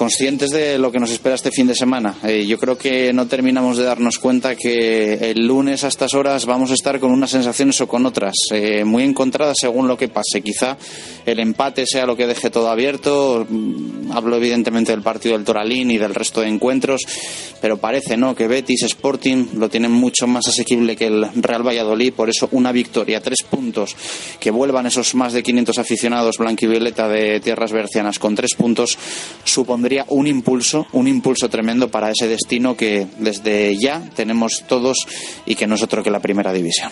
conscientes 0.00 0.48
de 0.48 0.78
lo 0.78 0.90
que 0.90 0.98
nos 0.98 1.10
espera 1.10 1.34
este 1.34 1.50
fin 1.50 1.66
de 1.66 1.74
semana. 1.74 2.14
Eh, 2.24 2.46
yo 2.46 2.56
creo 2.56 2.78
que 2.78 3.12
no 3.12 3.26
terminamos 3.26 3.76
de 3.76 3.84
darnos 3.84 4.18
cuenta 4.18 4.56
que 4.56 5.30
el 5.30 5.46
lunes 5.46 5.84
a 5.84 5.88
estas 5.88 6.14
horas 6.14 6.46
vamos 6.46 6.70
a 6.70 6.74
estar 6.74 6.98
con 6.98 7.10
unas 7.10 7.28
sensaciones 7.28 7.78
o 7.82 7.86
con 7.86 8.06
otras, 8.06 8.32
eh, 8.50 8.82
muy 8.82 9.02
encontradas 9.02 9.58
según 9.60 9.88
lo 9.88 9.98
que 9.98 10.08
pase. 10.08 10.40
Quizá 10.40 10.78
el 11.26 11.38
empate 11.38 11.84
sea 11.84 12.06
lo 12.06 12.16
que 12.16 12.26
deje 12.26 12.48
todo 12.48 12.70
abierto. 12.70 13.46
Mm, 13.46 14.10
Hablo 14.12 14.36
evidentemente 14.36 14.90
del 14.90 15.02
partido 15.02 15.36
del 15.36 15.44
Toralín 15.44 15.90
y 15.90 15.98
del 15.98 16.14
resto 16.14 16.40
de 16.40 16.48
encuentros, 16.48 17.02
pero 17.60 17.76
parece 17.76 18.16
no 18.16 18.34
que 18.34 18.48
Betis 18.48 18.82
Sporting 18.82 19.48
lo 19.54 19.68
tienen 19.68 19.92
mucho 19.92 20.26
más 20.26 20.48
asequible 20.48 20.96
que 20.96 21.08
el 21.08 21.26
Real 21.36 21.64
Valladolid. 21.64 22.14
Por 22.14 22.30
eso 22.30 22.48
una 22.52 22.72
victoria, 22.72 23.20
tres 23.20 23.42
puntos, 23.48 23.94
que 24.40 24.50
vuelvan 24.50 24.86
esos 24.86 25.14
más 25.14 25.34
de 25.34 25.42
500 25.42 25.78
aficionados 25.78 26.38
blanquivioleta 26.38 27.06
de 27.06 27.38
tierras 27.40 27.70
bercianas 27.70 28.18
con 28.18 28.34
tres 28.34 28.54
puntos 28.56 28.98
supondría 29.44 29.89
un 30.08 30.26
impulso, 30.26 30.86
un 30.92 31.08
impulso 31.08 31.48
tremendo 31.48 31.90
para 31.90 32.10
ese 32.10 32.28
destino 32.28 32.76
que 32.76 33.06
desde 33.18 33.76
ya 33.78 34.02
tenemos 34.14 34.64
todos 34.66 34.96
y 35.46 35.54
que 35.54 35.66
no 35.66 35.74
es 35.74 35.82
otro 35.82 36.02
que 36.02 36.10
la 36.10 36.20
primera 36.20 36.52
división. 36.52 36.90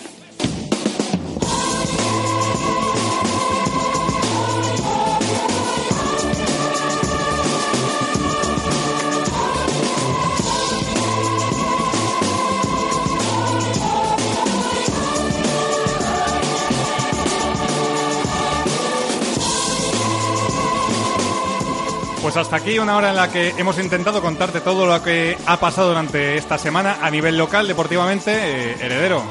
Pues 22.29 22.45
hasta 22.45 22.57
aquí 22.57 22.77
una 22.77 22.95
hora 22.95 23.09
en 23.09 23.15
la 23.15 23.31
que 23.31 23.55
hemos 23.57 23.79
intentado 23.79 24.21
contarte 24.21 24.61
todo 24.61 24.85
lo 24.85 25.01
que 25.01 25.35
ha 25.47 25.59
pasado 25.59 25.87
durante 25.87 26.37
esta 26.37 26.59
semana 26.59 26.99
a 27.01 27.09
nivel 27.09 27.35
local, 27.35 27.67
deportivamente. 27.67 28.31
Eh, 28.31 28.77
heredero, 28.79 29.23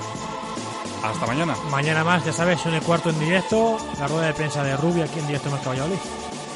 hasta 1.04 1.24
mañana. 1.24 1.54
Mañana 1.70 2.02
más, 2.02 2.24
ya 2.24 2.32
sabes, 2.32 2.66
un 2.66 2.74
y 2.74 2.80
cuarto 2.80 3.10
en 3.10 3.20
directo, 3.20 3.78
la 4.00 4.08
rueda 4.08 4.26
de 4.26 4.34
prensa 4.34 4.64
de 4.64 4.76
Rubio 4.76 5.04
aquí 5.04 5.20
en 5.20 5.28
directo 5.28 5.48
en 5.48 5.64
Valladolid. 5.64 5.98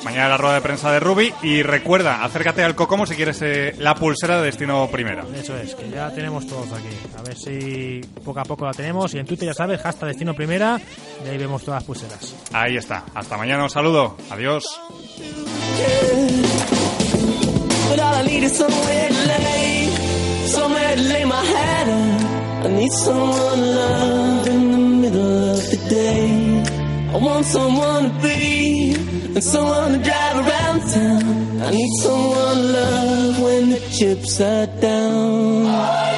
Mañana 0.05 0.28
la 0.28 0.36
rueda 0.36 0.55
de 0.55 0.61
prensa 0.61 0.90
de 0.92 1.00
Ruby 1.00 1.32
y 1.42 1.62
recuerda, 1.62 2.24
acércate 2.24 2.62
al 2.64 2.74
Cocomo 2.74 3.07
si 3.07 3.14
quieres 3.14 3.40
eh, 3.42 3.74
la 3.78 3.94
pulsera 3.94 4.38
de 4.38 4.46
Destino 4.46 4.88
Primera. 4.90 5.24
Eso 5.34 5.57
es, 5.57 5.74
que 5.74 5.88
ya 5.90 6.11
tenemos 6.11 6.46
todos 6.46 6.72
aquí. 6.72 6.88
A 7.16 7.22
ver 7.22 7.36
si 7.36 8.00
poco 8.24 8.40
a 8.40 8.44
poco 8.44 8.64
la 8.64 8.72
tenemos. 8.72 9.14
Y 9.14 9.18
en 9.18 9.26
Twitter 9.26 9.46
ya 9.48 9.55
sabes, 9.55 9.84
hasta 9.84 10.07
Destino 10.07 10.34
Primera, 10.34 10.80
y 11.24 11.28
ahí 11.28 11.38
vemos 11.38 11.62
todas 11.62 11.82
las 11.82 11.84
pulseras. 11.84 12.34
Ahí 12.53 12.76
está. 12.76 13.05
Hasta 13.14 13.36
mañana, 13.36 13.62
un 13.64 13.70
saludo. 13.70 14.16
Adiós. 14.30 14.64
I 22.64 22.68
need 22.68 22.92
someone 22.92 24.46
in 24.46 24.70
the 24.70 24.78
middle 24.78 25.50
of 25.50 25.70
the 25.70 25.76
day. 25.90 26.51
I 27.12 27.16
want 27.18 27.44
someone 27.44 28.04
to 28.04 28.22
be 28.22 28.94
and 28.94 29.44
someone 29.44 29.92
to 29.92 29.98
drive 29.98 30.36
around 30.46 30.80
town. 30.80 31.60
I 31.60 31.70
need 31.70 31.90
someone 32.00 32.56
to 32.56 32.62
love 32.62 33.42
when 33.42 33.68
the 33.68 33.80
chips 33.90 34.40
are 34.40 34.66
down. 34.66 35.66
Oh, 35.66 36.12